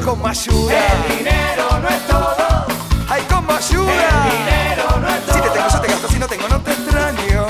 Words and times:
dinero 0.00 0.12
como 0.12 0.28
ayuda. 0.28 0.72
El 0.72 1.18
dinero 1.18 1.78
no 1.82 1.88
es 1.88 2.06
todo. 2.06 2.66
Ay, 3.08 3.22
como 3.28 3.52
ayuda. 3.52 3.92
El 3.92 4.38
dinero 4.38 5.00
no 5.00 5.08
es 5.08 5.26
todo. 5.26 5.34
Si 5.34 5.40
te 5.40 5.50
tengo, 5.50 5.68
yo 5.68 5.80
te 5.80 5.88
gasto. 5.88 6.08
Si 6.08 6.18
no 6.18 6.26
tengo, 6.26 6.48
no 6.48 6.60
te 6.60 6.72
extraño. 6.72 7.46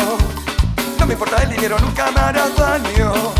No 0.98 1.06
me 1.06 1.12
importa 1.14 1.42
el 1.42 1.50
dinero, 1.50 1.78
nunca 1.78 2.10
me 2.10 2.20
harás 2.20 2.56
daño. 2.56 3.39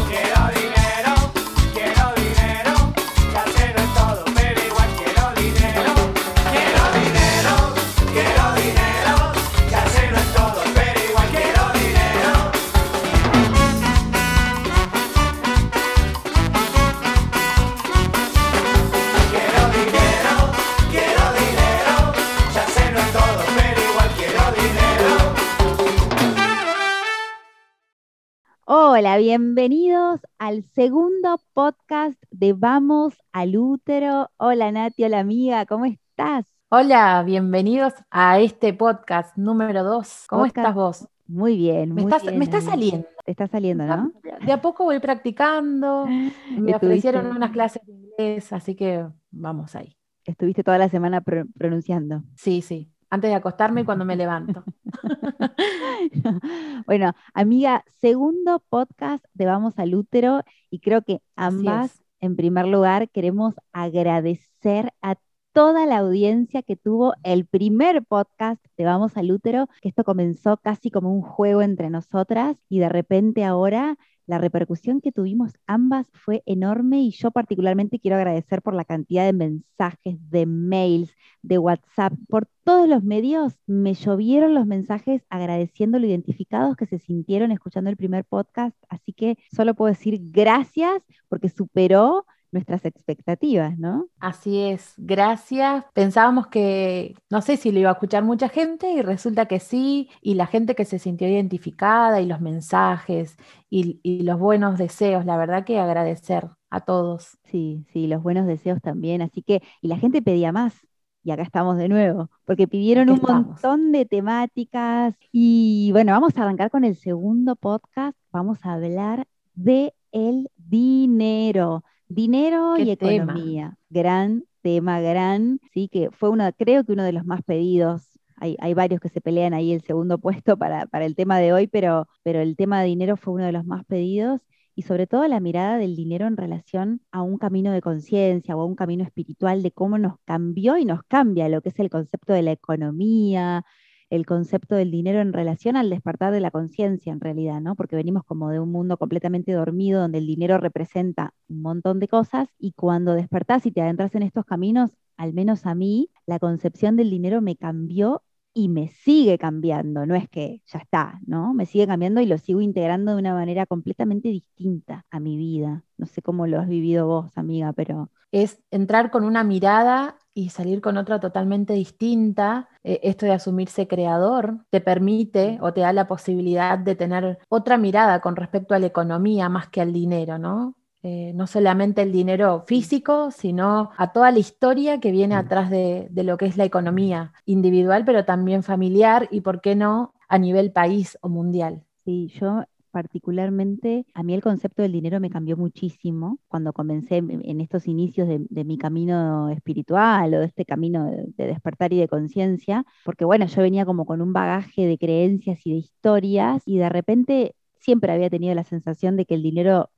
Hola, 29.01 29.17
bienvenidos 29.17 30.21
al 30.37 30.63
segundo 30.75 31.41
podcast 31.55 32.23
de 32.31 32.53
Vamos 32.53 33.15
al 33.33 33.57
Útero. 33.57 34.29
Hola 34.37 34.71
Nati, 34.73 35.05
hola 35.05 35.21
amiga, 35.21 35.65
¿cómo 35.65 35.87
estás? 35.87 36.45
Hola, 36.69 37.23
bienvenidos 37.25 37.95
a 38.11 38.39
este 38.41 38.75
podcast 38.75 39.35
número 39.39 39.85
2. 39.85 40.25
¿Cómo 40.29 40.43
Podcast 40.43 40.59
estás 40.59 40.75
vos? 40.75 41.09
Muy 41.27 41.57
bien, 41.57 41.95
Me 41.95 42.03
muy 42.03 42.13
está, 42.13 42.23
bien, 42.27 42.39
me 42.39 42.45
está 42.45 42.61
saliendo. 42.61 43.09
Te 43.25 43.31
está 43.31 43.47
saliendo, 43.47 43.87
¿no? 43.87 44.13
De 44.45 44.53
a 44.53 44.61
poco 44.61 44.85
voy 44.85 44.99
practicando. 44.99 46.07
Me 46.59 46.75
ofrecieron 46.75 47.25
unas 47.35 47.53
clases 47.53 47.81
de 47.87 47.95
inglés, 47.95 48.53
así 48.53 48.75
que 48.75 49.07
vamos 49.31 49.77
ahí. 49.77 49.97
Estuviste 50.27 50.63
toda 50.63 50.77
la 50.77 50.91
semana 50.91 51.23
pro- 51.23 51.47
pronunciando. 51.57 52.23
Sí, 52.37 52.61
sí. 52.61 52.90
Antes 53.11 53.31
de 53.31 53.35
acostarme 53.35 53.83
y 53.83 53.85
cuando 53.85 54.05
me 54.05 54.17
levanto. 54.17 54.65
Bueno, 56.87 57.15
amiga, 57.35 57.85
segundo 58.01 58.63
podcast 58.69 59.25
de 59.35 59.47
Vamos 59.47 59.79
al 59.79 59.95
Útero 59.95 60.43
y 60.71 60.81
creo 60.81 61.03
que 61.03 61.21
ambas, 61.37 62.03
en 62.21 62.37
primer 62.37 62.67
lugar, 62.67 63.11
queremos 63.11 63.55
agradecer 63.73 64.93
a 65.03 65.17
toda 65.53 65.87
la 65.87 65.99
audiencia 65.99 66.63
que 66.63 66.77
tuvo 66.77 67.15
el 67.23 67.47
primer 67.47 68.05
podcast 68.05 68.65
de 68.77 68.85
Vamos 68.85 69.17
al 69.17 69.31
Útero, 69.31 69.69
que 69.83 69.89
esto 69.89 70.05
comenzó 70.05 70.57
casi 70.57 70.91
como 70.91 71.13
un 71.13 71.23
juego 71.23 71.63
entre 71.63 71.91
nosotras 71.91 72.57
y 72.69 72.79
de 72.79 72.89
repente 72.89 73.45
ahora 73.45 73.97
la 74.31 74.39
repercusión 74.39 75.01
que 75.01 75.11
tuvimos 75.11 75.55
ambas 75.67 76.07
fue 76.13 76.45
enorme 76.47 77.01
y 77.01 77.11
yo 77.11 77.33
particularmente 77.33 77.99
quiero 77.99 78.17
agradecer 78.17 78.63
por 78.63 78.75
la 78.75 78.85
cantidad 78.85 79.25
de 79.25 79.33
mensajes, 79.33 80.19
de 80.31 80.47
mails, 80.47 81.13
de 81.43 81.59
WhatsApp, 81.59 82.13
por 82.29 82.47
todos 82.63 82.89
los 82.89 83.03
medios. 83.03 83.59
Me 83.67 83.95
llovieron 83.95 84.55
los 84.55 84.67
mensajes 84.67 85.23
agradeciendo 85.31 85.99
lo 85.99 86.07
identificados 86.07 86.77
que 86.77 86.87
se 86.87 87.01
sintieron 87.01 87.51
escuchando 87.51 87.91
el 87.91 87.97
primer 87.97 88.25
podcast, 88.25 88.77
así 88.89 89.13
que 89.13 89.37
solo 89.53 89.75
puedo 89.75 89.93
decir 89.93 90.21
gracias 90.31 91.03
porque 91.29 91.49
superó 91.49 92.25
nuestras 92.53 92.85
expectativas, 92.85 93.79
¿no? 93.79 94.09
Así 94.19 94.61
es, 94.61 94.95
gracias. 94.99 95.85
Pensábamos 95.95 96.49
que, 96.49 97.15
no 97.31 97.41
sé 97.43 97.57
si 97.57 97.73
lo 97.73 97.79
iba 97.81 97.91
a 97.91 97.95
escuchar 97.95 98.23
mucha 98.23 98.49
gente 98.49 98.93
y 98.93 99.03
resulta 99.03 99.47
que 99.47 99.61
sí, 99.61 100.11
y 100.21 100.35
la 100.35 100.47
gente 100.47 100.75
que 100.75 100.85
se 100.85 100.99
sintió 100.99 101.27
identificada 101.29 102.21
y 102.21 102.27
los 102.27 102.41
mensajes 102.41 103.37
y, 103.71 103.99
y 104.03 104.23
los 104.23 104.39
buenos 104.39 104.79
deseos, 104.79 105.25
la 105.25 105.37
verdad 105.39 105.65
que 105.65 105.79
agradecer 105.79 106.49
a 106.71 106.81
todos. 106.81 107.39
Sí, 107.45 107.87
sí, 107.93 108.07
los 108.07 108.23
buenos 108.23 108.47
deseos 108.47 108.81
también, 108.83 109.23
así 109.23 109.43
que, 109.43 109.63
y 109.81 109.89
la 109.89 109.97
gente 109.99 110.23
pedía 110.23 110.53
más. 110.53 110.75
Y 111.23 111.33
acá 111.33 111.43
estamos 111.43 111.77
de 111.77 111.89
nuevo, 111.89 112.31
porque 112.47 112.67
pidieron 112.67 113.11
un 113.11 113.17
estamos. 113.17 113.47
montón 113.47 113.93
de 113.93 114.07
temáticas. 114.07 115.15
Y 115.33 115.91
bueno, 115.93 116.13
vamos 116.13 116.37
a 116.37 116.43
arrancar 116.43 116.71
con 116.71 116.85
el 116.85 116.97
segundo 116.97 117.57
podcast. 117.57 118.17
Vamos 118.33 118.65
a 118.65 118.73
hablar 118.75 119.27
de 119.55 119.93
el 120.13 120.51
dinero. 120.57 121.85
Dinero 122.11 122.77
y 122.77 122.97
tema. 122.97 123.13
economía. 123.13 123.79
Gran 123.89 124.45
tema, 124.63 125.01
gran, 125.01 125.61
sí, 125.73 125.89
que 125.89 126.11
fue 126.11 126.29
uno, 126.29 126.51
creo 126.59 126.85
que 126.85 126.93
uno 126.93 127.05
de 127.05 127.13
los 127.13 127.25
más 127.25 127.43
pedidos. 127.45 128.19
Hay, 128.37 128.57
hay 128.59 128.75
varios 128.75 129.01
que 129.01 129.09
se 129.09 129.21
pelean 129.21 129.55
ahí 129.55 129.73
el 129.73 129.83
segundo 129.83 130.19
puesto 130.45 130.57
para, 130.57 130.87
para 130.87 131.05
el 131.05 131.15
tema 131.15 131.39
de 131.39 131.53
hoy, 131.53 131.69
pero, 131.69 132.09
pero 132.25 132.41
el 132.41 132.57
tema 132.57 132.81
de 132.81 132.89
dinero 132.89 133.17
fue 133.17 133.35
uno 133.35 133.45
de 133.45 133.53
los 133.53 133.65
más 133.65 133.85
pedidos 133.85 134.43
y 134.75 134.83
sobre 134.83 135.07
todo 135.07 135.29
la 135.29 135.39
mirada 135.39 135.79
del 135.79 135.95
dinero 135.95 136.27
en 136.27 136.37
relación 136.37 137.01
a 137.13 137.23
un 137.23 137.39
camino 137.39 137.71
de 137.71 137.81
conciencia 137.81 138.57
o 138.57 138.63
a 138.63 138.65
un 138.65 138.75
camino 138.75 139.05
espiritual 139.05 139.63
de 139.63 139.71
cómo 139.71 139.99
nos 139.99 140.19
cambió 140.25 140.79
y 140.79 140.85
nos 140.85 141.05
cambia 141.05 141.49
lo 141.49 141.61
que 141.61 141.69
es 141.69 141.79
el 141.79 141.91
concepto 141.91 142.33
de 142.33 142.43
la 142.43 142.53
economía, 142.53 143.65
el 144.11 144.27
concepto 144.27 144.75
del 144.75 144.91
dinero 144.91 145.21
en 145.21 145.33
relación 145.33 145.77
al 145.77 145.89
despertar 145.89 146.33
de 146.33 146.41
la 146.41 146.51
conciencia 146.51 147.13
en 147.13 147.21
realidad, 147.21 147.61
¿no? 147.61 147.77
Porque 147.77 147.97
venimos 147.97 148.25
como 148.25 148.51
de 148.51 148.59
un 148.61 148.73
mundo 148.73 148.97
completamente 148.97 149.53
dormido 149.53 150.01
donde 150.01 150.19
el 150.19 150.27
dinero 150.27 150.59
representa 150.59 151.33
un 151.49 151.63
montón 151.63 152.01
de 152.01 152.09
cosas 152.09 152.49
y 152.59 152.73
cuando 152.73 153.15
despertás 153.15 153.65
y 153.67 153.71
te 153.73 153.81
adentras 153.81 154.15
en 154.15 154.25
estos 154.25 154.45
caminos, 154.45 154.91
al 155.17 155.33
menos 155.33 155.65
a 155.67 155.75
mí, 155.75 156.11
la 156.27 156.39
concepción 156.39 156.97
del 156.97 157.11
dinero 157.11 157.41
me 157.41 157.57
cambió 157.57 158.23
y 158.53 158.69
me 158.69 158.89
sigue 158.89 159.39
cambiando, 159.39 160.07
no 160.07 160.17
es 160.17 160.29
que 160.29 160.61
ya 160.67 160.81
está, 160.81 161.21
¿no? 161.27 161.55
Me 161.55 161.67
sigue 161.67 161.87
cambiando 161.87 162.21
y 162.21 162.27
lo 162.27 162.37
sigo 162.39 162.61
integrando 162.61 163.13
de 163.13 163.19
una 163.19 163.35
manera 163.35 163.67
completamente 163.67 164.29
distinta 164.29 165.07
a 165.11 165.21
mi 165.21 165.37
vida. 165.37 165.85
No 165.97 166.07
sé 166.07 166.21
cómo 166.21 166.47
lo 166.47 166.59
has 166.59 166.69
vivido 166.69 167.07
vos, 167.07 167.39
amiga, 167.39 167.73
pero 167.73 168.11
es 168.33 168.61
entrar 168.71 169.11
con 169.11 169.25
una 169.25 169.45
mirada 169.45 170.17
y 170.41 170.49
salir 170.51 170.81
con 170.81 170.97
otra 170.97 171.21
totalmente 171.21 171.73
distinta. 171.75 172.69
Eh, 172.83 173.01
esto 173.03 173.27
de 173.27 173.33
asumirse 173.33 173.87
creador 173.87 174.65
te 174.71 174.81
permite 174.81 175.59
o 175.61 175.73
te 175.73 175.83
da 175.83 175.93
la 175.93 176.09
posibilidad 176.09 176.79
de 176.79 176.95
tener 176.97 177.39
otra 177.49 177.77
mirada 177.79 178.21
con 178.21 178.37
respecto 178.37 178.75
a 178.75 178.79
la 178.79 178.87
economía 178.87 179.49
más 179.49 179.69
que 179.69 179.81
al 179.81 179.93
dinero, 179.93 180.39
¿no? 180.39 180.75
Eh, 181.03 181.33
no 181.35 181.47
solamente 181.47 182.03
el 182.03 182.13
dinero 182.13 182.65
físico, 182.67 183.31
sino 183.31 183.91
a 183.97 184.13
toda 184.13 184.31
la 184.31 184.39
historia 184.39 185.01
que 185.01 185.11
viene 185.11 185.35
atrás 185.35 185.71
de, 185.71 186.09
de 186.11 186.25
lo 186.25 186.37
que 186.37 186.47
es 186.47 186.57
la 186.59 186.65
economía 186.65 187.33
individual, 187.47 188.05
pero 188.05 188.25
también 188.25 188.63
familiar 188.63 189.29
y, 189.31 189.41
¿por 189.41 189.61
qué 189.61 189.75
no?, 189.77 190.13
a 190.29 190.39
nivel 190.39 190.73
país 190.73 191.19
o 191.23 191.29
mundial. 191.29 191.85
sí, 192.05 192.29
yo 192.41 192.65
particularmente, 192.91 194.05
a 194.15 194.23
mí 194.23 194.35
el 194.35 194.43
concepto 194.43 194.83
del 194.83 194.93
dinero 194.93 195.21
me 195.21 195.31
cambió 195.31 195.57
muchísimo 195.57 196.39
cuando 196.49 196.73
comencé 196.73 197.17
en 197.19 197.61
estos 197.61 197.87
inicios 197.89 198.29
de, 198.29 198.47
de 198.49 198.65
mi 198.65 198.79
camino 198.79 199.49
espiritual 199.51 200.35
o 200.35 200.41
de 200.41 200.47
este 200.47 200.65
camino 200.65 201.07
de, 201.11 201.25
de 201.37 201.47
despertar 201.47 201.93
y 201.93 201.99
de 202.01 202.09
conciencia, 202.09 202.85
porque 203.05 203.25
bueno, 203.25 203.47
yo 203.47 203.63
venía 203.63 203.85
como 203.87 204.07
con 204.07 204.21
un 204.23 204.33
bagaje 204.33 204.87
de 204.87 204.99
creencias 204.99 205.61
y 205.67 205.71
de 205.73 205.77
historias 205.79 206.63
y 206.67 206.79
de 206.79 206.89
repente 206.89 207.55
siempre 207.81 208.13
había 208.13 208.31
tenido 208.31 208.55
la 208.55 208.65
sensación 208.65 209.17
de 209.17 209.25
que 209.27 209.35
el 209.35 209.43
dinero 209.43 209.91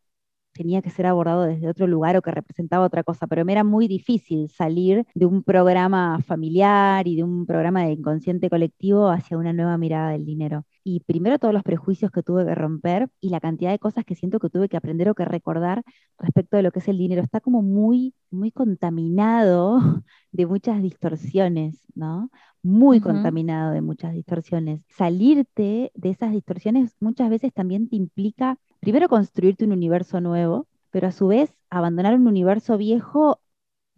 tenía 0.52 0.82
que 0.82 0.90
ser 0.90 1.06
abordado 1.06 1.42
desde 1.44 1.68
otro 1.68 1.86
lugar 1.86 2.16
o 2.16 2.22
que 2.22 2.30
representaba 2.30 2.86
otra 2.86 3.02
cosa, 3.04 3.26
pero 3.26 3.44
me 3.44 3.52
era 3.52 3.64
muy 3.64 3.88
difícil 3.88 4.48
salir 4.50 5.06
de 5.14 5.26
un 5.26 5.42
programa 5.42 6.20
familiar 6.26 7.08
y 7.08 7.16
de 7.16 7.24
un 7.24 7.46
programa 7.46 7.84
de 7.84 7.92
inconsciente 7.92 8.50
colectivo 8.50 9.08
hacia 9.10 9.38
una 9.38 9.52
nueva 9.52 9.78
mirada 9.78 10.10
del 10.12 10.24
dinero. 10.26 10.64
Y 10.84 11.00
primero 11.00 11.38
todos 11.38 11.54
los 11.54 11.62
prejuicios 11.62 12.10
que 12.10 12.22
tuve 12.22 12.44
que 12.44 12.54
romper 12.54 13.08
y 13.20 13.28
la 13.30 13.40
cantidad 13.40 13.70
de 13.70 13.78
cosas 13.78 14.04
que 14.04 14.14
siento 14.14 14.40
que 14.40 14.50
tuve 14.50 14.68
que 14.68 14.76
aprender 14.76 15.08
o 15.08 15.14
que 15.14 15.24
recordar 15.24 15.82
respecto 16.18 16.56
de 16.56 16.62
lo 16.62 16.72
que 16.72 16.80
es 16.80 16.88
el 16.88 16.98
dinero. 16.98 17.22
Está 17.22 17.40
como 17.40 17.62
muy, 17.62 18.14
muy 18.30 18.50
contaminado 18.50 19.78
de 20.32 20.46
muchas 20.46 20.82
distorsiones, 20.82 21.78
¿no? 21.94 22.30
Muy 22.62 23.00
contaminado 23.00 23.72
de 23.72 23.82
muchas 23.82 24.14
distorsiones. 24.14 24.80
Salirte 24.88 25.92
de 25.94 26.10
esas 26.10 26.32
distorsiones 26.32 26.96
muchas 27.00 27.28
veces 27.30 27.52
también 27.52 27.88
te 27.88 27.96
implica 27.96 28.58
primero 28.80 29.08
construirte 29.08 29.64
un 29.64 29.72
universo 29.72 30.20
nuevo, 30.20 30.66
pero 30.90 31.08
a 31.08 31.12
su 31.12 31.28
vez 31.28 31.54
abandonar 31.70 32.14
un 32.14 32.26
universo 32.26 32.76
viejo 32.76 33.40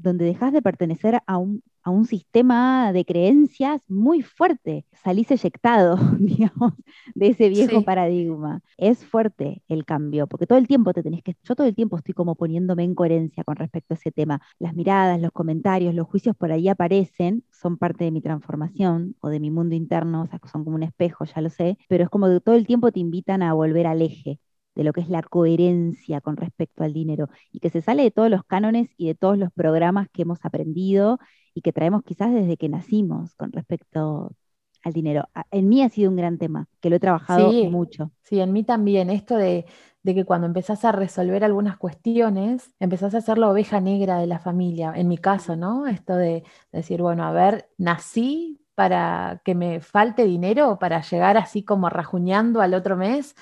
donde 0.05 0.27
dejas 0.27 0.53
de 0.53 0.63
pertenecer 0.63 1.21
a 1.27 1.39
un, 1.39 1.63
a 1.83 1.91
un 1.91 2.07
sistema 2.07 2.93
de 2.93 3.05
creencias 3.05 3.83
muy 3.91 4.23
fuerte. 4.23 4.87
Salís 4.93 5.31
eyectado, 5.33 5.97
digamos, 6.21 6.75
de 7.15 7.29
ese 7.29 7.49
viejo 7.49 7.83
Sí. 7.83 7.85
paradigma. 7.85 8.61
Es 8.77 9.05
fuerte 9.07 9.63
el 9.69 9.85
cambio, 9.85 10.27
porque 10.27 10.47
todo 10.47 10.59
el 10.59 10.69
tiempo 10.69 10.93
te 10.93 11.03
tenés 11.03 11.23
que, 11.23 11.37
yo 11.43 11.55
todo 11.57 11.67
el 11.67 11.75
tiempo 11.75 11.97
estoy 11.97 12.15
como 12.15 12.35
poniéndome 12.37 12.85
en 12.85 12.95
coherencia 12.95 13.45
con 13.45 13.57
respecto 13.57 13.95
a 13.95 13.97
ese 13.97 14.13
tema. 14.13 14.41
Las 14.59 14.75
miradas, 14.75 15.21
los 15.21 15.33
comentarios, 15.33 15.95
los 15.95 16.07
juicios 16.07 16.37
por 16.37 16.53
ahí 16.53 16.69
aparecen, 16.69 17.45
son 17.51 17.79
parte 17.79 18.05
de 18.05 18.11
mi 18.11 18.21
transformación 18.23 19.17
o 19.21 19.29
de 19.29 19.41
mi 19.41 19.51
mundo 19.51 19.75
interno, 19.75 20.23
o 20.23 20.27
sea, 20.27 20.41
son 20.51 20.65
como 20.65 20.77
un 20.77 20.83
espejo, 20.85 21.25
ya 21.25 21.41
lo 21.41 21.51
sé, 21.51 21.79
pero 21.89 22.05
es 22.05 22.11
como 22.11 22.29
que 22.29 22.41
todo 22.41 22.55
el 22.55 22.67
tiempo 22.67 22.93
te 22.93 23.01
invitan 23.01 23.43
a 23.43 23.53
volver 23.55 23.87
al 23.87 24.03
eje 24.03 24.41
de 24.75 24.85
lo 24.85 24.93
que 24.93 25.01
es 25.01 25.09
la 25.09 25.23
coherencia 25.23 26.21
con 26.21 26.37
respecto 26.37 26.85
al 26.85 26.93
dinero 26.93 27.29
y 27.53 27.61
que 27.61 27.71
se 27.71 27.83
sale 27.83 28.03
de 28.05 28.11
todos 28.11 28.31
los 28.31 28.45
cánones 28.45 28.91
y 28.97 29.07
de 29.09 29.15
todos 29.15 29.39
los 29.39 29.53
programas 29.53 30.09
que 30.13 30.23
hemos 30.23 30.39
aprendido 30.45 31.19
y 31.55 31.63
que 31.63 31.73
traemos 31.73 32.03
quizás 32.05 32.33
desde 32.33 32.57
que 32.57 32.69
nacimos 32.69 33.35
con 33.37 33.53
respecto 33.53 34.33
al 34.83 34.93
dinero. 34.93 35.29
En 35.51 35.69
mí 35.69 35.83
ha 35.83 35.89
sido 35.91 36.11
un 36.11 36.17
gran 36.17 36.39
tema, 36.39 36.69
que 36.81 36.91
lo 36.91 36.97
he 36.97 37.01
trabajado 37.01 37.59
Sí. 37.61 37.69
mucho. 37.69 38.11
Sí, 38.23 38.41
en 38.41 38.53
mí 38.53 38.65
también, 38.65 39.11
esto 39.11 39.37
de, 39.37 39.67
de 40.03 40.15
que 40.15 40.25
cuando 40.25 40.47
empezás 40.47 40.85
a 40.87 40.93
resolver 40.93 41.45
algunas 41.45 41.77
cuestiones, 41.77 42.73
empezás 42.81 43.15
a 43.15 43.21
ser 43.21 43.37
la 43.39 43.51
oveja 43.51 43.81
negra 43.81 44.19
de 44.19 44.27
la 44.27 44.39
familia, 44.39 44.93
en 44.97 45.09
mi 45.09 45.19
caso, 45.19 45.57
¿no? 45.57 45.87
Esto 45.87 46.17
de 46.17 46.43
decir, 46.73 47.03
bueno, 47.03 47.25
a 47.25 47.33
ver, 47.33 47.69
nací 47.77 48.61
para 48.75 49.43
que 49.45 49.55
me 49.55 49.81
falte 49.81 50.25
dinero 50.25 50.79
para 50.79 51.03
llegar 51.03 51.37
así 51.37 51.65
como 51.65 51.91
rajuñando 51.91 52.61
al 52.63 52.75
otro 52.75 52.97
mes 52.97 53.35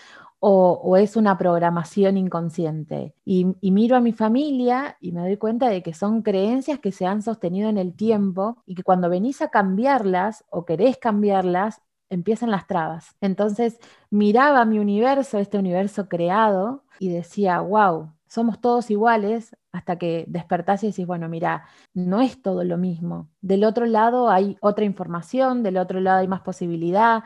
o, 0.45 0.97
es 0.97 1.15
una 1.17 1.39
programación 1.39 2.17
inconsciente. 2.17 3.15
Y, 3.25 3.45
miro 3.63 3.97
a 3.97 4.01
mi 4.01 4.13
familia 4.13 4.97
y 5.01 5.13
me 5.13 5.21
doy 5.21 5.37
cuenta 5.37 5.69
de 5.69 5.85
que 5.85 5.95
son 5.95 6.23
creencias 6.23 6.81
que 6.81 6.91
se 6.91 7.07
han 7.07 7.23
sostenido 7.23 7.69
en 7.69 7.79
el 7.79 7.95
tiempo 7.95 8.61
y 8.67 8.75
que 8.75 8.83
cuando 8.83 9.09
venís 9.09 9.41
a 9.41 9.51
cambiarlas 9.51 10.45
o 10.51 10.65
querés 10.65 10.99
cambiarlas, 10.99 11.81
empiezan 12.11 12.51
las 12.51 12.67
trabas. 12.67 13.15
Entonces 13.21 13.79
miraba 14.11 14.65
mi 14.65 14.81
universo, 14.81 15.39
este 15.39 15.59
universo 15.59 16.09
creado, 16.09 16.83
y 16.99 17.11
decía, 17.11 17.61
wow, 17.61 18.11
somos 18.27 18.61
todos 18.61 18.91
iguales, 18.91 19.57
hasta 19.71 19.97
que 19.97 20.25
despertás 20.27 20.83
y 20.83 20.89
decís, 20.89 21.07
bueno, 21.07 21.29
mira, 21.29 21.67
no 21.95 22.21
es 22.21 22.43
todo 22.43 22.65
lo 22.65 22.79
mismo. 22.79 23.29
Del 23.43 23.63
otro 23.63 23.87
lado 23.87 24.29
hay 24.29 24.57
otra 24.61 24.85
información, 24.85 25.63
del 25.63 25.77
otro 25.77 26.01
lado 26.01 26.19
hay 26.19 26.29
más 26.29 26.41
posibilidad. 26.41 27.23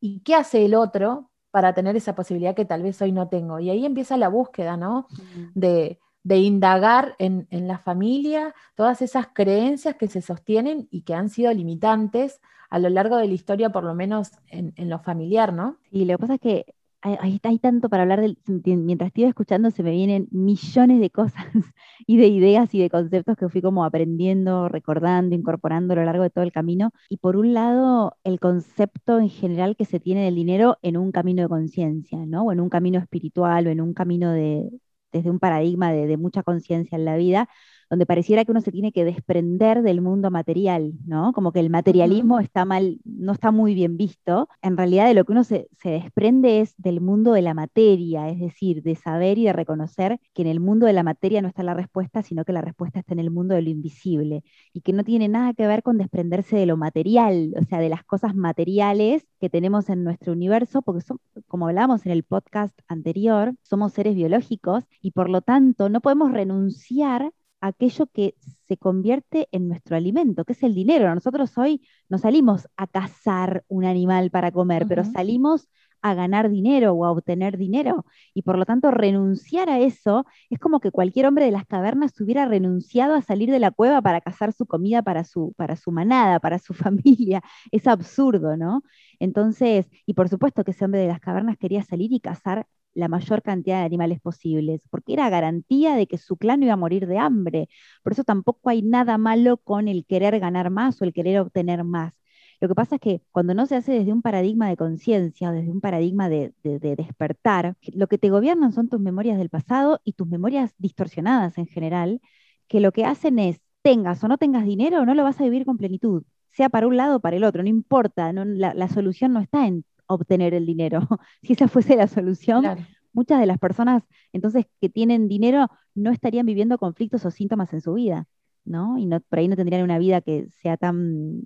¿Y 0.00 0.20
qué 0.20 0.34
hace 0.34 0.64
el 0.64 0.74
otro 0.74 1.30
para 1.56 1.72
tener 1.72 1.96
esa 1.96 2.14
posibilidad 2.14 2.54
que 2.54 2.66
tal 2.66 2.82
vez 2.82 3.00
hoy 3.00 3.12
no 3.12 3.28
tengo? 3.28 3.58
Y 3.60 3.70
ahí 3.70 3.86
empieza 3.86 4.18
la 4.18 4.28
búsqueda, 4.28 4.76
¿no? 4.76 5.06
De, 5.54 5.98
indagar 6.28 7.16
en, 7.18 7.46
la 7.50 7.78
familia 7.78 8.54
todas 8.74 9.00
esas 9.00 9.28
creencias 9.28 9.94
que 9.94 10.06
se 10.06 10.20
sostienen 10.20 10.86
y 10.90 11.00
que 11.00 11.14
han 11.14 11.30
sido 11.30 11.50
limitantes 11.54 12.42
a 12.68 12.78
lo 12.78 12.90
largo 12.90 13.16
de 13.16 13.26
la 13.26 13.32
historia, 13.32 13.70
por 13.70 13.84
lo 13.84 13.94
menos 13.94 14.32
en, 14.48 14.74
en 14.76 14.90
lo 14.90 14.98
familiar, 14.98 15.54
¿no? 15.54 15.78
Y 15.90 16.04
lo 16.04 16.18
que 16.18 16.18
pasa 16.18 16.34
es 16.34 16.40
que 16.42 16.74
hay, 17.20 17.40
hay, 17.42 17.58
tanto 17.58 17.88
para 17.88 18.02
hablar, 18.02 18.20
del, 18.20 18.38
mientras 18.64 19.08
estoy 19.08 19.24
escuchando 19.24 19.70
se 19.70 19.82
me 19.82 19.92
vienen 19.92 20.28
millones 20.32 21.00
de 21.00 21.10
cosas 21.10 21.44
y 22.06 22.16
de 22.16 22.26
ideas 22.26 22.74
y 22.74 22.80
de 22.80 22.90
conceptos 22.90 23.36
que 23.36 23.48
fui 23.48 23.62
como 23.62 23.84
aprendiendo, 23.84 24.68
recordando, 24.68 25.34
incorporando 25.34 25.92
a 25.94 25.96
lo 25.96 26.04
largo 26.04 26.22
de 26.24 26.30
todo 26.30 26.44
el 26.44 26.52
camino. 26.52 26.90
Y 27.08 27.18
por 27.18 27.36
un 27.36 27.54
lado, 27.54 28.16
el 28.24 28.40
concepto 28.40 29.18
en 29.20 29.28
general 29.30 29.76
que 29.76 29.84
se 29.84 30.00
tiene 30.00 30.24
del 30.24 30.34
dinero 30.34 30.78
en 30.82 30.96
un 30.96 31.12
camino 31.12 31.42
de 31.42 31.48
conciencia, 31.48 32.18
¿no? 32.26 32.44
O 32.44 32.52
en 32.52 32.60
un 32.60 32.68
camino 32.70 32.98
espiritual 32.98 33.66
o 33.66 33.70
en 33.70 33.80
un 33.80 33.94
camino 33.94 34.32
de, 34.32 34.68
desde 35.12 35.30
un 35.30 35.38
paradigma 35.38 35.92
de, 35.92 36.06
de 36.06 36.16
mucha 36.16 36.42
conciencia 36.42 36.96
en 36.96 37.04
la 37.04 37.16
vida, 37.16 37.48
donde 37.90 38.06
pareciera 38.06 38.44
que 38.44 38.50
uno 38.50 38.60
se 38.60 38.72
tiene 38.72 38.92
que 38.92 39.04
desprender 39.04 39.82
del 39.82 40.00
mundo 40.00 40.30
material, 40.30 40.92
¿no? 41.06 41.32
Como 41.32 41.52
que 41.52 41.60
el 41.60 41.70
materialismo 41.70 42.40
está 42.40 42.64
mal, 42.64 42.98
no 43.04 43.32
está 43.32 43.50
muy 43.50 43.74
bien 43.74 43.96
visto. 43.96 44.48
En 44.62 44.76
realidad 44.76 45.06
de 45.06 45.14
lo 45.14 45.24
que 45.24 45.32
uno 45.32 45.44
se, 45.44 45.68
desprende 45.82 46.60
es 46.60 46.74
del 46.78 47.00
mundo 47.00 47.32
de 47.32 47.42
la 47.42 47.54
materia, 47.54 48.28
es 48.28 48.40
decir, 48.40 48.82
de 48.82 48.96
saber 48.96 49.38
y 49.38 49.44
de 49.44 49.52
reconocer 49.52 50.20
que 50.34 50.42
en 50.42 50.48
el 50.48 50.60
mundo 50.60 50.86
de 50.86 50.92
la 50.92 51.02
materia 51.02 51.42
no 51.42 51.48
está 51.48 51.62
la 51.62 51.74
respuesta, 51.74 52.22
sino 52.22 52.44
que 52.44 52.52
la 52.52 52.60
respuesta 52.60 53.00
está 53.00 53.14
en 53.14 53.20
el 53.20 53.30
mundo 53.30 53.54
de 53.54 53.62
lo 53.62 53.70
invisible 53.70 54.42
y 54.72 54.80
que 54.80 54.92
no 54.92 55.04
tiene 55.04 55.28
nada 55.28 55.54
que 55.54 55.66
ver 55.66 55.82
con 55.82 55.98
desprenderse 55.98 56.56
de 56.56 56.66
lo 56.66 56.76
material, 56.76 57.54
o 57.58 57.64
sea, 57.64 57.78
de 57.78 57.88
las 57.88 58.04
cosas 58.04 58.34
materiales 58.34 59.26
que 59.40 59.50
tenemos 59.50 59.88
en 59.88 60.04
nuestro 60.04 60.32
universo, 60.32 60.82
porque 60.82 61.02
son, 61.02 61.18
como 61.46 61.68
hablamos 61.68 62.06
en 62.06 62.12
el 62.12 62.24
podcast 62.24 62.78
anterior, 62.88 63.54
somos 63.62 63.92
seres 63.92 64.14
biológicos 64.14 64.84
y 65.00 65.12
por 65.12 65.30
lo 65.30 65.40
tanto 65.42 65.88
no 65.88 66.00
podemos 66.00 66.32
renunciar 66.32 67.32
aquello 67.66 68.06
que 68.06 68.34
se 68.66 68.76
convierte 68.76 69.48
en 69.52 69.68
nuestro 69.68 69.96
alimento, 69.96 70.44
que 70.44 70.52
es 70.52 70.62
el 70.62 70.74
dinero. 70.74 71.12
Nosotros 71.14 71.56
hoy 71.58 71.86
no 72.08 72.18
salimos 72.18 72.68
a 72.76 72.86
cazar 72.86 73.64
un 73.68 73.84
animal 73.84 74.30
para 74.30 74.50
comer, 74.52 74.86
pero 74.88 75.04
salimos 75.04 75.68
a 76.02 76.14
ganar 76.14 76.50
dinero 76.50 76.92
o 76.92 77.04
a 77.04 77.10
obtener 77.10 77.56
dinero. 77.56 78.04
Y 78.34 78.42
por 78.42 78.58
lo 78.58 78.64
tanto, 78.64 78.90
renunciar 78.90 79.68
a 79.68 79.80
eso 79.80 80.24
es 80.50 80.58
como 80.58 80.80
que 80.80 80.90
cualquier 80.90 81.26
hombre 81.26 81.44
de 81.46 81.50
las 81.50 81.66
cavernas 81.66 82.20
hubiera 82.20 82.46
renunciado 82.46 83.14
a 83.14 83.22
salir 83.22 83.50
de 83.50 83.58
la 83.58 83.70
cueva 83.70 84.00
para 84.02 84.20
cazar 84.20 84.52
su 84.52 84.66
comida 84.66 85.02
para 85.02 85.24
su, 85.24 85.52
para 85.56 85.76
su 85.76 85.90
manada, 85.92 86.40
para 86.40 86.58
su 86.58 86.74
familia. 86.74 87.42
Es 87.72 87.86
absurdo, 87.86 88.56
¿no? 88.56 88.82
Entonces, 89.18 89.88
y 90.06 90.14
por 90.14 90.28
supuesto 90.28 90.64
que 90.64 90.72
ese 90.72 90.84
hombre 90.84 91.00
de 91.00 91.08
las 91.08 91.20
cavernas 91.20 91.56
quería 91.58 91.82
salir 91.82 92.12
y 92.12 92.20
cazar 92.20 92.66
la 92.96 93.08
mayor 93.08 93.42
cantidad 93.42 93.80
de 93.80 93.86
animales 93.86 94.20
posibles, 94.20 94.82
porque 94.90 95.12
era 95.12 95.30
garantía 95.30 95.94
de 95.96 96.06
que 96.06 96.18
su 96.18 96.36
clan 96.36 96.62
iba 96.62 96.72
a 96.74 96.76
morir 96.76 97.06
de 97.06 97.18
hambre. 97.18 97.68
Por 98.02 98.12
eso 98.12 98.24
tampoco 98.24 98.70
hay 98.70 98.82
nada 98.82 99.18
malo 99.18 99.58
con 99.58 99.88
el 99.88 100.06
querer 100.06 100.40
ganar 100.40 100.70
más 100.70 101.00
o 101.02 101.04
el 101.04 101.12
querer 101.12 101.40
obtener 101.40 101.84
más. 101.84 102.14
Lo 102.60 102.68
que 102.68 102.74
pasa 102.74 102.96
es 102.96 103.00
que 103.02 103.22
cuando 103.32 103.54
no 103.54 103.66
se 103.66 103.76
hace 103.76 103.92
desde 103.92 104.12
un 104.12 104.22
paradigma 104.22 104.68
de 104.68 104.76
conciencia, 104.76 105.52
desde 105.52 105.70
un 105.70 105.80
paradigma 105.80 106.28
de, 106.28 106.54
despertar, 106.62 107.76
lo 107.92 108.06
que 108.08 108.18
te 108.18 108.30
gobiernan 108.30 108.72
son 108.72 108.88
tus 108.88 109.00
memorias 109.00 109.38
del 109.38 109.50
pasado 109.50 110.00
y 110.04 110.14
tus 110.14 110.26
memorias 110.26 110.74
distorsionadas 110.78 111.58
en 111.58 111.66
general, 111.66 112.20
que 112.68 112.80
lo 112.80 112.92
que 112.92 113.04
hacen 113.04 113.38
es, 113.38 113.60
tengas 113.82 114.24
o 114.24 114.28
no 114.28 114.38
tengas 114.38 114.64
dinero, 114.64 115.04
no 115.04 115.14
lo 115.14 115.22
vas 115.22 115.40
a 115.40 115.44
vivir 115.44 115.66
con 115.66 115.76
plenitud, 115.76 116.24
sea 116.50 116.68
para 116.70 116.86
un 116.86 116.96
lado 116.96 117.16
o 117.16 117.20
para 117.20 117.36
el 117.36 117.44
otro, 117.44 117.62
no 117.62 117.68
importa, 117.68 118.32
la 118.32 118.88
solución 118.88 119.32
no 119.34 119.40
está 119.40 119.66
en 119.66 119.84
obtener 120.06 120.54
el 120.54 120.66
dinero. 120.66 121.00
si 121.42 121.54
esa 121.54 121.68
fuese 121.68 121.96
la 121.96 122.08
solución, 122.08 122.64
muchas 123.12 123.40
de 123.40 123.46
las 123.46 123.58
personas 123.58 124.02
entonces 124.32 124.66
que 124.80 124.88
tienen 124.88 125.28
dinero 125.28 125.68
no 125.94 126.10
estarían 126.10 126.46
viviendo 126.46 126.78
conflictos 126.78 127.24
o 127.24 127.30
síntomas 127.30 127.72
en 127.72 127.80
su 127.80 127.94
vida, 127.94 128.26
¿no? 128.64 128.98
Y 128.98 129.06
no, 129.06 129.20
por 129.20 129.38
ahí 129.38 129.48
no 129.48 129.56
tendrían 129.56 129.82
una 129.82 129.98
vida 129.98 130.20
que 130.20 130.48
sea 130.50 130.76
tan 130.76 131.42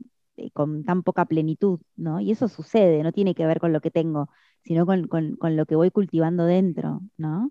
con 0.53 0.85
tan 0.85 1.03
poca 1.03 1.25
plenitud, 1.27 1.81
¿no? 1.97 2.21
Y 2.21 2.31
eso 2.31 2.49
sucede, 2.49 3.03
no 3.03 3.13
tiene 3.13 3.35
que 3.35 3.47
ver 3.47 3.61
con 3.61 3.73
lo 3.73 3.81
que 3.81 3.91
tengo, 3.91 4.29
sino 4.63 4.87
con, 4.87 5.09
lo 5.57 5.67
que 5.67 5.77
voy 5.77 5.91
cultivando 5.91 6.45
dentro, 6.45 7.01
¿no? 7.17 7.51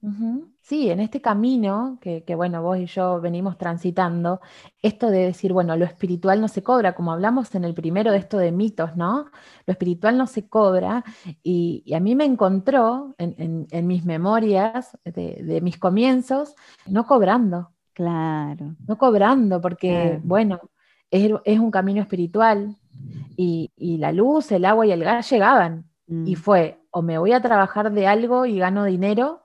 Sí, 0.62 0.90
en 0.90 1.00
este 1.00 1.22
camino 1.22 1.98
que, 2.02 2.24
bueno, 2.36 2.62
vos 2.62 2.78
y 2.78 2.86
yo 2.86 3.20
venimos 3.20 3.58
transitando, 3.58 4.40
esto 4.82 5.10
de 5.10 5.26
decir, 5.26 5.52
bueno, 5.52 5.76
lo 5.76 5.86
espiritual 5.86 6.40
no 6.40 6.48
se 6.48 6.62
cobra, 6.62 6.94
como 6.94 7.12
hablamos 7.12 7.54
en 7.56 7.64
el 7.64 7.74
primero 7.74 8.12
de 8.12 8.20
esto 8.20 8.38
de 8.38 8.52
mitos, 8.52 8.96
¿no? 8.96 9.26
Lo 9.66 9.72
espiritual 9.72 10.18
no 10.18 10.28
se 10.28 10.48
cobra 10.48 11.04
y, 11.42 11.84
a 11.94 12.00
mí 12.00 12.16
me 12.16 12.26
encontró 12.26 13.16
en, 13.18 13.88
mis 13.88 14.06
memorias 14.06 14.98
de, 15.04 15.60
mis 15.62 15.78
comienzos, 15.78 16.56
no 16.88 17.06
cobrando. 17.06 17.72
Claro. 17.94 18.76
No 18.88 18.98
cobrando, 18.98 19.60
porque, 19.60 20.20
bueno, 20.24 20.62
es, 21.12 21.60
un 21.60 21.72
camino 21.72 22.02
espiritual 22.02 22.76
y, 23.36 23.98
la 23.98 24.12
luz, 24.12 24.52
el 24.52 24.66
agua 24.66 24.86
y 24.86 24.92
el 24.92 25.04
gas 25.04 25.30
llegaban. 25.30 25.86
Y 26.08 26.36
mm. 26.36 26.40
fue, 26.40 26.80
o 26.92 27.02
me 27.02 27.18
voy 27.18 27.34
a 27.34 27.42
trabajar 27.42 27.92
de 27.92 28.08
algo 28.08 28.46
y 28.46 28.60
gano 28.60 28.84
dinero, 28.86 29.44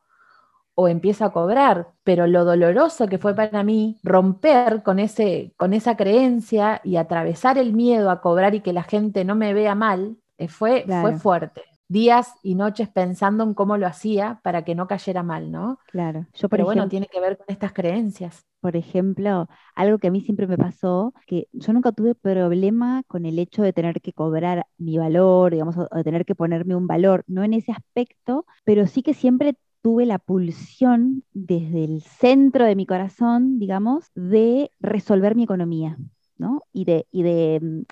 o 0.75 0.89
empiezo 0.89 1.25
a 1.25 1.33
cobrar. 1.33 1.93
Pero 2.03 2.27
lo 2.27 2.45
doloroso 2.45 3.07
que 3.07 3.19
fue 3.19 3.35
para 3.35 3.63
mí 3.63 3.99
romper 4.03 4.83
con, 4.83 4.99
ese, 4.99 5.53
con 5.57 5.73
esa 5.73 5.97
creencia 5.97 6.81
y 6.85 6.97
atravesar 6.97 7.59
el 7.59 7.73
miedo 7.73 8.11
a 8.11 8.21
cobrar 8.21 8.55
y 8.55 8.61
que 8.61 8.73
la 8.73 8.83
gente 8.83 9.25
no 9.25 9.35
me 9.35 9.55
vea 9.55 9.75
mal, 9.75 10.17
eh, 10.39 10.49
fue, 10.49 10.85
fue 11.01 11.17
fuerte 11.19 11.63
días 11.89 12.35
y 12.43 12.55
noches 12.55 12.89
pensando 12.89 13.45
en 13.45 13.55
cómo 13.55 13.77
lo 13.77 13.87
hacía 13.87 14.41
para 14.43 14.65
que 14.65 14.75
no 14.75 14.87
cayera 14.87 15.23
mal, 15.23 15.51
¿no? 15.51 15.79
Claro. 15.87 16.27
Yo, 16.35 16.49
Pero 16.49 16.65
bueno, 16.65 16.89
tiene 16.89 17.07
que 17.07 17.21
ver 17.21 17.37
con 17.37 17.47
estas 17.49 17.73
creencias. 17.73 18.45
Por 18.65 18.77
ejemplo, 18.77 19.47
algo 19.75 19.99
que 19.99 20.09
a 20.09 20.11
mí 20.11 20.23
siempre 20.23 20.47
me 20.47 20.57
pasó, 20.57 21.13
que 21.27 21.49
yo 21.53 21.75
nunca 21.75 21.93
tuve 21.93 22.15
problema 22.15 23.03
con 23.07 23.27
el 23.27 23.39
hecho 23.39 23.63
de 23.63 23.75
tener 23.75 24.01
que 24.01 24.15
cobrar 24.15 24.67
mi 24.79 24.97
valor, 24.97 25.53
digamos, 25.53 25.77
o 25.77 25.87
de 25.95 26.03
tener 26.03 26.25
que 26.25 26.35
ponerme 26.35 26.75
un 26.75 26.87
valor, 26.87 27.25
no 27.27 27.45
en 27.45 27.53
ese 27.53 27.73
aspecto, 27.73 28.47
pero 28.65 28.87
sí 28.87 29.03
que 29.03 29.13
siempre 29.13 29.55
tuve 29.83 30.07
la 30.07 30.19
pulsión 30.19 31.25
desde 31.35 31.85
el 31.85 32.01
centro 32.01 32.65
de 32.65 32.75
mi 32.75 32.87
corazón, 32.87 33.59
digamos, 33.59 34.07
de 34.15 34.71
resolver 34.81 35.35
mi 35.37 35.43
economía, 35.43 35.99
¿no? 36.39 36.63
Y 36.73 36.87
de, 36.87 37.07
y 37.11 37.23
de, 37.23 37.61
mm, 37.61 37.83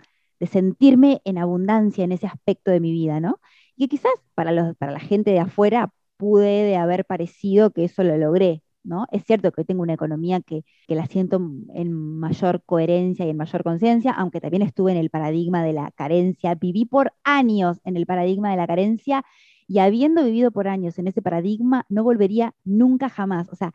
de 0.40 0.46
sentirme 0.46 1.20
en 1.26 1.36
abundancia 1.36 2.02
en 2.04 2.12
ese 2.12 2.26
aspecto 2.26 2.70
de 2.70 2.80
mi 2.80 2.92
vida, 2.92 3.20
¿no? 3.20 3.40
Y 3.76 3.88
quizás 3.88 4.12
para, 4.34 4.52
los, 4.52 4.74
para 4.78 4.92
la 4.92 5.00
gente 5.00 5.32
de 5.32 5.40
afuera 5.40 5.92
pude 6.16 6.76
haber 6.78 7.04
parecido 7.04 7.72
que 7.72 7.84
eso 7.84 8.02
lo 8.04 8.16
logré, 8.16 8.62
¿no? 8.84 9.06
Es 9.12 9.24
cierto 9.24 9.52
que 9.52 9.64
tengo 9.64 9.82
una 9.82 9.94
economía 9.94 10.40
que, 10.40 10.64
que 10.86 10.94
la 10.94 11.06
siento 11.06 11.36
en 11.74 11.92
mayor 11.92 12.62
coherencia 12.64 13.26
y 13.26 13.30
en 13.30 13.36
mayor 13.36 13.62
conciencia, 13.64 14.12
aunque 14.12 14.40
también 14.40 14.62
estuve 14.62 14.92
en 14.92 14.98
el 14.98 15.10
paradigma 15.10 15.62
de 15.64 15.72
la 15.72 15.90
carencia, 15.92 16.54
viví 16.54 16.84
por 16.84 17.12
años 17.24 17.80
en 17.84 17.96
el 17.96 18.06
paradigma 18.06 18.50
de 18.50 18.56
la 18.56 18.66
carencia 18.66 19.24
y 19.66 19.78
habiendo 19.78 20.24
vivido 20.24 20.50
por 20.50 20.68
años 20.68 20.98
en 20.98 21.06
ese 21.08 21.22
paradigma, 21.22 21.86
no 21.88 22.04
volvería 22.04 22.54
nunca 22.64 23.08
jamás. 23.08 23.48
O 23.50 23.56
sea, 23.56 23.72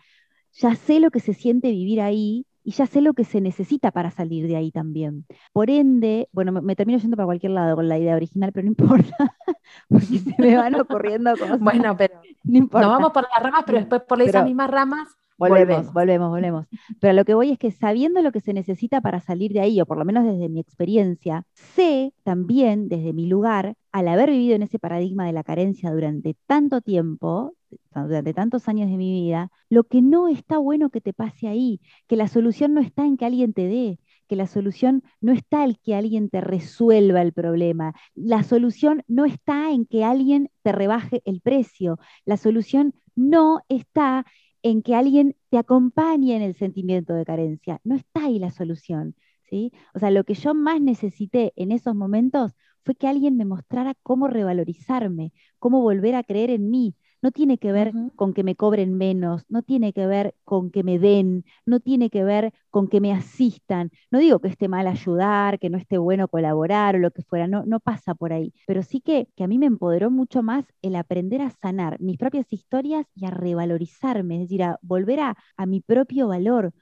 ya 0.54 0.76
sé 0.76 1.00
lo 1.00 1.12
que 1.12 1.20
se 1.20 1.34
siente 1.34 1.72
vivir 1.72 2.02
ahí 2.02 2.46
y 2.68 2.72
ya 2.72 2.86
sé 2.86 3.00
lo 3.00 3.14
que 3.14 3.24
se 3.24 3.40
necesita 3.40 3.92
para 3.92 4.12
salir 4.12 4.46
de 4.46 4.58
ahí 4.58 4.72
también. 4.74 5.26
Por 5.54 5.70
ende, 5.70 6.28
bueno, 6.34 6.52
me, 6.52 6.76
termino 6.76 7.00
yendo 7.00 7.16
para 7.16 7.28
cualquier 7.28 7.54
lado 7.54 7.78
con 7.78 7.88
la 7.88 7.98
idea 7.98 8.14
original, 8.14 8.52
pero 8.52 8.66
no 8.66 8.72
importa, 8.78 9.16
porque 9.88 10.20
se 10.20 10.36
me 10.38 10.58
van 10.58 10.76
ocurriendo 10.76 11.32
cosas. 11.40 11.62
Bueno, 11.62 11.96
pero 11.96 12.20
no, 12.44 12.58
importa. 12.58 12.88
vamos 12.90 13.12
por 13.14 13.24
las 13.24 13.42
ramas, 13.42 13.64
pero 13.66 13.78
después 13.78 14.02
por 14.02 14.22
esas 14.22 14.44
mismas 14.44 14.70
ramas 14.70 15.08
Volvemos, 15.38 15.94
volvemos. 15.94 15.94
volvemos, 15.94 16.30
volvemos. 16.30 16.66
Pero 17.00 17.14
lo 17.14 17.24
que 17.24 17.36
voy 17.36 17.52
es 17.52 17.60
que 17.60 17.72
sabiendo 17.72 18.22
lo 18.22 18.32
que 18.32 18.42
se 18.42 18.54
necesita 18.54 19.02
para 19.02 19.20
salir 19.20 19.54
de 19.54 19.60
ahí, 19.60 19.80
o 19.80 19.86
por 19.86 19.98
lo 19.98 20.06
menos 20.06 20.26
desde 20.26 20.50
mi 20.50 20.60
experiencia, 20.60 21.46
sé 21.54 22.14
también 22.24 22.90
desde 22.90 23.14
mi 23.14 23.28
lugar, 23.28 23.76
al 23.92 24.08
haber 24.08 24.32
vivido 24.32 24.56
en 24.56 24.64
ese 24.64 24.80
paradigma 24.80 25.26
de 25.26 25.34
la 25.34 25.44
carencia 25.44 25.92
durante 25.92 26.36
tanto 26.48 26.82
tiempo, 26.82 27.54
durante 27.94 28.34
tantos 28.34 28.68
años 28.68 28.90
de 28.90 28.98
mi 28.98 29.12
vida, 29.12 29.52
lo 29.70 29.84
que 29.84 30.02
no 30.02 30.28
está 30.28 30.58
bueno 30.58 30.90
que 30.90 31.02
te 31.02 31.14
pase 31.14 31.48
ahí, 31.48 31.82
que 32.08 32.16
la 32.16 32.28
solución 32.28 32.74
no 32.74 32.82
está 32.82 33.06
en 33.06 33.18
que 33.18 33.26
alguien 33.26 33.54
te 33.54 33.68
dé, 33.68 34.00
que 34.28 34.36
la 34.36 34.48
solución 34.48 35.04
no 35.22 35.34
está 35.34 35.66
en 35.66 35.76
que 35.84 35.96
alguien 35.96 36.30
te 36.30 36.42
resuelva 36.42 37.22
el 37.22 37.34
problema, 37.34 37.94
la 38.14 38.44
solución 38.44 39.04
no 39.08 39.26
está 39.26 39.72
en 39.72 39.86
que 39.86 40.04
alguien 40.04 40.50
te 40.64 40.72
rebaje 40.72 41.22
el 41.26 41.42
precio, 41.42 42.00
la 42.26 42.38
solución 42.38 42.94
no 43.16 43.62
está 43.70 44.26
en 44.70 44.82
que 44.84 44.96
alguien 44.96 45.36
te 45.50 45.58
acompañe 45.58 46.36
en 46.36 46.42
el 46.42 46.56
sentimiento 46.56 47.14
de 47.14 47.26
carencia, 47.26 47.80
no 47.84 47.96
está 47.96 48.26
ahí 48.26 48.40
la 48.40 48.52
solución. 48.52 49.16
¿Sí? 49.50 49.72
O 49.94 50.00
sea, 50.00 50.12
lo 50.12 50.26
que 50.26 50.34
yo 50.34 50.54
más 50.54 50.82
necesité 50.82 51.54
en 51.56 51.72
esos 51.72 51.96
momentos 51.96 52.52
fue 52.84 52.96
que 52.96 53.08
alguien 53.08 53.38
me 53.38 53.46
mostrara 53.46 53.94
cómo 54.04 54.28
revalorizarme, 54.28 55.32
cómo 55.58 55.82
volver 55.82 56.16
a 56.16 56.24
creer 56.24 56.50
en 56.50 56.70
mí, 56.70 56.96
no 57.22 57.32
tiene 57.32 57.58
que 57.58 57.72
ver 57.72 57.96
con 58.16 58.34
que 58.34 58.44
me 58.44 58.56
cobren 58.56 58.98
menos, 58.98 59.44
no 59.50 59.62
tiene 59.64 59.94
que 59.94 60.08
ver 60.08 60.36
con 60.44 60.72
que 60.72 60.84
me 60.84 61.00
den, 61.00 61.46
no 61.66 61.80
tiene 61.80 62.10
que 62.10 62.24
ver 62.24 62.54
con 62.70 62.88
que 62.88 63.00
me 63.02 63.14
asistan. 63.14 63.92
No 64.12 64.20
digo 64.20 64.40
que 64.40 64.48
esté 64.48 64.68
mal 64.68 64.88
ayudar, 64.88 65.60
que 65.60 65.70
no 65.70 65.78
esté 65.78 65.98
bueno 65.98 66.28
colaborar 66.28 66.96
o 66.96 67.00
lo 67.00 67.12
que 67.12 67.24
fuera, 67.24 67.48
no, 67.48 67.64
no 67.66 67.80
pasa 67.80 68.16
por 68.16 68.34
ahí. 68.34 68.54
Pero 68.66 68.84
sí 68.84 69.02
que, 69.02 69.28
que 69.36 69.44
a 69.44 69.48
mí 69.48 69.58
me 69.58 69.66
empoderó 69.68 70.10
mucho 70.12 70.44
más 70.44 70.66
el 70.82 70.96
aprender 70.96 71.42
a 71.42 71.52
sanar 71.52 72.00
mis 72.00 72.18
propias 72.18 72.52
historias 72.52 73.06
y 73.16 73.26
a 73.26 73.32
revalorizarme, 73.32 74.36
es 74.36 74.42
decir, 74.42 74.64
a 74.64 74.80
volver 74.82 75.20
a, 75.20 75.38
a 75.58 75.66
mi 75.66 75.82
propio 75.82 76.28
valor. 76.28 76.74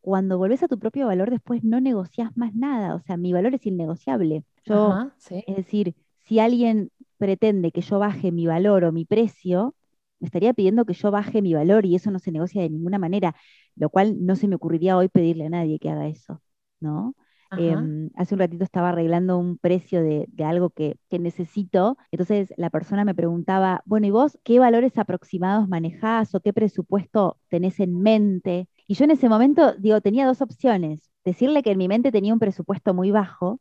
Cuando 0.00 0.38
volvés 0.38 0.62
a 0.62 0.68
tu 0.68 0.78
propio 0.78 1.06
valor, 1.06 1.30
después 1.30 1.62
no 1.64 1.80
negociás 1.80 2.36
más 2.36 2.54
nada. 2.54 2.94
O 2.96 3.00
sea, 3.00 3.16
mi 3.16 3.32
valor 3.32 3.54
es 3.54 3.66
innegociable. 3.66 4.44
Yo, 4.64 4.98
Ajá, 4.98 5.14
sí. 5.18 5.44
es 5.46 5.56
decir, 5.56 5.94
si 6.18 6.40
alguien 6.40 6.90
pretende 7.22 7.70
que 7.72 7.80
yo 7.82 7.98
baje 7.98 8.32
mi 8.32 8.46
valor 8.46 8.84
o 8.84 8.92
mi 8.92 9.04
precio, 9.06 9.74
me 10.20 10.26
estaría 10.26 10.52
pidiendo 10.54 10.84
que 10.86 10.94
yo 10.94 11.10
baje 11.10 11.42
mi 11.42 11.54
valor 11.54 11.86
y 11.86 11.94
eso 11.96 12.10
no 12.10 12.18
se 12.18 12.32
negocia 12.32 12.62
de 12.62 12.70
ninguna 12.70 12.98
manera, 12.98 13.34
lo 13.76 13.90
cual 13.90 14.24
no 14.26 14.36
se 14.36 14.48
me 14.48 14.56
ocurriría 14.56 14.96
hoy 14.96 15.08
pedirle 15.08 15.46
a 15.46 15.50
nadie 15.50 15.78
que 15.78 15.90
haga 15.90 16.06
eso, 16.08 16.42
¿no? 16.80 17.14
Em, 17.54 18.10
hace 18.16 18.34
un 18.34 18.40
ratito 18.40 18.64
estaba 18.64 18.88
arreglando 18.90 19.38
un 19.38 19.58
precio 19.58 20.02
de, 20.02 20.24
de 20.28 20.44
algo 20.44 20.70
que, 20.70 20.96
que 21.10 21.18
necesito, 21.18 21.98
entonces 22.10 22.52
la 22.56 22.70
persona 22.70 23.04
me 23.04 23.14
preguntaba, 23.14 23.82
bueno, 23.84 24.06
¿y 24.06 24.10
vos 24.10 24.38
qué 24.42 24.58
valores 24.58 24.96
aproximados 24.98 25.68
manejás 25.68 26.34
o 26.34 26.40
qué 26.40 26.52
presupuesto 26.54 27.38
tenés 27.48 27.78
en 27.80 28.00
mente? 28.00 28.68
Y 28.86 28.94
yo 28.94 29.04
en 29.04 29.10
ese 29.12 29.28
momento, 29.28 29.74
digo, 29.78 30.00
tenía 30.00 30.26
dos 30.26 30.40
opciones, 30.40 31.10
decirle 31.24 31.62
que 31.62 31.72
en 31.72 31.78
mi 31.78 31.88
mente 31.88 32.10
tenía 32.12 32.32
un 32.32 32.40
presupuesto 32.40 32.94
muy 32.94 33.10
bajo, 33.10 33.60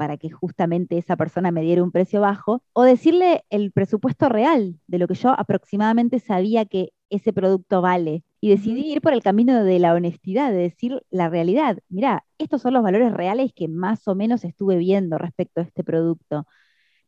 para 0.00 0.16
que 0.16 0.30
justamente 0.30 0.96
esa 0.98 1.16
persona 1.16 1.50
me 1.52 1.60
diera 1.62 1.82
un 1.84 1.92
precio 1.92 2.22
bajo, 2.22 2.62
o 2.72 2.84
decirle 2.84 3.44
el 3.50 3.70
presupuesto 3.72 4.30
real 4.30 4.80
de 4.86 4.98
lo 4.98 5.06
que 5.06 5.14
yo 5.14 5.30
aproximadamente 5.38 6.20
sabía 6.20 6.64
que 6.64 6.92
ese 7.10 7.32
producto 7.34 7.82
vale. 7.82 8.24
Y 8.40 8.48
decidí 8.48 8.90
ir 8.90 9.02
por 9.02 9.12
el 9.12 9.22
camino 9.22 9.62
de 9.62 9.78
la 9.78 9.92
honestidad, 9.94 10.50
de 10.52 10.56
decir 10.58 11.02
la 11.10 11.28
realidad. 11.28 11.78
Mirá, 11.90 12.24
estos 12.38 12.62
son 12.62 12.72
los 12.74 12.82
valores 12.82 13.12
reales 13.12 13.52
que 13.54 13.68
más 13.68 14.08
o 14.08 14.14
menos 14.14 14.44
estuve 14.44 14.78
viendo 14.78 15.18
respecto 15.18 15.60
a 15.60 15.64
este 15.64 15.84
producto. 15.84 16.46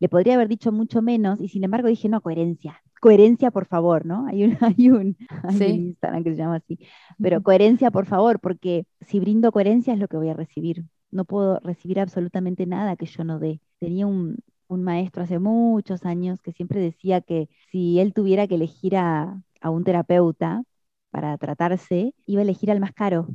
Le 0.00 0.08
podría 0.08 0.34
haber 0.34 0.48
dicho 0.48 0.72
mucho 0.72 1.02
menos 1.02 1.40
y 1.40 1.48
sin 1.48 1.64
embargo 1.64 1.88
dije, 1.88 2.08
no, 2.08 2.20
coherencia. 2.20 2.82
Coherencia, 3.00 3.50
por 3.50 3.66
favor, 3.66 4.06
¿no? 4.06 4.26
Hay 4.28 4.44
un, 4.44 4.58
hay 4.60 4.90
un, 4.90 5.16
hay 5.42 5.58
Sí. 5.58 5.64
un 5.64 5.86
Instagram 5.88 6.24
que 6.24 6.30
se 6.32 6.36
llama 6.38 6.56
así. 6.56 6.78
Pero 7.20 7.42
coherencia, 7.42 7.90
por 7.90 8.06
favor, 8.06 8.40
porque 8.40 8.86
si 9.02 9.20
brindo 9.20 9.52
coherencia 9.52 9.94
es 9.94 10.00
lo 10.00 10.08
que 10.08 10.16
voy 10.18 10.28
a 10.30 10.34
recibir. 10.34 10.84
No 11.12 11.24
puedo 11.26 11.60
recibir 11.60 12.00
absolutamente 12.00 12.66
nada 12.66 12.96
que 12.96 13.06
yo 13.06 13.24
no 13.24 13.40
dé. 13.40 13.60
Tenía 13.80 14.06
un, 14.08 14.38
un 14.68 14.84
maestro 14.84 15.24
hace 15.24 15.38
muchos 15.40 16.04
años 16.06 16.42
que 16.42 16.52
siempre 16.52 16.80
decía 16.80 17.22
que 17.22 17.48
si 17.72 18.00
él 18.00 18.14
tuviera 18.14 18.48
que 18.48 18.56
elegir 18.56 18.96
a, 18.96 19.42
a 19.62 19.70
un 19.70 19.84
terapeuta 19.84 20.64
para 21.10 21.38
tratarse, 21.38 22.14
iba 22.26 22.40
a 22.40 22.44
elegir 22.44 22.70
al 22.72 22.80
más 22.80 22.92
caro, 22.94 23.28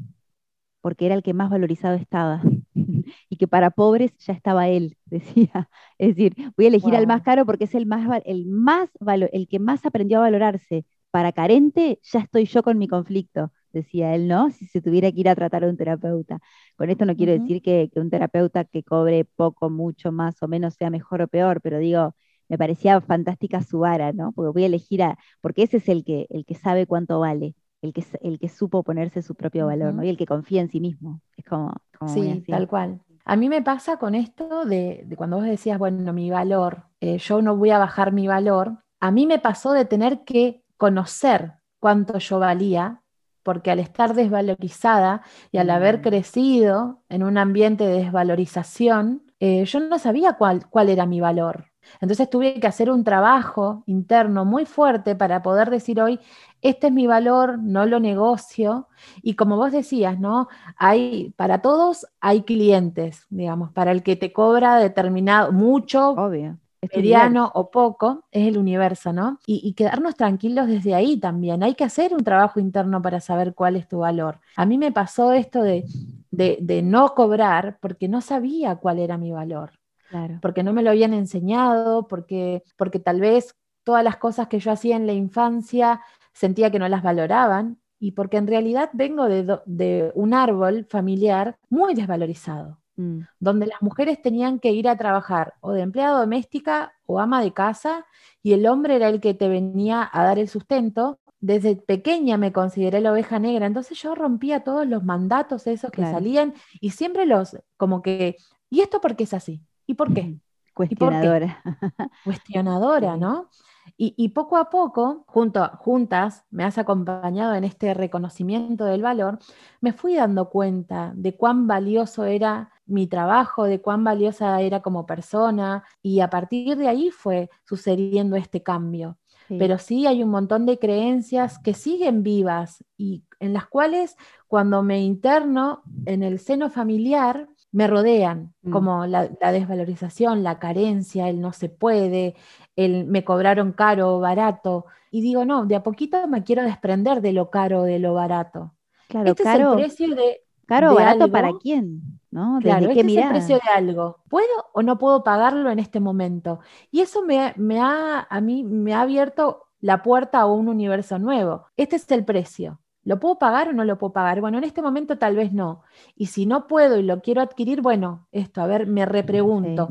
porque 0.82 1.06
era 1.06 1.16
el 1.16 1.24
que 1.24 1.34
más 1.34 1.50
valorizado 1.50 1.96
estaba. 1.96 2.42
y 3.30 3.38
que 3.38 3.48
para 3.48 3.72
pobres 3.72 4.14
ya 4.20 4.34
estaba 4.34 4.68
él, 4.70 4.98
decía. 5.06 5.70
Es 5.98 6.16
decir, 6.16 6.36
voy 6.58 6.66
a 6.66 6.70
elegir 6.70 6.96
al 6.96 7.08
más 7.08 7.22
caro 7.24 7.46
porque 7.46 7.66
es 7.66 7.76
el 7.76 7.86
más, 7.86 8.22
el 8.26 8.46
más 8.48 8.90
valo- 9.00 9.30
el 9.34 9.48
que 9.48 9.60
más 9.60 9.86
aprendió 9.86 10.20
a 10.20 10.22
valorarse. 10.22 10.86
Para 11.12 11.32
carente, 11.32 12.00
ya 12.04 12.20
estoy 12.20 12.46
yo 12.46 12.64
con 12.64 12.78
mi 12.78 12.88
conflicto, 12.88 13.52
decía 13.74 14.16
él, 14.16 14.28
¿no? 14.28 14.52
Si 14.52 14.66
se 14.68 14.82
tuviera 14.82 15.12
que 15.12 15.20
ir 15.20 15.30
a 15.30 15.36
tratar 15.36 15.64
a 15.64 15.70
un 15.70 15.78
terapeuta. 15.78 16.40
Con 16.76 16.90
esto 16.90 17.06
no 17.06 17.16
quiero 17.16 17.32
decir 17.34 17.62
que, 17.62 17.90
que 17.94 18.00
un 18.00 18.10
terapeuta 18.10 18.66
que 18.66 18.84
cobre 18.84 19.26
poco, 19.26 19.70
mucho, 19.70 20.12
más 20.12 20.42
o 20.44 20.48
menos 20.48 20.76
sea 20.76 20.90
mejor 20.90 21.22
o 21.22 21.28
peor, 21.28 21.62
pero 21.62 21.80
digo, 21.80 22.16
me 22.50 22.58
parecía 22.58 23.00
fantástica 23.02 23.62
su 23.62 23.80
vara, 23.80 24.14
¿no? 24.14 24.32
Porque 24.32 24.52
voy 24.54 24.64
a 24.64 24.68
elegir 24.68 25.04
a, 25.04 25.18
porque 25.42 25.64
ese 25.64 25.78
es 25.78 25.90
el 25.90 26.04
que, 26.04 26.28
el 26.30 26.46
que 26.46 26.56
sabe 26.56 26.86
cuánto 26.88 27.20
vale, 27.20 27.56
el 27.82 27.94
que, 27.94 28.06
el 28.22 28.40
que 28.40 28.50
supo 28.50 28.84
ponerse 28.84 29.22
su 29.22 29.36
propio 29.36 29.68
valor, 29.68 29.94
¿no? 29.94 30.04
Y 30.04 30.10
el 30.10 30.18
que 30.18 30.26
confía 30.26 30.62
en 30.62 30.70
sí 30.70 30.80
mismo. 30.80 31.22
Es 31.36 31.46
como, 31.46 31.74
Sí, 32.08 32.44
tal 32.48 32.68
cual. 32.68 33.02
A 33.26 33.36
mí 33.36 33.50
me 33.50 33.62
pasa 33.62 33.98
con 33.98 34.16
esto 34.16 34.66
de, 34.66 35.04
de 35.06 35.16
cuando 35.18 35.38
vos 35.38 35.46
decías, 35.46 35.78
bueno, 35.78 36.14
mi 36.14 36.30
valor, 36.30 36.84
eh, 37.02 37.18
yo 37.18 37.42
no 37.42 37.58
voy 37.58 37.72
a 37.72 37.78
bajar 37.80 38.14
mi 38.14 38.28
valor. 38.28 38.78
A 39.00 39.12
mí 39.12 39.26
me 39.26 39.40
pasó 39.40 39.74
de 39.74 39.86
tener 39.86 40.24
que 40.24 40.64
conocer 40.78 41.54
cuánto 41.80 42.20
yo 42.20 42.40
valía, 42.40 43.04
porque 43.48 43.72
al 43.72 43.80
estar 43.80 44.14
desvalorizada 44.14 45.22
y 45.52 45.58
al 45.60 45.70
haber 45.70 46.00
Mm. 46.00 46.02
crecido 46.02 47.02
en 47.10 47.24
un 47.24 47.38
ambiente 47.38 47.86
de 47.88 48.04
desvalorización, 48.04 49.24
eh, 49.40 49.64
yo 49.66 49.80
no 49.80 50.00
sabía 50.00 50.34
cuál, 50.34 50.68
cuál 50.70 50.90
era 50.90 51.06
mi 51.06 51.22
valor. 51.22 51.68
Entonces 52.02 52.30
tuve 52.30 52.60
que 52.60 52.68
hacer 52.68 52.92
un 52.92 53.04
trabajo 53.06 53.84
interno 53.88 54.44
muy 54.46 54.66
fuerte 54.66 55.16
para 55.16 55.42
poder 55.42 55.70
decir 55.70 56.02
hoy, 56.02 56.20
este 56.62 56.88
es 56.88 56.94
mi 56.94 57.08
valor, 57.08 57.60
no 57.60 57.86
lo 57.86 58.00
negocio. 58.02 58.88
Y 59.22 59.36
como 59.36 59.56
vos 59.58 59.72
decías, 59.72 60.20
¿no? 60.20 60.48
Hay, 60.78 61.34
para 61.38 61.62
todos 61.62 62.06
hay 62.20 62.44
clientes, 62.44 63.26
digamos, 63.30 63.72
para 63.72 63.92
el 63.92 64.04
que 64.04 64.16
te 64.18 64.34
cobra 64.34 64.78
determinado, 64.80 65.52
mucho, 65.54 66.24
Obvio. 66.24 66.60
Mediano 66.82 67.52
o 67.56 67.70
poco, 67.72 68.26
es 68.32 68.48
el 68.48 68.58
universo, 68.58 69.12
¿no? 69.14 69.40
Y, 69.46 69.62
y 69.68 69.74
quedarnos 69.74 70.16
tranquilos 70.16 70.68
desde 70.68 70.96
ahí 70.96 71.20
también. 71.20 71.64
Hay 71.64 71.76
que 71.76 71.84
hacer 71.84 72.14
un 72.14 72.24
trabajo 72.24 72.60
interno 72.60 73.02
para 73.02 73.20
saber 73.20 73.54
cuál 73.56 73.76
es 73.76 73.88
tu 73.88 74.00
valor. 74.00 74.40
A 74.56 74.66
mí 74.66 74.78
me 74.78 74.92
pasó 74.92 75.34
esto 75.34 75.62
de, 75.64 75.86
de, 76.32 76.58
de 76.62 76.82
no 76.84 77.14
cobrar 77.16 77.78
porque 77.82 78.08
no 78.08 78.22
sabía 78.22 78.76
cuál 78.78 79.00
era 79.00 79.18
mi 79.18 79.32
valor 79.32 79.72
Claro. 80.10 80.42
porque 80.42 80.64
no 80.64 80.74
me 80.74 80.84
lo 80.84 80.92
habían 80.92 81.14
enseñado, 81.14 82.08
porque, 82.08 82.64
porque 82.78 83.00
tal 83.00 83.20
vez 83.22 83.56
todas 83.84 84.04
las 84.04 84.18
cosas 84.18 84.48
que 84.48 84.60
yo 84.60 84.72
hacía 84.72 84.96
en 84.96 85.08
la 85.08 85.14
infancia 85.14 86.02
sentía 86.34 86.72
que 86.72 86.80
no 86.80 86.88
las 86.90 87.04
valoraban 87.04 87.80
y 88.00 88.12
porque 88.12 88.38
en 88.38 88.48
realidad 88.48 88.90
vengo 88.94 89.26
de 89.28 90.12
un 90.16 90.34
árbol 90.34 90.86
familiar 90.90 91.58
muy 91.70 91.96
desvalorizado, 91.96 92.80
Mm, 92.98 93.22
donde 93.40 93.68
las 93.68 93.82
mujeres 93.82 94.22
tenían 94.22 94.60
que 94.60 94.72
ir 94.72 94.90
a 94.90 94.98
trabajar 94.98 95.54
o 95.62 95.72
de 95.72 95.82
empleada 95.82 96.20
doméstica 96.20 96.94
o 97.06 97.20
ama 97.20 97.42
de 97.44 97.54
casa 97.54 98.06
y 98.42 98.54
el 98.54 98.66
hombre 98.66 98.96
era 98.96 99.08
el 99.10 99.22
que 99.22 99.36
te 99.36 99.48
venía 99.48 100.10
a 100.12 100.24
dar 100.24 100.40
el 100.40 100.50
sustento. 100.50 101.20
Desde 101.40 101.76
pequeña 101.76 102.38
me 102.38 102.52
consideré 102.52 103.00
la 103.00 103.12
oveja 103.12 103.38
negra, 103.38 103.68
entonces 103.68 104.02
yo 104.02 104.16
rompía 104.16 104.64
todos 104.64 104.88
los 104.88 105.04
mandatos 105.04 105.68
esos 105.68 105.92
que 105.92 105.98
Claro. 105.98 106.18
salían 106.18 106.54
y 106.82 106.90
siempre 106.90 107.28
los, 107.28 107.56
como 107.78 108.02
que, 108.02 108.36
¿y 108.72 108.82
esto 108.82 109.00
por 109.00 109.16
qué 109.16 109.26
es 109.26 109.34
así? 109.36 109.62
¿Y 109.86 109.94
por 109.94 110.12
qué? 110.14 110.40
Cuestionadora. 110.74 111.62
cuestionadora. 112.24 113.18
¿no? 113.18 113.50
Y, 113.98 114.16
y 114.18 114.30
poco 114.30 114.58
a 114.58 114.70
poco, 114.70 115.24
junto, 115.28 115.68
juntas, 115.78 116.46
me 116.50 116.64
has 116.64 116.78
acompañado 116.80 117.54
en 117.54 117.64
este 117.64 117.94
reconocimiento 117.94 118.86
del 118.86 119.02
valor, 119.04 119.40
me 119.82 119.94
fui 119.94 120.16
dando 120.16 120.50
cuenta 120.50 121.14
de 121.16 121.36
cuán 121.36 121.68
valioso 121.68 122.26
era 122.26 122.72
mi 122.88 123.08
trabajo, 123.08 123.66
de 123.66 123.82
cuán 123.82 124.04
valiosa 124.04 124.60
era 124.62 124.82
como 124.82 125.06
persona, 125.06 125.84
y 126.02 126.22
a 126.22 126.30
partir 126.30 126.78
de 126.78 126.88
ahí 126.88 127.12
fue 127.12 127.50
sucediendo 127.66 128.36
este 128.36 128.64
cambio. 128.64 129.18
Sí. 129.48 129.58
Pero 129.60 129.78
sí 129.78 130.08
hay 130.08 130.24
un 130.24 130.30
montón 130.30 130.66
de 130.66 130.78
creencias 130.80 131.60
que 131.60 131.74
siguen 131.74 132.22
vivas 132.24 132.84
y 132.98 133.24
en 133.40 133.54
las 133.54 133.66
cuales 133.68 134.18
cuando 134.48 134.84
me 134.84 135.02
interno 135.02 135.84
en 136.06 136.24
el 136.24 136.40
seno 136.40 136.70
familiar 136.70 137.48
me 137.72 137.88
rodean, 137.88 138.54
Mm. 138.62 138.72
como 138.72 139.06
la, 139.06 139.30
la 139.42 139.52
desvalorización, 139.52 140.44
la 140.44 140.58
carencia, 140.60 141.30
el 141.30 141.40
no 141.40 141.54
se 141.54 141.70
puede, 141.70 142.36
el 142.76 143.06
me 143.06 143.24
cobraron 143.24 143.72
caro 143.74 144.16
o 144.16 144.20
barato. 144.20 144.86
Y 145.12 145.22
digo, 145.22 145.46
no, 145.46 145.66
de 145.66 145.76
a 145.76 145.84
poquito 145.84 146.28
me 146.28 146.44
quiero 146.44 146.64
desprender 146.64 147.22
de 147.22 147.34
lo 147.34 147.50
caro 147.50 147.82
o 147.82 147.84
de 147.84 148.00
lo 148.00 148.14
barato. 148.14 148.74
Claro, 149.08 149.30
este 149.30 149.44
caro, 149.44 149.74
es 149.74 149.80
el 149.80 149.86
precio 149.86 150.16
de, 150.16 150.42
caro 150.68 150.92
o 150.92 150.96
barato 150.96 151.24
algo. 151.24 151.32
para 151.32 151.54
quién, 151.54 152.20
¿no? 152.30 152.60
Claro, 152.62 152.88
¿Desde 152.88 153.02
este 153.02 153.08
qué 153.08 153.20
es 153.20 153.26
el 153.26 153.30
precio 153.30 153.56
de 153.56 153.70
algo. 153.76 154.18
¿Puedo 154.30 154.48
o 154.74 154.84
no 154.84 155.00
puedo 155.00 155.24
pagarlo 155.24 155.72
en 155.72 155.80
este 155.80 156.00
momento? 156.00 156.60
Y 156.92 157.02
eso 157.02 157.24
me, 157.24 157.54
me 157.58 157.80
ha, 157.80 158.28
a 158.30 158.42
mí 158.42 158.64
me 158.64 158.94
ha 158.94 159.02
abierto 159.02 159.68
la 159.80 160.04
puerta 160.04 160.42
a 160.42 160.46
un 160.46 160.68
universo 160.68 161.18
nuevo. 161.20 161.66
Este 161.78 161.96
es 161.96 162.10
el 162.12 162.26
precio. 162.26 162.80
¿Lo 163.04 163.22
puedo 163.22 163.40
pagar 163.40 163.70
o 163.70 163.74
no 163.74 163.86
lo 163.86 163.98
puedo 163.98 164.12
pagar? 164.12 164.42
Bueno, 164.42 164.58
en 164.58 164.66
este 164.66 164.82
momento 164.82 165.18
tal 165.18 165.38
vez 165.38 165.54
no. 165.54 165.82
Y 166.18 166.26
si 166.26 166.46
no 166.46 166.68
puedo 166.68 166.98
y 166.98 167.04
lo 167.04 167.22
quiero 167.22 167.42
adquirir, 167.42 167.82
bueno, 167.82 168.28
esto, 168.34 168.62
a 168.62 168.68
ver, 168.68 168.86
me 168.86 169.06
repregunto, 169.06 169.90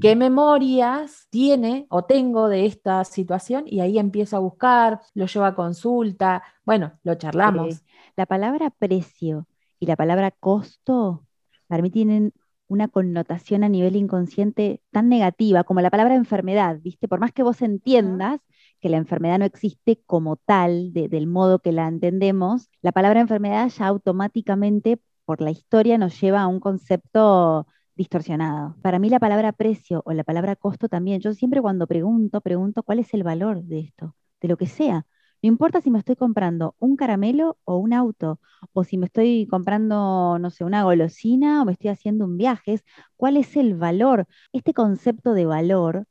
¿qué 0.00 0.16
memorias 0.16 1.28
tiene 1.30 1.86
o 1.90 2.02
tengo 2.02 2.48
de 2.48 2.66
esta 2.66 3.04
situación? 3.04 3.64
Y 3.66 3.80
ahí 3.80 4.00
empiezo 4.00 4.36
a 4.36 4.40
buscar, 4.40 5.00
lo 5.14 5.26
llevo 5.26 5.44
a 5.44 5.54
consulta, 5.54 6.42
bueno, 6.64 6.94
lo 7.04 7.14
charlamos. 7.14 7.84
La 8.16 8.26
palabra 8.26 8.70
precio 8.70 9.46
y 9.78 9.86
la 9.86 9.96
palabra 9.96 10.30
costo 10.30 11.26
para 11.66 11.82
mí 11.82 11.90
tienen 11.90 12.32
una 12.68 12.88
connotación 12.88 13.64
a 13.64 13.68
nivel 13.68 13.96
inconsciente 13.96 14.82
tan 14.90 15.08
negativa 15.08 15.64
como 15.64 15.80
la 15.80 15.90
palabra 15.90 16.14
enfermedad, 16.14 16.78
¿viste? 16.82 17.08
Por 17.08 17.20
más 17.20 17.32
que 17.32 17.42
vos 17.42 17.62
entiendas 17.62 18.40
que 18.80 18.88
la 18.88 18.96
enfermedad 18.96 19.38
no 19.38 19.44
existe 19.44 20.00
como 20.06 20.36
tal, 20.36 20.92
del 20.92 21.26
modo 21.26 21.60
que 21.60 21.72
la 21.72 21.88
entendemos, 21.88 22.68
la 22.82 22.92
palabra 22.92 23.20
enfermedad 23.20 23.68
ya 23.68 23.86
automáticamente 23.86 25.00
por 25.24 25.40
la 25.40 25.50
historia 25.50 25.98
nos 25.98 26.20
lleva 26.20 26.42
a 26.42 26.46
un 26.46 26.60
concepto 26.60 27.66
distorsionado. 27.94 28.76
Para 28.82 28.98
mí 28.98 29.08
la 29.08 29.18
palabra 29.20 29.52
precio 29.52 30.02
o 30.04 30.12
la 30.12 30.24
palabra 30.24 30.56
costo 30.56 30.88
también, 30.88 31.20
yo 31.20 31.32
siempre 31.34 31.62
cuando 31.62 31.86
pregunto, 31.86 32.40
pregunto 32.40 32.82
cuál 32.82 32.98
es 32.98 33.14
el 33.14 33.22
valor 33.22 33.62
de 33.62 33.80
esto, 33.80 34.14
de 34.40 34.48
lo 34.48 34.56
que 34.56 34.66
sea. 34.66 35.06
No 35.42 35.48
importa 35.48 35.80
si 35.80 35.90
me 35.90 35.98
estoy 35.98 36.16
comprando 36.16 36.74
un 36.78 36.96
caramelo 36.96 37.58
o 37.64 37.76
un 37.76 37.92
auto, 37.92 38.40
o 38.72 38.84
si 38.84 38.98
me 38.98 39.06
estoy 39.06 39.46
comprando, 39.50 40.38
no 40.38 40.50
sé, 40.50 40.64
una 40.64 40.82
golosina 40.84 41.62
o 41.62 41.64
me 41.64 41.72
estoy 41.72 41.90
haciendo 41.90 42.24
un 42.24 42.36
viaje, 42.36 42.80
cuál 43.16 43.36
es 43.36 43.56
el 43.56 43.74
valor. 43.74 44.26
Este 44.52 44.74
concepto 44.74 45.34
de 45.34 45.46
valor 45.46 46.06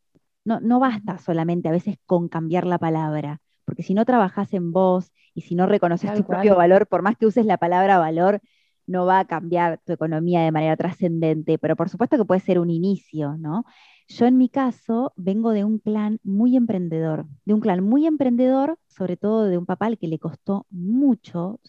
no, 0.46 0.60
no 0.60 0.80
basta 0.80 1.18
solamente 1.18 1.70
a 1.70 1.72
veces 1.72 1.98
con 2.06 2.30
cambiar 2.30 2.66
la 2.66 2.78
palabra, 2.80 3.42
porque 3.66 3.84
si 3.84 3.94
no 3.94 4.06
trabajas 4.06 4.54
en 4.54 4.72
vos 4.72 5.12
y 5.34 5.42
si 5.42 5.56
no 5.56 5.66
reconoces 5.66 6.14
tu 6.14 6.24
propio 6.26 6.56
valor, 6.56 6.88
por 6.88 7.02
más 7.02 7.18
que 7.18 7.26
uses 7.26 7.46
la 7.46 7.58
palabra 7.58 7.98
valor, 7.98 8.42
no 8.88 9.06
va 9.06 9.20
a 9.20 9.26
cambiar 9.26 9.80
tu 9.86 9.94
economía 9.94 10.42
de 10.42 10.52
manera 10.52 10.78
trascendente, 10.78 11.58
pero 11.58 11.76
por 11.76 11.90
supuesto 11.90 12.18
que 12.18 12.26
puede 12.26 12.42
ser 12.42 12.60
un 12.60 12.70
inicio, 12.70 13.36
¿no? 13.38 13.66
Yo 14.08 14.28
en 14.28 14.38
mi 14.38 14.50
caso 14.50 15.14
vengo 15.16 15.52
de 15.52 15.64
un 15.64 15.80
clan 15.80 16.20
muy 16.24 16.56
emprendedor, 16.56 17.26
de 17.44 17.54
un 17.56 17.60
clan 17.60 17.84
muy 17.84 18.06
emprendedor, 18.06 18.78
sobre 18.88 19.18
todo 19.18 19.46
de 19.46 19.58
un 19.58 19.66
papá 19.66 19.88
al 19.88 19.98
que 19.98 20.08
le 20.08 20.20
costó 20.20 20.68
mucho, 20.70 21.60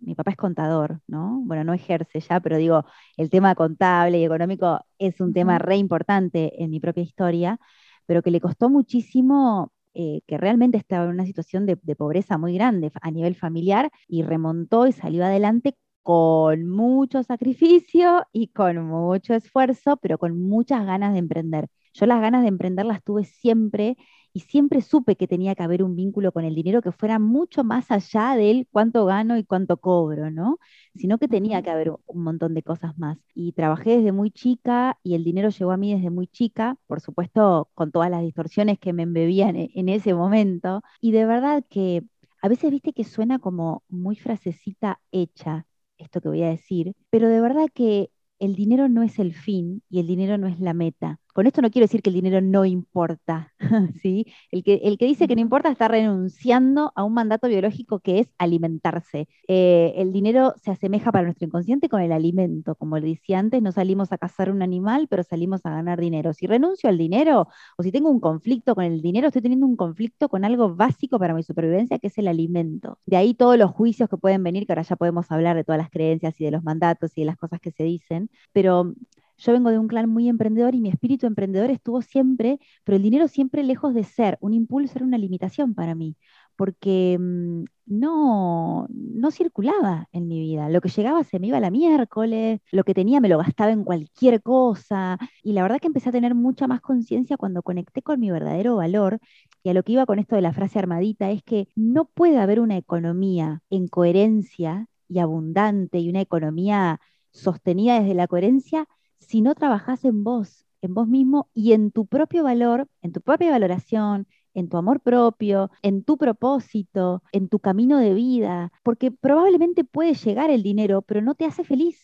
mi 0.00 0.14
papá 0.14 0.32
es 0.32 0.36
contador, 0.36 1.00
¿no? 1.06 1.40
Bueno, 1.44 1.64
no 1.64 1.72
ejerce 1.72 2.20
ya, 2.20 2.40
pero 2.40 2.58
digo, 2.58 2.84
el 3.16 3.30
tema 3.30 3.54
contable 3.54 4.18
y 4.18 4.24
económico 4.24 4.80
es 4.98 5.20
un 5.20 5.32
tema 5.32 5.58
re 5.58 5.76
importante 5.76 6.62
en 6.62 6.70
mi 6.70 6.78
propia 6.78 7.02
historia, 7.02 7.58
pero 8.04 8.22
que 8.22 8.30
le 8.30 8.40
costó 8.40 8.68
muchísimo 8.68 9.72
eh, 9.94 10.20
que 10.26 10.36
realmente 10.36 10.76
estaba 10.76 11.04
en 11.06 11.10
una 11.10 11.24
situación 11.24 11.64
de, 11.64 11.78
de, 11.82 11.96
pobreza 11.96 12.36
muy 12.36 12.54
grande 12.54 12.92
a 13.00 13.10
nivel 13.10 13.34
familiar 13.34 13.90
y 14.08 14.22
remontó 14.22 14.86
y 14.86 14.92
salió 14.92 15.24
adelante 15.24 15.74
con 16.06 16.68
mucho 16.68 17.24
sacrificio 17.24 18.24
y 18.32 18.46
con 18.48 18.86
mucho 18.86 19.34
esfuerzo, 19.34 19.96
pero 19.96 20.18
con 20.18 20.40
muchas 20.40 20.86
ganas 20.86 21.12
de 21.14 21.18
emprender. 21.18 21.66
Yo 21.94 22.06
las 22.06 22.20
ganas 22.20 22.42
de 22.42 22.48
emprender 22.48 22.86
las 22.86 23.02
tuve 23.02 23.24
siempre 23.24 23.96
y 24.32 24.40
siempre 24.40 24.82
supe 24.82 25.16
que 25.16 25.26
tenía 25.26 25.56
que 25.56 25.64
haber 25.64 25.82
un 25.82 25.96
vínculo 25.96 26.30
con 26.30 26.44
el 26.44 26.54
dinero 26.54 26.80
que 26.80 26.92
fuera 26.92 27.18
mucho 27.18 27.64
más 27.64 27.90
allá 27.90 28.36
del 28.36 28.68
cuánto 28.70 29.04
gano 29.04 29.36
y 29.36 29.42
cuánto 29.42 29.78
cobro, 29.78 30.30
¿no? 30.30 30.60
Sino 30.94 31.18
que 31.18 31.26
tenía 31.26 31.60
que 31.62 31.70
haber 31.70 31.90
un 31.90 32.22
montón 32.22 32.54
de 32.54 32.62
cosas 32.62 32.96
más. 32.96 33.18
Y 33.34 33.50
trabajé 33.52 33.96
desde 33.96 34.12
muy 34.12 34.30
chica 34.30 35.00
y 35.02 35.16
el 35.16 35.24
dinero 35.24 35.48
llegó 35.48 35.72
a 35.72 35.76
mí 35.76 35.92
desde 35.92 36.10
muy 36.10 36.28
chica, 36.28 36.76
por 36.86 37.00
supuesto 37.00 37.68
con 37.74 37.90
todas 37.90 38.10
las 38.10 38.22
distorsiones 38.22 38.78
que 38.78 38.92
me 38.92 39.02
embebían 39.02 39.56
e-, 39.56 39.70
en 39.74 39.88
ese 39.88 40.14
momento. 40.14 40.82
Y 41.00 41.10
de 41.10 41.26
verdad 41.26 41.64
que 41.68 42.04
a 42.42 42.48
veces 42.48 42.70
viste 42.70 42.92
que 42.92 43.02
suena 43.02 43.40
como 43.40 43.82
muy 43.88 44.14
frasecita 44.14 45.00
hecha, 45.10 45.65
esto 45.98 46.20
que 46.20 46.28
voy 46.28 46.42
a 46.42 46.48
decir, 46.50 46.94
pero 47.10 47.28
de 47.28 47.40
verdad 47.40 47.68
que 47.74 48.10
el 48.38 48.54
dinero 48.54 48.88
no 48.88 49.02
es 49.02 49.18
el 49.18 49.34
fin 49.34 49.82
y 49.90 50.00
el 50.00 50.06
dinero 50.06 50.38
no 50.38 50.48
es 50.48 50.60
la 50.60 50.74
meta. 50.74 51.20
Con 51.36 51.46
esto 51.46 51.60
no 51.60 51.70
quiero 51.70 51.84
decir 51.84 52.00
que 52.00 52.08
el 52.08 52.14
dinero 52.14 52.40
no 52.40 52.64
importa, 52.64 53.52
¿sí? 54.00 54.24
El 54.50 54.64
que, 54.64 54.76
el 54.84 54.96
que 54.96 55.04
dice 55.04 55.28
que 55.28 55.34
no 55.34 55.42
importa 55.42 55.68
está 55.68 55.86
renunciando 55.86 56.92
a 56.94 57.04
un 57.04 57.12
mandato 57.12 57.46
biológico 57.46 58.00
que 58.00 58.20
es 58.20 58.28
alimentarse. 58.38 59.28
Eh, 59.46 59.92
el 59.96 60.14
dinero 60.14 60.54
se 60.56 60.70
asemeja 60.70 61.12
para 61.12 61.24
nuestro 61.24 61.46
inconsciente 61.46 61.90
con 61.90 62.00
el 62.00 62.12
alimento. 62.12 62.74
Como 62.74 62.96
le 62.98 63.08
decía 63.08 63.38
antes, 63.38 63.60
no 63.60 63.70
salimos 63.70 64.12
a 64.12 64.16
cazar 64.16 64.50
un 64.50 64.62
animal, 64.62 65.08
pero 65.10 65.22
salimos 65.24 65.60
a 65.66 65.70
ganar 65.72 66.00
dinero. 66.00 66.32
Si 66.32 66.46
renuncio 66.46 66.88
al 66.88 66.96
dinero 66.96 67.48
o 67.76 67.82
si 67.82 67.92
tengo 67.92 68.08
un 68.08 68.20
conflicto 68.20 68.74
con 68.74 68.84
el 68.84 69.02
dinero, 69.02 69.26
estoy 69.26 69.42
teniendo 69.42 69.66
un 69.66 69.76
conflicto 69.76 70.30
con 70.30 70.42
algo 70.42 70.74
básico 70.74 71.18
para 71.18 71.34
mi 71.34 71.42
supervivencia, 71.42 71.98
que 71.98 72.06
es 72.06 72.16
el 72.16 72.28
alimento. 72.28 72.98
De 73.04 73.18
ahí 73.18 73.34
todos 73.34 73.58
los 73.58 73.72
juicios 73.72 74.08
que 74.08 74.16
pueden 74.16 74.42
venir, 74.42 74.66
que 74.66 74.72
ahora 74.72 74.84
ya 74.84 74.96
podemos 74.96 75.30
hablar 75.30 75.54
de 75.54 75.64
todas 75.64 75.82
las 75.82 75.90
creencias 75.90 76.40
y 76.40 76.46
de 76.46 76.52
los 76.52 76.64
mandatos 76.64 77.12
y 77.14 77.20
de 77.20 77.26
las 77.26 77.36
cosas 77.36 77.60
que 77.60 77.72
se 77.72 77.84
dicen, 77.84 78.30
pero 78.54 78.94
yo 79.38 79.52
vengo 79.52 79.70
de 79.70 79.78
un 79.78 79.88
clan 79.88 80.08
muy 80.08 80.28
emprendedor 80.28 80.74
y 80.74 80.80
mi 80.80 80.88
espíritu 80.88 81.26
emprendedor 81.26 81.70
estuvo 81.70 82.02
siempre, 82.02 82.58
pero 82.84 82.96
el 82.96 83.02
dinero 83.02 83.28
siempre 83.28 83.62
lejos 83.62 83.94
de 83.94 84.04
ser 84.04 84.38
un 84.40 84.54
impulso, 84.54 84.94
era 84.96 85.04
una 85.06 85.18
limitación 85.18 85.74
para 85.74 85.94
mí, 85.94 86.16
porque 86.56 87.18
mm, 87.20 87.64
no, 87.86 88.86
no 88.90 89.30
circulaba 89.30 90.08
en 90.12 90.28
mi 90.28 90.40
vida. 90.40 90.68
Lo 90.70 90.80
que 90.80 90.88
llegaba 90.88 91.22
se 91.24 91.38
me 91.38 91.48
iba 91.48 91.58
a 91.58 91.60
la 91.60 91.70
miércoles, 91.70 92.60
lo 92.72 92.84
que 92.84 92.94
tenía 92.94 93.20
me 93.20 93.28
lo 93.28 93.38
gastaba 93.38 93.72
en 93.72 93.84
cualquier 93.84 94.42
cosa, 94.42 95.18
y 95.42 95.52
la 95.52 95.62
verdad 95.62 95.78
que 95.80 95.86
empecé 95.88 96.08
a 96.08 96.12
tener 96.12 96.34
mucha 96.34 96.66
más 96.66 96.80
conciencia 96.80 97.36
cuando 97.36 97.62
conecté 97.62 98.02
con 98.02 98.20
mi 98.20 98.30
verdadero 98.30 98.76
valor, 98.76 99.18
y 99.62 99.70
a 99.70 99.74
lo 99.74 99.82
que 99.82 99.92
iba 99.92 100.06
con 100.06 100.18
esto 100.18 100.36
de 100.36 100.42
la 100.42 100.52
frase 100.52 100.78
armadita, 100.78 101.30
es 101.30 101.42
que 101.42 101.68
no 101.76 102.06
puede 102.06 102.38
haber 102.38 102.60
una 102.60 102.76
economía 102.76 103.62
en 103.70 103.88
coherencia 103.88 104.86
y 105.08 105.18
abundante 105.18 105.98
y 105.98 106.08
una 106.08 106.20
economía 106.20 107.00
sostenida 107.30 108.00
desde 108.00 108.14
la 108.14 108.26
coherencia 108.28 108.86
si 109.18 109.40
no 109.40 109.54
trabajas 109.54 110.04
en 110.04 110.24
vos, 110.24 110.66
en 110.82 110.94
vos 110.94 111.08
mismo 111.08 111.50
y 111.54 111.72
en 111.72 111.90
tu 111.90 112.06
propio 112.06 112.44
valor, 112.44 112.88
en 113.02 113.12
tu 113.12 113.20
propia 113.20 113.50
valoración, 113.50 114.26
en 114.54 114.68
tu 114.68 114.76
amor 114.78 115.00
propio, 115.00 115.70
en 115.82 116.02
tu 116.04 116.16
propósito, 116.16 117.22
en 117.32 117.48
tu 117.48 117.58
camino 117.58 117.98
de 117.98 118.14
vida, 118.14 118.72
porque 118.82 119.10
probablemente 119.10 119.84
puede 119.84 120.14
llegar 120.14 120.50
el 120.50 120.62
dinero, 120.62 121.02
pero 121.02 121.20
no 121.22 121.34
te 121.34 121.44
hace 121.44 121.64
feliz, 121.64 122.00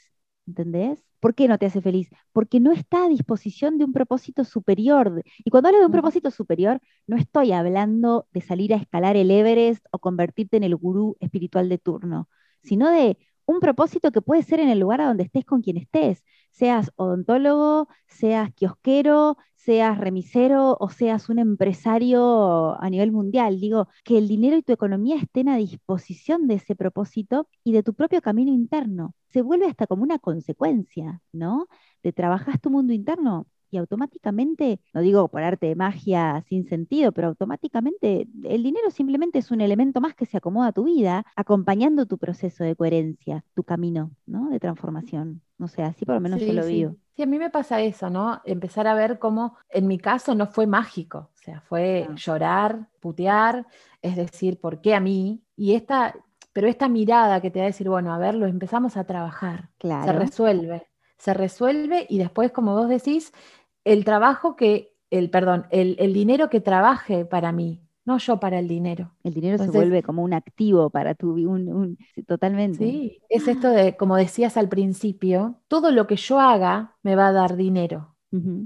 ¿entendés? 0.46 1.05
¿Por 1.20 1.35
qué 1.35 1.48
no 1.48 1.57
te 1.59 1.66
hace 1.66 1.81
feliz? 1.81 2.11
Porque 2.33 2.61
no 2.61 2.72
está 2.72 3.05
a 3.05 3.09
disposición 3.09 3.79
de 3.79 3.85
un 3.85 3.92
propósito 3.92 4.44
superior. 4.44 5.22
Y 5.38 5.51
cuando 5.51 5.68
hablo 5.68 5.81
de 5.81 5.87
un 5.87 5.92
propósito 5.92 6.31
superior, 6.31 6.81
no 7.07 7.16
estoy 7.16 7.53
hablando 7.53 8.27
de 8.33 8.40
salir 8.40 8.75
a 8.75 8.77
escalar 8.77 9.16
el 9.16 9.31
Everest 9.31 9.85
o 9.92 9.98
convertirte 10.01 10.57
en 10.57 10.64
el 10.64 10.77
gurú 10.77 11.16
espiritual 11.20 11.68
de 11.68 11.79
turno, 11.79 12.29
sino 12.62 12.90
de 12.90 13.18
un 13.47 13.61
propósito 13.61 14.13
que 14.13 14.23
puede 14.23 14.43
ser 14.43 14.61
en 14.61 14.69
el 14.69 14.79
lugar 14.81 15.01
a 15.01 15.07
donde 15.07 15.25
estés 15.25 15.45
con 15.45 15.63
quien 15.63 15.77
estés, 15.77 16.23
seas 16.51 16.91
odontólogo, 16.97 17.89
seas 18.09 18.53
kiosquero, 18.55 19.37
seas 19.57 19.99
remisero 19.99 20.77
o 20.81 20.89
seas 20.91 21.29
un 21.29 21.39
empresario 21.39 22.81
a 22.83 22.91
nivel 22.91 23.13
mundial. 23.13 23.61
Digo, 23.61 23.89
que 24.05 24.19
el 24.19 24.29
dinero 24.29 24.57
y 24.57 24.63
tu 24.63 24.73
economía 24.73 25.17
estén 25.17 25.49
a 25.49 25.57
disposición 25.57 26.49
de 26.49 26.55
ese 26.55 26.75
propósito 26.75 27.49
y 27.65 27.73
de 27.73 27.83
tu 27.83 27.95
propio 27.95 28.21
camino 28.23 28.53
interno. 28.53 29.15
Se 29.31 29.43
vuelve 29.43 29.67
hasta 29.67 29.87
como 29.87 30.03
una 30.03 30.19
consecuencia, 30.19 31.21
¿no? 31.33 31.69
De 32.03 32.13
trabajar 32.13 32.59
tu 32.59 32.71
mundo 32.71 32.93
interno, 32.93 33.47
y 33.73 33.79
automáticamente, 33.79 34.81
no 34.93 35.01
digo 35.01 35.29
por 35.29 35.43
arte 35.43 35.67
de 35.67 35.75
magia 35.75 36.45
sin 36.49 36.67
sentido, 36.69 37.13
pero 37.13 37.29
automáticamente 37.29 38.29
el 38.45 38.63
dinero 38.63 38.91
simplemente 38.91 39.39
es 39.39 39.51
un 39.51 39.61
elemento 39.61 40.01
más 40.01 40.15
que 40.15 40.27
se 40.27 40.37
acomoda 40.37 40.69
a 40.69 40.73
tu 40.73 40.85
vida, 40.85 41.25
acompañando 41.37 42.07
tu 42.07 42.19
proceso 42.19 42.65
de 42.65 42.77
coherencia, 42.77 43.45
tu 43.55 43.65
camino 43.65 44.13
¿no? 44.27 44.51
de 44.51 44.61
transformación. 44.61 45.43
No 45.59 45.69
sé, 45.69 45.83
así 45.83 46.05
por 46.05 46.15
lo 46.17 46.21
menos 46.21 46.41
yo 46.45 46.53
lo 46.53 46.63
sí. 46.63 46.75
vivo. 46.77 46.97
Sí, 47.15 47.23
a 47.23 47.27
mí 47.27 47.39
me 47.39 47.51
pasa 47.51 47.81
eso, 47.83 48.09
¿no? 48.09 48.41
Empezar 48.45 48.87
a 48.87 48.95
ver 48.95 49.19
cómo, 49.19 49.57
en 49.69 49.87
mi 49.87 49.99
caso, 49.99 50.35
no 50.35 50.47
fue 50.47 50.67
mágico, 50.67 51.31
o 51.35 51.37
sea, 51.43 51.61
fue 51.61 52.09
llorar, 52.17 52.89
putear, 53.01 53.67
es 54.01 54.17
decir, 54.17 54.59
¿por 54.59 54.81
qué 54.81 54.95
a 54.95 55.01
mí? 55.01 55.45
Y 55.55 55.75
esta, 55.75 56.15
pero 56.55 56.69
esta 56.69 56.89
mirada 56.89 57.41
que 57.43 57.51
te 57.51 57.59
va 57.59 57.67
a 57.67 57.69
decir, 57.69 57.89
bueno, 57.89 58.15
a 58.15 58.19
ver, 58.19 58.35
lo 58.35 58.47
empezamos 58.47 58.97
a 58.97 59.05
trabajar, 59.05 59.71
se 59.73 59.79
Claro. 59.79 60.19
resuelve, 60.19 60.87
se 61.19 61.35
resuelve 61.35 62.07
y 62.09 62.19
después, 62.19 62.51
como 62.51 62.75
vos 62.75 62.89
decís, 62.89 63.33
el 63.85 64.05
trabajo 64.05 64.57
que, 64.57 64.95
el, 65.11 65.31
perdón, 65.31 65.66
el, 65.71 65.97
el 65.99 66.12
dinero 66.12 66.49
que 66.51 66.61
trabaje 66.61 67.25
para 67.25 67.53
mí, 67.53 67.83
no 68.05 68.18
yo 68.18 68.40
para 68.40 68.59
el 68.59 68.68
dinero. 68.68 69.12
El 69.23 69.35
dinero 69.35 69.59
se 69.59 69.71
vuelve 69.71 70.03
como 70.03 70.23
un 70.23 70.35
activo 70.35 70.90
para 70.90 71.14
tu 71.14 71.35
vida, 71.35 71.51
un, 71.51 71.68
un- 71.73 71.99
totalmente. 72.27 72.85
Sí, 72.85 73.23
es 73.29 73.49
esto 73.49 73.68
de, 73.71 73.97
como 73.97 74.16
decías 74.16 74.57
al 74.57 74.68
principio, 74.68 75.61
todo 75.68 75.90
lo 75.90 76.07
que 76.07 76.16
yo 76.16 76.40
haga 76.40 76.97
me 77.03 77.16
va 77.16 77.29
a 77.29 77.33
dar 77.33 77.57
dinero. 77.57 78.16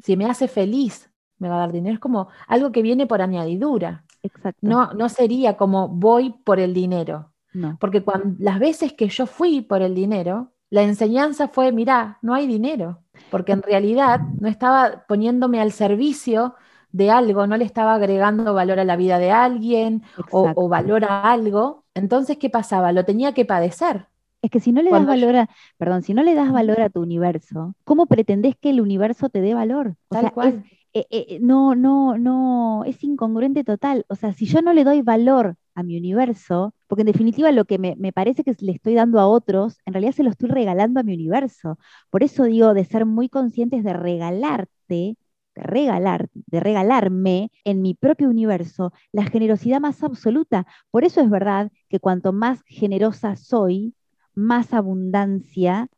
Si 0.00 0.16
me 0.16 0.26
hace 0.26 0.46
feliz, 0.48 1.10
me 1.38 1.48
va 1.48 1.56
a 1.56 1.58
dar 1.60 1.72
dinero. 1.72 1.94
Es 1.94 2.00
como 2.00 2.28
algo 2.46 2.70
que 2.72 2.82
viene 2.82 3.06
por 3.06 3.20
añadidura. 3.20 4.04
Exacto. 4.22 4.60
No, 4.62 4.92
no 4.94 5.08
sería 5.08 5.56
como 5.56 5.88
voy 5.88 6.30
por 6.44 6.60
el 6.60 6.72
dinero. 6.74 7.32
no. 7.52 7.80
Porque 7.80 8.02
cuando, 8.04 8.36
las 8.38 8.58
veces 8.60 8.92
que 8.92 9.08
yo 9.08 9.26
fui 9.26 9.60
por 9.62 9.82
el 9.82 9.94
dinero, 9.94 10.52
la 10.70 10.82
enseñanza 10.82 11.48
fue, 11.48 11.72
mirá, 11.72 12.18
no 12.22 12.34
hay 12.34 12.46
dinero. 12.46 13.02
Porque 13.28 13.52
en 13.52 13.62
realidad 13.62 14.20
no 14.40 14.48
estaba 14.48 15.04
poniéndome 15.08 15.60
al 15.60 15.72
servicio 15.72 16.54
de 16.92 17.10
algo, 17.10 17.46
no 17.46 17.56
le 17.56 17.64
estaba 17.64 17.94
agregando 17.94 18.54
valor 18.54 18.78
a 18.80 18.84
la 18.84 18.96
vida 18.96 19.18
de 19.18 19.30
alguien 19.30 20.02
o, 20.30 20.68
valor 20.68 21.04
a 21.04 21.30
algo, 21.32 21.84
Entonces, 21.94 22.36
¿qué 22.38 22.50
pasaba? 22.50 22.92
Lo 22.92 23.04
tenía 23.04 23.32
que 23.34 23.44
padecer. 23.44 24.06
Es 24.42 24.50
que 24.50 24.60
si 24.60 24.70
no 24.70 24.82
le 24.82 24.90
das 24.90 24.98
Cuando 25.04 25.14
yo- 25.14 25.26
valor 25.26 25.36
a, 25.42 25.48
perdón, 25.78 26.02
si 26.02 26.14
no 26.14 26.22
le 26.22 26.34
das 26.34 26.52
valor 26.52 26.80
a 26.80 26.90
tu 26.90 27.00
universo, 27.00 27.74
¿cómo 27.84 28.06
pretendés 28.06 28.54
que 28.60 28.70
el 28.70 28.80
universo 28.80 29.28
te 29.28 29.40
dé 29.40 29.54
valor? 29.54 29.96
O 30.08 30.14
Tal 30.14 30.20
sea, 30.20 30.28
es- 30.28 30.34
cual. 30.34 30.64
Eh, 31.00 31.26
eh, 31.28 31.38
no, 31.40 31.74
no, 31.74 32.16
no, 32.18 32.84
es 32.84 33.02
incongruente 33.04 33.64
total. 33.64 34.04
O 34.08 34.14
sea, 34.14 34.32
si 34.32 34.46
yo 34.46 34.62
no 34.62 34.72
le 34.72 34.84
doy 34.84 35.02
valor 35.02 35.56
a 35.74 35.82
mi 35.82 35.96
universo, 35.98 36.74
porque 36.86 37.02
en 37.02 37.06
definitiva 37.08 37.52
lo 37.52 37.66
que 37.66 37.78
me, 37.78 37.96
me 37.96 38.12
parece 38.12 38.44
que 38.44 38.54
le 38.60 38.72
estoy 38.72 38.94
dando 38.94 39.20
a 39.20 39.26
otros, 39.26 39.78
en 39.84 39.92
realidad 39.94 40.12
se 40.12 40.22
lo 40.22 40.30
estoy 40.30 40.48
regalando 40.48 41.00
a 41.00 41.02
mi 41.02 41.14
universo. 41.14 41.78
Por 42.10 42.22
eso 42.22 42.44
digo 42.44 42.72
de 42.74 42.84
ser 42.84 43.04
muy 43.06 43.28
conscientes 43.28 43.84
de 43.84 43.92
regalarte, 43.92 44.68
de 44.88 45.16
regalar, 45.62 46.28
de 46.32 46.60
regalarme 46.60 47.50
en 47.64 47.82
mi 47.82 47.94
propio 47.94 48.28
universo 48.28 48.92
la 49.12 49.24
generosidad 49.26 49.80
más 49.80 50.02
absoluta. 50.02 50.66
Por 50.90 51.04
eso 51.04 51.20
es 51.20 51.30
verdad 51.30 51.70
que 51.88 52.00
cuanto 52.00 52.32
más 52.32 52.62
generosa 52.66 53.36
soy, 53.36 53.94
más 54.34 54.72
abundancia 54.74 55.88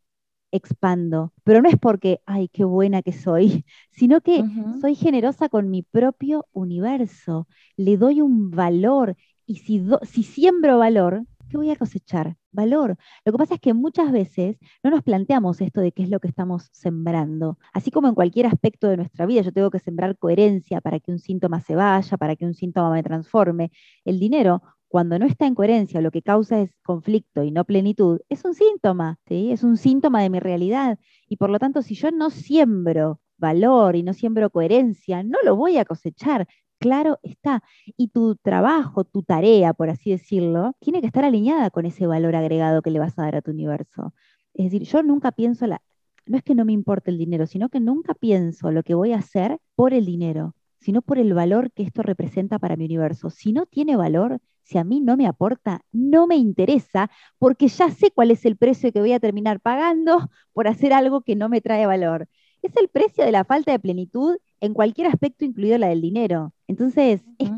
expando. 0.52 1.32
Pero 1.44 1.62
no 1.62 1.68
es 1.68 1.76
porque, 1.78 2.20
ay, 2.26 2.48
qué 2.48 2.64
buena 2.64 3.02
que 3.02 3.12
soy, 3.12 3.64
sino 3.90 4.20
que 4.20 4.46
soy 4.80 4.94
generosa 4.94 5.48
con 5.48 5.70
mi 5.70 5.82
propio 5.82 6.46
universo. 6.52 7.48
Le 7.76 7.96
doy 7.96 8.20
un 8.20 8.50
valor. 8.50 9.16
Y 9.46 9.56
si, 9.56 9.78
do- 9.78 10.00
si 10.04 10.22
siembro 10.22 10.78
valor, 10.78 11.24
¿qué 11.48 11.56
voy 11.56 11.70
a 11.70 11.76
cosechar? 11.76 12.36
Valor. 12.52 12.96
Lo 13.24 13.32
que 13.32 13.38
pasa 13.38 13.54
es 13.54 13.60
que 13.60 13.72
muchas 13.74 14.12
veces 14.12 14.58
no 14.82 14.90
nos 14.90 15.02
planteamos 15.02 15.60
esto 15.60 15.80
de 15.80 15.92
qué 15.92 16.02
es 16.02 16.10
lo 16.10 16.20
que 16.20 16.28
estamos 16.28 16.68
sembrando. 16.72 17.58
Así 17.72 17.90
como 17.90 18.08
en 18.08 18.14
cualquier 18.14 18.46
aspecto 18.46 18.88
de 18.88 18.96
nuestra 18.98 19.26
vida, 19.26 19.42
yo 19.42 19.52
tengo 19.52 19.70
que 19.70 19.78
sembrar 19.78 20.16
coherencia 20.18 20.80
para 20.80 21.00
que 21.00 21.10
un 21.12 21.18
síntoma 21.18 21.60
se 21.60 21.74
vaya, 21.76 22.16
para 22.18 22.36
que 22.36 22.44
un 22.46 22.54
síntoma 22.54 22.90
me 22.92 23.02
transforme. 23.02 23.70
El 24.04 24.18
dinero, 24.20 24.62
cuando 24.88 25.18
no 25.18 25.26
está 25.26 25.46
en 25.46 25.54
coherencia, 25.54 26.00
lo 26.00 26.10
que 26.10 26.22
causa 26.22 26.60
es 26.60 26.70
conflicto 26.82 27.42
y 27.44 27.50
no 27.50 27.64
plenitud, 27.64 28.20
es 28.28 28.44
un 28.44 28.54
síntoma, 28.54 29.18
¿sí? 29.26 29.52
Es 29.52 29.62
un 29.62 29.76
síntoma 29.76 30.22
de 30.22 30.30
mi 30.30 30.40
realidad. 30.40 30.98
Y 31.28 31.36
por 31.36 31.50
lo 31.50 31.58
tanto, 31.58 31.82
si 31.82 31.94
yo 31.94 32.10
no 32.10 32.30
siembro 32.30 33.20
valor 33.36 33.96
y 33.96 34.02
no 34.02 34.14
siembro 34.14 34.50
coherencia, 34.50 35.22
no 35.22 35.38
lo 35.44 35.56
voy 35.56 35.78
a 35.78 35.84
cosechar. 35.84 36.48
Claro 36.78 37.18
está. 37.22 37.62
Y 37.96 38.08
tu 38.08 38.36
trabajo, 38.36 39.04
tu 39.04 39.22
tarea, 39.22 39.74
por 39.74 39.90
así 39.90 40.10
decirlo, 40.10 40.72
tiene 40.80 41.00
que 41.00 41.06
estar 41.06 41.24
alineada 41.24 41.70
con 41.70 41.86
ese 41.86 42.06
valor 42.06 42.36
agregado 42.36 42.82
que 42.82 42.90
le 42.90 42.98
vas 42.98 43.18
a 43.18 43.22
dar 43.22 43.36
a 43.36 43.42
tu 43.42 43.50
universo. 43.50 44.14
Es 44.54 44.66
decir, 44.66 44.84
yo 44.84 45.02
nunca 45.02 45.32
pienso. 45.32 45.66
No 45.66 46.36
es 46.36 46.42
que 46.42 46.54
no 46.54 46.64
me 46.64 46.72
importe 46.72 47.10
el 47.10 47.18
dinero, 47.18 47.46
sino 47.46 47.68
que 47.68 47.80
nunca 47.80 48.14
pienso 48.14 48.70
lo 48.70 48.82
que 48.82 48.94
voy 48.94 49.12
a 49.12 49.18
hacer 49.18 49.58
por 49.74 49.92
el 49.94 50.06
dinero, 50.06 50.54
sino 50.80 51.02
por 51.02 51.18
el 51.18 51.34
valor 51.34 51.70
que 51.72 51.82
esto 51.82 52.02
representa 52.02 52.58
para 52.58 52.76
mi 52.76 52.84
universo. 52.84 53.30
Si 53.30 53.52
no 53.52 53.66
tiene 53.66 53.96
valor, 53.96 54.38
si 54.62 54.78
a 54.78 54.84
mí 54.84 55.00
no 55.00 55.16
me 55.16 55.26
aporta, 55.26 55.80
no 55.92 56.26
me 56.26 56.36
interesa, 56.36 57.10
porque 57.38 57.68
ya 57.68 57.90
sé 57.90 58.10
cuál 58.10 58.30
es 58.30 58.44
el 58.44 58.56
precio 58.56 58.92
que 58.92 59.00
voy 59.00 59.12
a 59.12 59.20
terminar 59.20 59.60
pagando 59.60 60.28
por 60.52 60.68
hacer 60.68 60.92
algo 60.92 61.22
que 61.22 61.36
no 61.36 61.48
me 61.48 61.60
trae 61.60 61.86
valor. 61.86 62.28
Es 62.62 62.76
el 62.76 62.88
precio 62.88 63.24
de 63.24 63.32
la 63.32 63.44
falta 63.44 63.72
de 63.72 63.78
plenitud 63.78 64.36
en 64.60 64.74
cualquier 64.74 65.06
aspecto, 65.06 65.44
incluido 65.44 65.78
la 65.78 65.88
del 65.88 66.00
dinero. 66.00 66.52
Entonces, 66.66 67.22
es, 67.38 67.50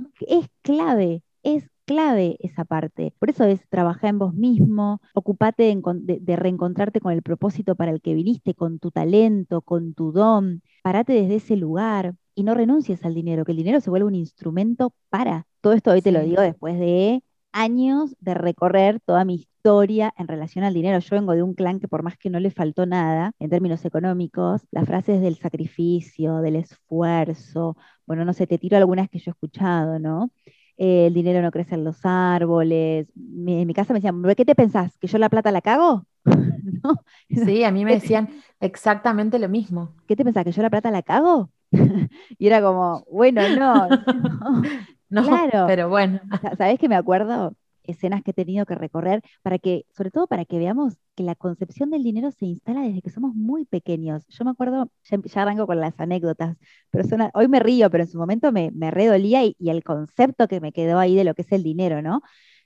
clave, 0.62 1.22
es 1.42 1.68
clave 1.86 2.36
esa 2.40 2.64
parte. 2.64 3.14
Por 3.18 3.30
eso 3.30 3.44
es 3.44 3.66
trabajar 3.68 4.10
en 4.10 4.18
vos 4.18 4.34
mismo, 4.34 5.00
ocupate 5.14 5.62
de- 5.64 6.18
de 6.20 6.36
reencontrarte 6.36 7.00
con 7.00 7.12
el 7.12 7.22
propósito 7.22 7.74
para 7.74 7.90
el 7.90 8.00
que 8.00 8.14
viniste, 8.14 8.54
con 8.54 8.78
tu 8.78 8.90
talento, 8.90 9.62
con 9.62 9.94
tu 9.94 10.12
don. 10.12 10.62
Parate 10.82 11.12
desde 11.14 11.36
ese 11.36 11.56
lugar 11.56 12.14
y 12.40 12.42
no 12.44 12.54
renuncies 12.54 13.04
al 13.04 13.14
dinero, 13.14 13.44
que 13.44 13.52
el 13.52 13.58
dinero 13.58 13.80
se 13.80 13.90
vuelve 13.90 14.06
un 14.08 14.14
instrumento 14.14 14.92
para. 15.10 15.46
Todo 15.60 15.72
esto 15.74 15.90
hoy 15.90 16.02
te 16.02 16.12
lo 16.12 16.22
digo 16.22 16.42
después 16.42 16.78
de 16.78 17.22
años 17.52 18.14
de 18.20 18.34
recorrer 18.34 19.00
toda 19.04 19.24
mi 19.24 19.34
historia 19.34 20.12
en 20.16 20.28
relación 20.28 20.64
al 20.64 20.74
dinero. 20.74 20.98
Yo 21.00 21.16
vengo 21.16 21.32
de 21.34 21.42
un 21.42 21.54
clan 21.54 21.80
que 21.80 21.88
por 21.88 22.02
más 22.02 22.16
que 22.16 22.30
no 22.30 22.40
le 22.40 22.50
faltó 22.50 22.86
nada 22.86 23.32
en 23.38 23.50
términos 23.50 23.84
económicos, 23.84 24.62
las 24.70 24.86
frases 24.86 25.20
del 25.20 25.36
sacrificio, 25.36 26.38
del 26.38 26.56
esfuerzo, 26.56 27.76
bueno, 28.06 28.24
no 28.24 28.32
sé, 28.32 28.46
te 28.46 28.58
tiro 28.58 28.76
algunas 28.76 29.08
que 29.10 29.18
yo 29.18 29.30
he 29.30 29.32
escuchado, 29.32 29.98
¿no? 29.98 30.30
Eh, 30.76 31.06
el 31.08 31.14
dinero 31.14 31.42
no 31.42 31.50
crece 31.50 31.74
en 31.74 31.84
los 31.84 31.98
árboles. 32.04 33.08
Mi- 33.14 33.60
en 33.62 33.66
mi 33.66 33.74
casa 33.74 33.92
me 33.92 33.98
decían, 34.00 34.20
"¿Bebé, 34.22 34.34
¿qué 34.36 34.44
te 34.44 34.54
pensás? 34.54 34.96
¿Que 34.98 35.06
yo 35.08 35.18
la 35.18 35.28
plata 35.28 35.50
la 35.52 35.60
cago? 35.60 36.06
¿No? 36.84 36.96
Sí, 37.28 37.64
a 37.64 37.70
mí 37.72 37.84
me 37.84 37.92
decían 37.94 38.30
exactamente 38.60 39.38
lo 39.38 39.48
mismo. 39.48 39.94
¿Qué 40.06 40.16
te 40.16 40.24
pensás? 40.24 40.44
¿Que 40.44 40.52
yo 40.52 40.62
la 40.62 40.70
plata 40.70 40.90
la 40.90 41.02
cago? 41.02 41.50
y 42.38 42.46
era 42.46 42.60
como, 42.62 43.04
bueno, 43.10 43.48
no, 43.48 43.88
no. 44.40 44.62
No, 45.10 45.26
Claro. 45.26 45.62
pero 45.64 45.88
bueno. 45.88 46.20
Sa- 46.40 46.56
¿Sabés 46.56 46.78
que 46.78 46.88
me 46.88 46.96
acuerdo? 46.96 47.56
Escenas 47.84 48.22
que 48.22 48.32
he 48.32 48.34
tenido 48.34 48.66
que 48.66 48.74
recorrer 48.76 49.22
para 49.42 49.58
que, 49.58 49.86
sobre 49.96 50.10
todo 50.12 50.26
para 50.28 50.44
que 50.44 50.58
veamos 50.58 50.94
que 51.16 51.24
la 51.24 51.34
concepción 51.34 51.90
del 51.90 52.04
dinero 52.04 52.30
se 52.30 52.46
instala 52.46 52.82
desde 52.82 53.02
que 53.02 53.10
somos 53.10 53.34
muy 53.34 53.64
pequeños. 53.66 54.24
Yo 54.28 54.44
me 54.44 54.50
acuerdo, 54.52 54.90
ya, 55.04 55.18
ya 55.24 55.42
arranco 55.42 55.66
con 55.66 55.80
las 55.80 55.98
anécdotas, 56.00 56.56
pero 56.90 57.04
hoy 57.34 57.48
me 57.48 57.60
río, 57.60 57.90
pero 57.90 58.04
en 58.04 58.10
su 58.10 58.18
momento 58.18 58.52
me, 58.52 58.70
me 58.72 58.90
redolía 58.92 59.44
y, 59.44 59.56
y 59.58 59.70
el 59.70 59.84
concepto 59.84 60.48
que 60.48 60.60
me 60.60 60.72
quedó 60.72 60.98
ahí 60.98 61.16
de 61.16 61.24
lo 61.24 61.34
que 61.34 61.42
es 61.42 61.52
el 61.52 61.62
dinero, 61.64 62.02
¿no? 62.02 62.22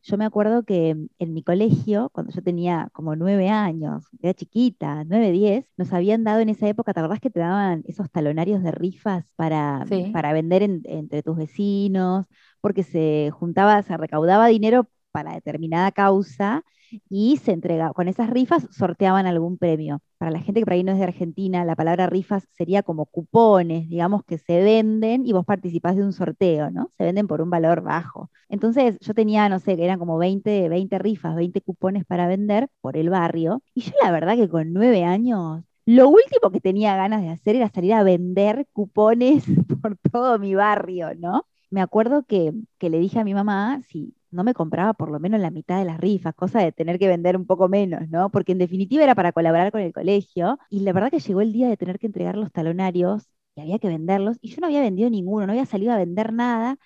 Yo 0.06 0.18
me 0.18 0.26
acuerdo 0.26 0.64
que 0.64 0.90
en 1.18 1.32
mi 1.34 1.42
colegio, 1.42 2.10
cuando 2.12 2.30
yo 2.32 2.42
tenía 2.42 2.90
como 2.92 3.16
nueve 3.16 3.48
años, 3.48 4.04
era 4.20 4.34
chiquita, 4.34 5.02
nueve, 5.04 5.30
diez, 5.32 5.64
nos 5.78 5.92
habían 5.94 6.24
dado 6.24 6.40
en 6.40 6.50
esa 6.50 6.68
época, 6.68 6.92
¿te 6.92 7.00
acordás 7.00 7.20
que 7.20 7.30
te 7.30 7.40
daban 7.40 7.82
esos 7.86 8.10
talonarios 8.10 8.62
de 8.62 8.70
rifas 8.70 9.24
para, 9.34 9.88
Sí. 9.88 10.04
para 10.10 10.34
vender 10.34 10.62
en- 10.62 10.82
entre 10.84 11.22
tus 11.22 11.36
vecinos? 11.38 12.26
Porque 12.60 12.82
se 12.82 13.30
juntaba, 13.32 13.82
se 13.82 13.96
recaudaba 13.96 14.48
dinero 14.48 14.88
para 15.14 15.32
determinada 15.32 15.92
causa 15.92 16.64
y 17.08 17.36
se 17.38 17.52
entregaba, 17.52 17.92
con 17.94 18.08
esas 18.08 18.30
rifas 18.30 18.66
sorteaban 18.72 19.26
algún 19.26 19.58
premio. 19.58 20.00
Para 20.18 20.32
la 20.32 20.40
gente 20.40 20.60
que 20.60 20.64
por 20.66 20.72
ahí 20.72 20.82
no 20.82 20.92
es 20.92 20.98
de 20.98 21.04
Argentina, 21.04 21.64
la 21.64 21.76
palabra 21.76 22.06
rifas 22.08 22.48
sería 22.52 22.82
como 22.82 23.06
cupones, 23.06 23.88
digamos, 23.88 24.24
que 24.24 24.38
se 24.38 24.60
venden 24.62 25.24
y 25.24 25.32
vos 25.32 25.46
participás 25.46 25.94
de 25.96 26.02
un 26.02 26.12
sorteo, 26.12 26.70
¿no? 26.70 26.90
Se 26.98 27.04
venden 27.04 27.28
por 27.28 27.40
un 27.40 27.50
valor 27.50 27.82
bajo. 27.82 28.30
Entonces 28.48 28.98
yo 29.00 29.14
tenía, 29.14 29.48
no 29.48 29.60
sé, 29.60 29.76
que 29.76 29.84
eran 29.84 29.98
como 30.00 30.18
20, 30.18 30.68
20 30.68 30.98
rifas, 30.98 31.36
20 31.36 31.60
cupones 31.60 32.04
para 32.04 32.26
vender 32.26 32.68
por 32.80 32.96
el 32.96 33.08
barrio. 33.10 33.62
Y 33.74 33.82
yo 33.82 33.92
la 34.02 34.10
verdad 34.10 34.36
que 34.36 34.48
con 34.48 34.72
nueve 34.72 35.04
años, 35.04 35.62
lo 35.86 36.08
último 36.08 36.50
que 36.50 36.60
tenía 36.60 36.96
ganas 36.96 37.22
de 37.22 37.30
hacer 37.30 37.54
era 37.56 37.68
salir 37.68 37.92
a 37.94 38.02
vender 38.02 38.66
cupones 38.72 39.44
por 39.82 39.96
todo 39.96 40.38
mi 40.40 40.54
barrio, 40.56 41.14
¿no? 41.14 41.46
Me 41.70 41.80
acuerdo 41.80 42.24
que, 42.24 42.52
que 42.78 42.90
le 42.90 42.98
dije 42.98 43.18
a 43.20 43.24
mi 43.24 43.34
mamá 43.34 43.80
si 43.88 44.14
no 44.34 44.44
me 44.44 44.54
compraba 44.54 44.92
por 44.94 45.10
lo 45.10 45.20
menos 45.20 45.40
la 45.40 45.50
mitad 45.50 45.78
de 45.78 45.84
las 45.84 45.98
rifas, 45.98 46.34
cosa 46.34 46.60
de 46.60 46.72
tener 46.72 46.98
que 46.98 47.08
vender 47.08 47.36
un 47.36 47.46
poco 47.46 47.68
menos, 47.68 48.08
¿no? 48.10 48.30
Porque 48.30 48.52
en 48.52 48.58
definitiva 48.58 49.04
era 49.04 49.14
para 49.14 49.32
colaborar 49.32 49.72
con 49.72 49.80
el 49.80 49.92
colegio. 49.92 50.58
Y 50.70 50.80
la 50.80 50.92
verdad 50.92 51.10
que 51.10 51.20
llegó 51.20 51.40
el 51.40 51.52
día 51.52 51.68
de 51.68 51.76
tener 51.76 51.98
que 51.98 52.06
entregar 52.06 52.36
los 52.36 52.52
talonarios 52.52 53.24
y 53.54 53.60
había 53.62 53.78
que 53.78 53.88
venderlos. 53.88 54.36
Y 54.40 54.50
yo 54.50 54.60
no 54.60 54.66
había 54.66 54.80
vendido 54.82 55.10
ninguno, 55.10 55.46
no 55.46 55.52
había 55.52 55.66
salido 55.66 55.92
a 55.92 55.96
vender 55.98 56.32
nada. 56.32 56.76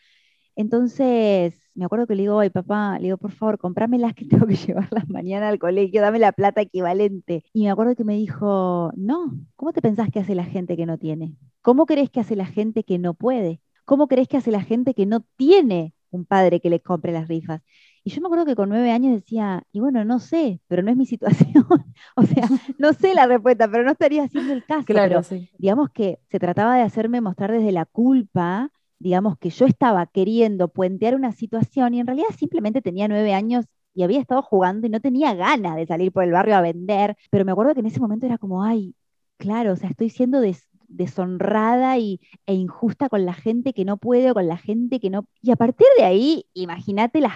Entonces, 0.56 1.54
me 1.74 1.84
acuerdo 1.84 2.06
que 2.08 2.16
le 2.16 2.22
digo, 2.22 2.40
ay 2.40 2.50
papá, 2.50 2.98
le 2.98 3.04
digo, 3.06 3.18
por 3.18 3.32
favor, 3.32 3.58
comprámelas 3.58 4.14
que 4.14 4.24
tengo 4.26 4.46
que 4.46 4.56
llevarlas 4.56 5.08
mañana 5.08 5.48
al 5.48 5.58
colegio, 5.58 6.02
dame 6.02 6.18
la 6.18 6.32
plata 6.32 6.60
equivalente. 6.60 7.44
Y 7.52 7.64
me 7.64 7.70
acuerdo 7.70 7.94
que 7.94 8.04
me 8.04 8.14
dijo, 8.16 8.92
no, 8.96 9.32
¿cómo 9.56 9.72
te 9.72 9.82
pensás 9.82 10.10
que 10.10 10.20
hace 10.20 10.34
la 10.34 10.44
gente 10.44 10.76
que 10.76 10.86
no 10.86 10.98
tiene? 10.98 11.36
¿Cómo 11.62 11.86
crees 11.86 12.10
que 12.10 12.20
hace 12.20 12.36
la 12.36 12.46
gente 12.46 12.84
que 12.84 12.98
no 12.98 13.14
puede? 13.14 13.60
¿Cómo 13.84 14.08
crees 14.08 14.28
que 14.28 14.36
hace 14.36 14.50
la 14.50 14.62
gente 14.62 14.94
que 14.94 15.06
no 15.06 15.20
tiene 15.36 15.94
un 16.10 16.24
padre 16.24 16.60
que 16.60 16.70
le 16.70 16.80
compre 16.80 17.12
las 17.12 17.28
rifas? 17.28 17.62
Y 18.04 18.10
yo 18.10 18.20
me 18.20 18.26
acuerdo 18.28 18.46
que 18.46 18.56
con 18.56 18.68
nueve 18.70 18.90
años 18.90 19.12
decía, 19.14 19.62
y 19.72 19.80
bueno, 19.80 20.04
no 20.04 20.18
sé, 20.18 20.60
pero 20.66 20.82
no 20.82 20.90
es 20.90 20.96
mi 20.96 21.06
situación. 21.06 21.66
o 22.16 22.22
sea, 22.22 22.52
no 22.78 22.92
sé 22.92 23.14
la 23.14 23.26
respuesta, 23.26 23.68
pero 23.70 23.84
no 23.84 23.92
estaría 23.92 24.24
haciendo 24.24 24.52
el 24.52 24.64
caso. 24.64 25.00
Claro, 25.00 25.00
pero 25.00 25.22
sí. 25.22 25.48
digamos 25.58 25.90
que 25.90 26.18
se 26.30 26.38
trataba 26.38 26.76
de 26.76 26.82
hacerme 26.82 27.20
mostrar 27.20 27.52
desde 27.52 27.72
la 27.72 27.84
culpa, 27.84 28.70
digamos 28.98 29.38
que 29.38 29.50
yo 29.50 29.66
estaba 29.66 30.06
queriendo 30.06 30.68
puentear 30.68 31.14
una 31.14 31.32
situación 31.32 31.94
y 31.94 32.00
en 32.00 32.06
realidad 32.06 32.28
simplemente 32.36 32.82
tenía 32.82 33.08
nueve 33.08 33.34
años 33.34 33.66
y 33.94 34.02
había 34.02 34.20
estado 34.20 34.42
jugando 34.42 34.86
y 34.86 34.90
no 34.90 35.00
tenía 35.00 35.34
ganas 35.34 35.76
de 35.76 35.86
salir 35.86 36.12
por 36.12 36.24
el 36.24 36.32
barrio 36.32 36.56
a 36.56 36.60
vender, 36.60 37.16
pero 37.30 37.44
me 37.44 37.52
acuerdo 37.52 37.74
que 37.74 37.80
en 37.80 37.86
ese 37.86 38.00
momento 38.00 38.26
era 38.26 38.38
como, 38.38 38.62
ay, 38.62 38.94
claro, 39.38 39.72
o 39.72 39.76
sea, 39.76 39.90
estoy 39.90 40.10
siendo 40.10 40.40
des- 40.40 40.68
deshonrada 40.88 41.98
y, 41.98 42.20
e 42.46 42.54
injusta 42.54 43.08
con 43.08 43.24
la 43.24 43.34
gente 43.34 43.72
que 43.72 43.84
no 43.84 43.96
puede 43.98 44.30
o 44.30 44.34
con 44.34 44.48
la 44.48 44.56
gente 44.56 45.00
que 45.00 45.10
no... 45.10 45.26
Y 45.42 45.50
a 45.50 45.56
partir 45.56 45.86
de 45.96 46.04
ahí, 46.04 46.46
imagínate 46.54 47.20
los 47.20 47.32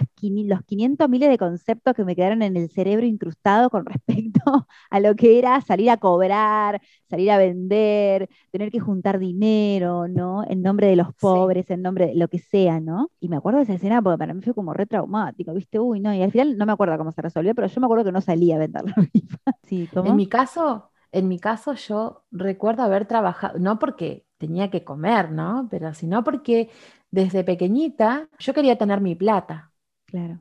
500 0.64 1.08
miles 1.08 1.28
de 1.28 1.38
conceptos 1.38 1.94
que 1.94 2.04
me 2.04 2.16
quedaron 2.16 2.42
en 2.42 2.56
el 2.56 2.70
cerebro 2.70 3.06
incrustados 3.06 3.70
con 3.70 3.84
respecto 3.86 4.66
a 4.90 5.00
lo 5.00 5.14
que 5.14 5.38
era 5.38 5.60
salir 5.60 5.90
a 5.90 5.98
cobrar, 5.98 6.80
salir 7.08 7.30
a 7.30 7.38
vender, 7.38 8.28
tener 8.50 8.70
que 8.70 8.80
juntar 8.80 9.18
dinero, 9.18 10.08
¿no? 10.08 10.44
En 10.48 10.62
nombre 10.62 10.86
de 10.88 10.96
los 10.96 11.14
pobres, 11.14 11.70
en 11.70 11.82
nombre 11.82 12.06
de 12.08 12.14
lo 12.14 12.28
que 12.28 12.38
sea, 12.38 12.80
¿no? 12.80 13.10
Y 13.20 13.28
me 13.28 13.36
acuerdo 13.36 13.58
de 13.58 13.64
esa 13.64 13.74
escena 13.74 14.02
porque 14.02 14.18
para 14.18 14.34
mí 14.34 14.42
fue 14.42 14.54
como 14.54 14.72
re 14.72 14.86
traumático, 14.86 15.52
¿viste? 15.54 15.78
Uy, 15.78 16.00
no, 16.00 16.14
y 16.14 16.22
al 16.22 16.32
final 16.32 16.56
no 16.56 16.66
me 16.66 16.72
acuerdo 16.72 16.96
cómo 16.98 17.12
se 17.12 17.22
resolvió, 17.22 17.54
pero 17.54 17.68
yo 17.68 17.80
me 17.80 17.86
acuerdo 17.86 18.04
que 18.04 18.12
no 18.12 18.20
salía 18.20 18.56
a 18.56 18.58
vender 18.58 18.84
la 18.84 18.94
rifa. 19.14 19.38
Sí, 19.64 19.88
¿cómo? 19.92 20.08
En 20.10 20.16
mi 20.16 20.26
caso, 20.26 20.91
en 21.12 21.28
mi 21.28 21.38
caso 21.38 21.74
yo 21.74 22.24
recuerdo 22.30 22.82
haber 22.82 23.06
trabajado, 23.06 23.58
no 23.58 23.78
porque 23.78 24.26
tenía 24.38 24.70
que 24.70 24.82
comer, 24.82 25.30
¿no? 25.30 25.68
Pero 25.70 25.94
sino 25.94 26.24
porque 26.24 26.70
desde 27.10 27.44
pequeñita 27.44 28.28
yo 28.38 28.54
quería 28.54 28.76
tener 28.76 29.00
mi 29.00 29.14
plata. 29.14 29.68
Claro. 30.06 30.40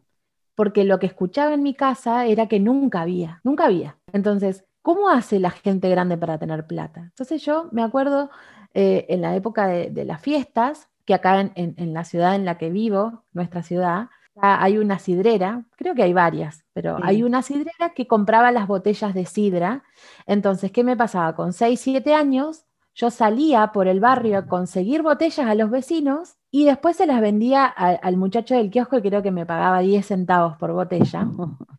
porque 0.53 0.83
lo 0.83 0.99
que 0.99 1.05
escuchaba 1.05 1.53
en 1.53 1.63
mi 1.63 1.73
casa 1.73 2.25
era 2.25 2.47
que 2.47 2.59
nunca 2.59 3.01
había, 3.01 3.39
nunca 3.43 3.65
había. 3.65 3.97
Entonces, 4.11 4.65
¿cómo 4.81 5.09
hace 5.09 5.39
la 5.39 5.49
gente 5.49 5.89
grande 5.89 6.17
para 6.17 6.37
tener 6.37 6.67
plata? 6.67 7.01
Entonces 7.01 7.43
yo 7.43 7.69
me 7.71 7.81
acuerdo 7.81 8.29
eh, 8.73 9.05
en 9.09 9.21
la 9.21 9.35
época 9.35 9.67
de, 9.67 10.05
las 10.05 10.21
fiestas, 10.21 10.89
que 11.05 11.13
acá 11.13 11.51
en, 11.55 11.93
la 11.93 12.03
ciudad 12.03 12.35
en 12.35 12.45
la 12.45 12.57
que 12.57 12.69
vivo, 12.69 13.23
nuestra 13.33 13.63
ciudad, 13.63 14.09
hay 14.35 14.77
una 14.77 14.99
sidrera, 14.99 15.65
creo 15.75 15.93
que 15.93 16.03
hay 16.03 16.13
varias, 16.13 16.63
pero 16.73 16.97
hay 17.01 17.23
una 17.23 17.41
sidrera 17.41 17.93
que 17.95 18.07
compraba 18.07 18.51
las 18.51 18.67
botellas 18.67 19.13
de 19.13 19.25
sidra. 19.25 19.83
Entonces, 20.25 20.71
¿qué 20.71 20.83
me 20.83 20.95
pasaba? 20.97 21.35
Con 21.35 21.53
6, 21.53 21.79
7 21.79 22.13
años, 22.13 22.65
yo 22.93 23.09
salía 23.09 23.71
por 23.71 23.87
el 23.87 23.99
barrio 23.99 24.37
a 24.37 24.47
conseguir 24.47 25.01
botellas 25.01 25.47
a 25.47 25.55
los 25.55 25.69
vecinos 25.69 26.35
y 26.49 26.65
después 26.65 26.97
se 26.97 27.07
las 27.07 27.21
vendía 27.21 27.65
al 27.65 28.17
muchacho 28.17 28.55
del 28.55 28.69
kiosco 28.69 28.97
y 28.97 29.01
creo 29.01 29.21
que 29.21 29.31
me 29.31 29.45
pagaba 29.45 29.79
10 29.79 30.05
centavos 30.05 30.57
por 30.57 30.73
botella. 30.73 31.27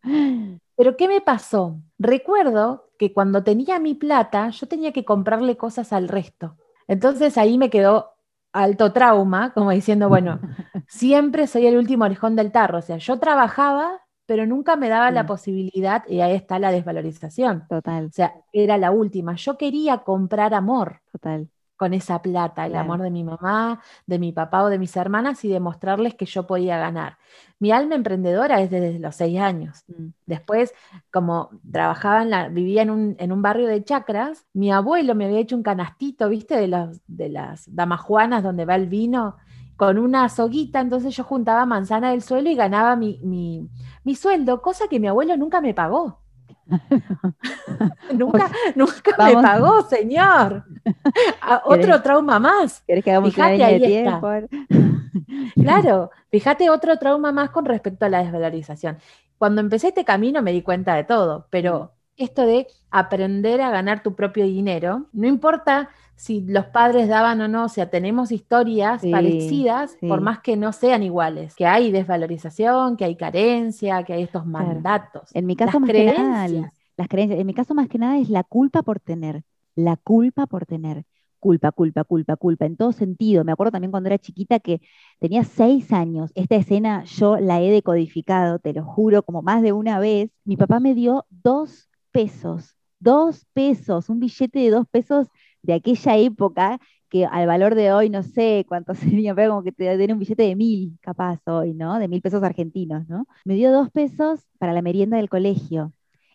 Pero 0.77 0.97
¿qué 0.97 1.09
me 1.09 1.21
pasó? 1.21 1.79
Recuerdo 1.99 2.89
que 2.99 3.13
cuando 3.13 3.45
tenía 3.45 3.79
mi 3.79 3.95
plata, 3.95 4.49
yo 4.51 4.67
tenía 4.67 4.93
que 4.93 5.05
comprarle 5.05 5.57
cosas 5.57 5.93
al 5.93 6.09
resto. 6.09 6.57
Entonces 6.89 7.37
ahí 7.37 7.59
me 7.59 7.71
quedó 7.71 8.13
alto 8.53 8.93
trauma, 8.93 9.53
como 9.53 9.71
diciendo, 9.71 10.09
bueno, 10.09 10.41
siempre 10.89 11.47
soy 11.47 11.67
el 11.67 11.77
último 11.77 12.05
orejón 12.05 12.37
del 12.37 12.53
tarro. 12.53 12.79
O 12.79 12.83
sea, 12.83 12.99
yo 12.99 13.19
trabajaba, 13.19 14.01
pero 14.27 14.47
nunca 14.47 14.77
me 14.77 14.89
daba 14.89 15.11
la 15.11 15.27
posibilidad, 15.27 16.05
y 16.09 16.21
ahí 16.21 16.35
está 16.35 16.59
la 16.59 16.71
desvalorización. 16.73 17.67
Total. 17.69 18.07
O 18.07 18.13
sea, 18.13 18.35
era 18.53 18.79
la 18.79 18.91
última. 18.91 19.37
Yo 19.37 19.57
quería 19.57 19.99
comprar 19.99 20.55
amor. 20.55 21.01
Total 21.13 21.49
con 21.83 21.95
esa 21.95 22.23
plata, 22.23 22.65
el 22.65 22.77
amor 22.77 23.03
de 23.03 23.11
mi 23.11 23.25
mamá, 23.25 23.81
de 24.07 24.21
mi 24.21 24.31
papá 24.31 24.63
o 24.63 24.69
de 24.69 24.79
mis 24.79 24.97
hermanas 24.97 25.45
y 25.45 25.49
demostrarles 25.49 26.15
que 26.15 26.27
yo 26.27 26.47
podía 26.47 26.79
ganar. 26.79 27.19
Mi 27.59 27.73
alma 27.73 27.97
emprendedora 27.97 28.61
es 28.61 28.71
desde 28.71 29.01
los 29.01 29.17
seis 29.17 29.41
años. 29.41 29.83
Mm. 29.89 30.11
Después, 30.27 30.73
como 31.13 31.51
trabajaba 31.73 32.23
en 32.23 32.31
la, 32.31 32.49
vivía 32.49 32.83
en 32.83 32.91
un, 32.91 33.17
en 33.19 33.33
un, 33.33 33.43
barrio 33.43 33.67
de 33.67 33.83
chacras, 33.83 34.47
mi 34.53 34.71
abuelo 34.71 35.17
me 35.17 35.25
había 35.25 35.41
hecho 35.41 35.57
un 35.57 35.65
canastito, 35.65 36.29
¿viste? 36.29 36.55
De, 36.55 36.69
los, 36.69 37.01
de 37.09 37.31
las 37.31 37.65
damajuanas 37.75 38.45
donde 38.45 38.65
va 38.65 38.77
el 38.77 38.87
vino, 38.87 39.35
con 39.75 39.99
una 39.99 40.29
soguita, 40.29 40.79
entonces 40.79 41.17
yo 41.17 41.25
juntaba 41.25 41.67
manzana 41.67 42.13
del 42.13 42.23
suelo 42.23 42.49
y 42.49 42.55
ganaba 42.55 42.95
mi, 42.95 43.19
mi, 43.25 43.69
mi 44.05 44.15
sueldo, 44.15 44.63
cosa 44.63 44.87
que 44.87 45.01
mi 45.01 45.09
abuelo 45.09 45.37
nunca 45.37 45.61
me 45.61 45.75
pagó. 45.75 46.22
nunca 48.13 48.51
nunca 48.75 49.17
me 49.19 49.35
pagó, 49.35 49.83
señor. 49.83 50.65
otro 51.65 52.03
trauma 52.03 52.39
más. 52.39 52.83
¿Querés 52.87 53.05
que 53.05 53.11
hagamos 53.11 53.35
fíjate, 53.35 53.65
ahí 53.65 53.81
tiempo? 53.81 54.29
claro, 55.55 56.11
fíjate 56.31 56.71
otro 56.71 56.97
trauma 56.99 57.33
más 57.33 57.51
con 57.51 57.65
respecto 57.65 58.05
a 58.07 58.09
la 58.09 58.23
desvalorización. 58.23 58.99
Cuando 59.39 59.61
empecé 59.61 59.89
este 59.89 60.05
camino 60.05 60.43
me 60.43 60.53
di 60.53 60.63
cuenta 60.63 60.95
de 60.95 61.05
todo, 61.05 61.47
pero 61.51 61.93
esto 62.17 62.47
de 62.47 62.67
aprender 62.91 63.61
a 63.61 63.71
ganar 63.71 64.03
tu 64.03 64.15
propio 64.15 64.45
dinero, 64.45 65.07
no 65.13 65.27
importa 65.27 65.91
si 66.17 66.41
los 66.43 66.67
padres 66.67 67.09
daban 67.09 67.41
o 67.41 67.49
no, 67.49 67.65
o 67.65 67.69
sea, 67.69 67.91
tenemos 67.91 68.31
historias 68.31 69.03
parecidas, 69.11 69.97
por 70.01 70.21
más 70.21 70.41
que 70.41 70.57
no 70.57 70.73
sean 70.73 71.03
iguales, 71.03 71.55
que 71.57 71.67
hay 71.67 71.91
desvalorización, 71.91 72.97
que 72.97 73.05
hay 73.05 73.17
carencia, 73.17 74.05
que 74.05 74.13
hay 74.13 74.23
estos 74.23 74.47
mandatos. 74.47 75.31
En 75.35 75.47
mi 75.47 75.57
caso, 75.57 75.81
más 75.81 75.91
que 75.91 76.13
nada, 76.13 76.73
las 76.97 77.09
creencias, 77.09 77.41
en 77.41 77.47
mi 77.47 77.55
caso 77.55 77.75
más 77.75 77.89
que 77.89 77.99
nada 77.99 78.19
es 78.19 78.29
la 78.29 78.45
culpa 78.45 78.83
por 78.83 79.01
tener, 79.01 79.43
la 79.75 79.97
culpa 79.97 80.47
por 80.47 80.67
tener. 80.67 81.05
Culpa, 81.41 81.73
culpa, 81.73 82.05
culpa, 82.05 82.37
culpa, 82.37 82.67
en 82.67 82.77
todo 82.77 82.93
sentido. 82.93 83.43
Me 83.43 83.51
acuerdo 83.51 83.73
también 83.73 83.91
cuando 83.91 84.09
era 84.09 84.17
chiquita 84.17 84.61
que 84.61 84.81
tenía 85.19 85.43
seis 85.43 85.93
años. 85.93 86.31
Esta 86.37 86.55
escena 86.55 87.03
yo 87.03 87.37
la 87.37 87.61
he 87.61 87.69
decodificado, 87.69 88.61
te 88.61 88.73
lo 88.73 88.85
juro, 88.85 89.25
como 89.25 89.43
más 89.43 89.61
de 89.61 89.73
una 89.73 89.99
vez. 89.99 90.31
Mi 90.45 90.57
papá 90.57 90.79
me 90.79 90.95
dio 90.95 91.27
dos 91.31 91.91
pesos, 92.13 92.77
dos 93.01 93.45
pesos, 93.55 94.09
un 94.09 94.21
billete 94.21 94.61
de 94.61 94.71
dos 94.71 94.87
pesos 94.89 95.27
de 95.63 95.75
aquella 95.75 96.17
época, 96.17 96.79
que 97.09 97.27
al 97.27 97.47
valor 97.47 97.75
de 97.75 97.93
hoy 97.93 98.11
no 98.11 98.23
sé 98.23 98.65
cuánto 98.69 98.95
sería, 98.95 99.35
pero 99.35 99.51
como 99.51 99.63
que 99.63 99.73
te 99.73 99.97
den 99.97 100.13
un 100.13 100.19
billete 100.19 100.43
de 100.45 100.57
mil, 100.57 100.99
capaz 101.01 101.41
hoy, 101.47 101.75
¿no? 101.75 101.99
De 101.99 102.09
mil 102.09 102.23
pesos 102.23 102.43
argentinos, 102.43 103.09
¿no? 103.09 103.27
Me 103.45 103.55
dio 103.55 103.71
dos 103.73 103.91
pesos 103.91 104.41
para 104.59 104.73
la 104.73 104.83
merienda 104.83 105.17
del 105.19 105.29
colegio. 105.29 105.93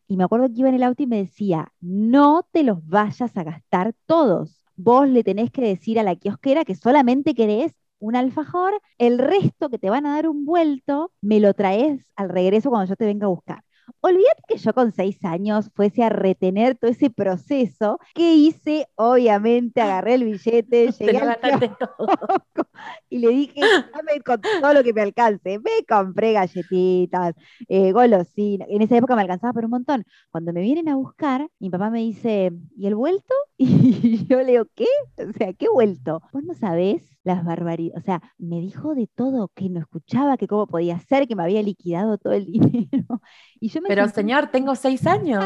Y 0.07 0.17
me 0.17 0.23
acuerdo 0.23 0.47
que 0.47 0.59
iba 0.59 0.69
en 0.69 0.75
el 0.75 0.83
auto 0.83 1.03
y 1.03 1.07
me 1.07 1.17
decía, 1.17 1.71
no 1.81 2.43
te 2.51 2.63
los 2.63 2.85
vayas 2.87 3.35
a 3.37 3.43
gastar 3.43 3.93
todos. 4.05 4.63
Vos 4.75 5.07
le 5.09 5.23
tenés 5.23 5.51
que 5.51 5.61
decir 5.61 5.99
a 5.99 6.03
la 6.03 6.15
kiosquera 6.15 6.63
que 6.65 6.75
solamente 6.75 7.33
querés 7.33 7.73
un 7.99 8.15
alfajor, 8.15 8.79
el 8.99 9.17
resto 9.17 9.69
que 9.69 9.79
te 9.79 9.89
van 9.89 10.05
a 10.05 10.15
dar 10.15 10.27
un 10.29 10.45
vuelto, 10.45 11.11
me 11.21 11.39
lo 11.39 11.53
traes 11.53 12.11
al 12.15 12.29
regreso 12.29 12.69
cuando 12.69 12.87
yo 12.89 12.95
te 12.95 13.05
venga 13.05 13.25
a 13.25 13.29
buscar. 13.29 13.63
Olvídate 14.01 14.43
que 14.47 14.57
yo 14.57 14.73
con 14.73 14.91
seis 14.91 15.23
años 15.25 15.69
fuese 15.73 16.03
a 16.03 16.09
retener 16.09 16.77
todo 16.77 16.91
ese 16.91 17.09
proceso 17.09 17.99
que 18.13 18.33
hice, 18.35 18.87
obviamente, 18.95 19.81
agarré 19.81 20.15
el 20.15 20.25
billete, 20.25 20.91
llegué 20.99 21.17
al 21.17 21.37
y 23.09 23.19
le 23.19 23.29
dije, 23.29 23.61
dame 23.93 24.21
con 24.25 24.41
todo 24.41 24.73
lo 24.73 24.83
que 24.83 24.93
me 24.93 25.01
alcance. 25.01 25.59
Me 25.59 25.85
compré 25.87 26.33
galletitas, 26.33 27.35
eh, 27.67 27.91
golosinas. 27.91 28.67
En 28.69 28.81
esa 28.81 28.97
época 28.97 29.15
me 29.15 29.21
alcanzaba 29.21 29.53
por 29.53 29.65
un 29.65 29.71
montón. 29.71 30.05
Cuando 30.31 30.53
me 30.53 30.61
vienen 30.61 30.89
a 30.89 30.95
buscar, 30.95 31.49
mi 31.59 31.69
papá 31.69 31.89
me 31.89 31.99
dice, 31.99 32.51
¿y 32.75 32.87
el 32.87 32.95
vuelto? 32.95 33.33
Y 34.07 34.25
yo 34.27 34.37
le 34.39 34.51
digo, 34.53 34.65
¿qué? 34.75 34.85
O 35.17 35.31
sea, 35.37 35.53
¿qué 35.53 35.67
vuelto? 35.69 36.21
Vos 36.31 36.43
no 36.43 36.53
sabés 36.53 37.17
las 37.23 37.43
barbaridades. 37.43 38.01
O 38.01 38.05
sea, 38.05 38.21
me 38.37 38.59
dijo 38.61 38.95
de 38.95 39.07
todo, 39.07 39.49
que 39.55 39.69
no 39.69 39.79
escuchaba, 39.79 40.37
que 40.37 40.47
cómo 40.47 40.67
podía 40.67 40.99
ser, 40.99 41.27
que 41.27 41.35
me 41.35 41.43
había 41.43 41.61
liquidado 41.63 42.17
todo 42.17 42.33
el 42.33 42.45
dinero. 42.45 43.21
Y 43.59 43.69
yo 43.69 43.76
pero 43.87 44.07
señor, 44.09 44.47
tengo 44.47 44.75
seis 44.75 45.05
años. 45.07 45.43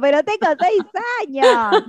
pero 0.00 0.22
tengo 0.22 0.46
seis 0.58 0.84
años. 1.28 1.84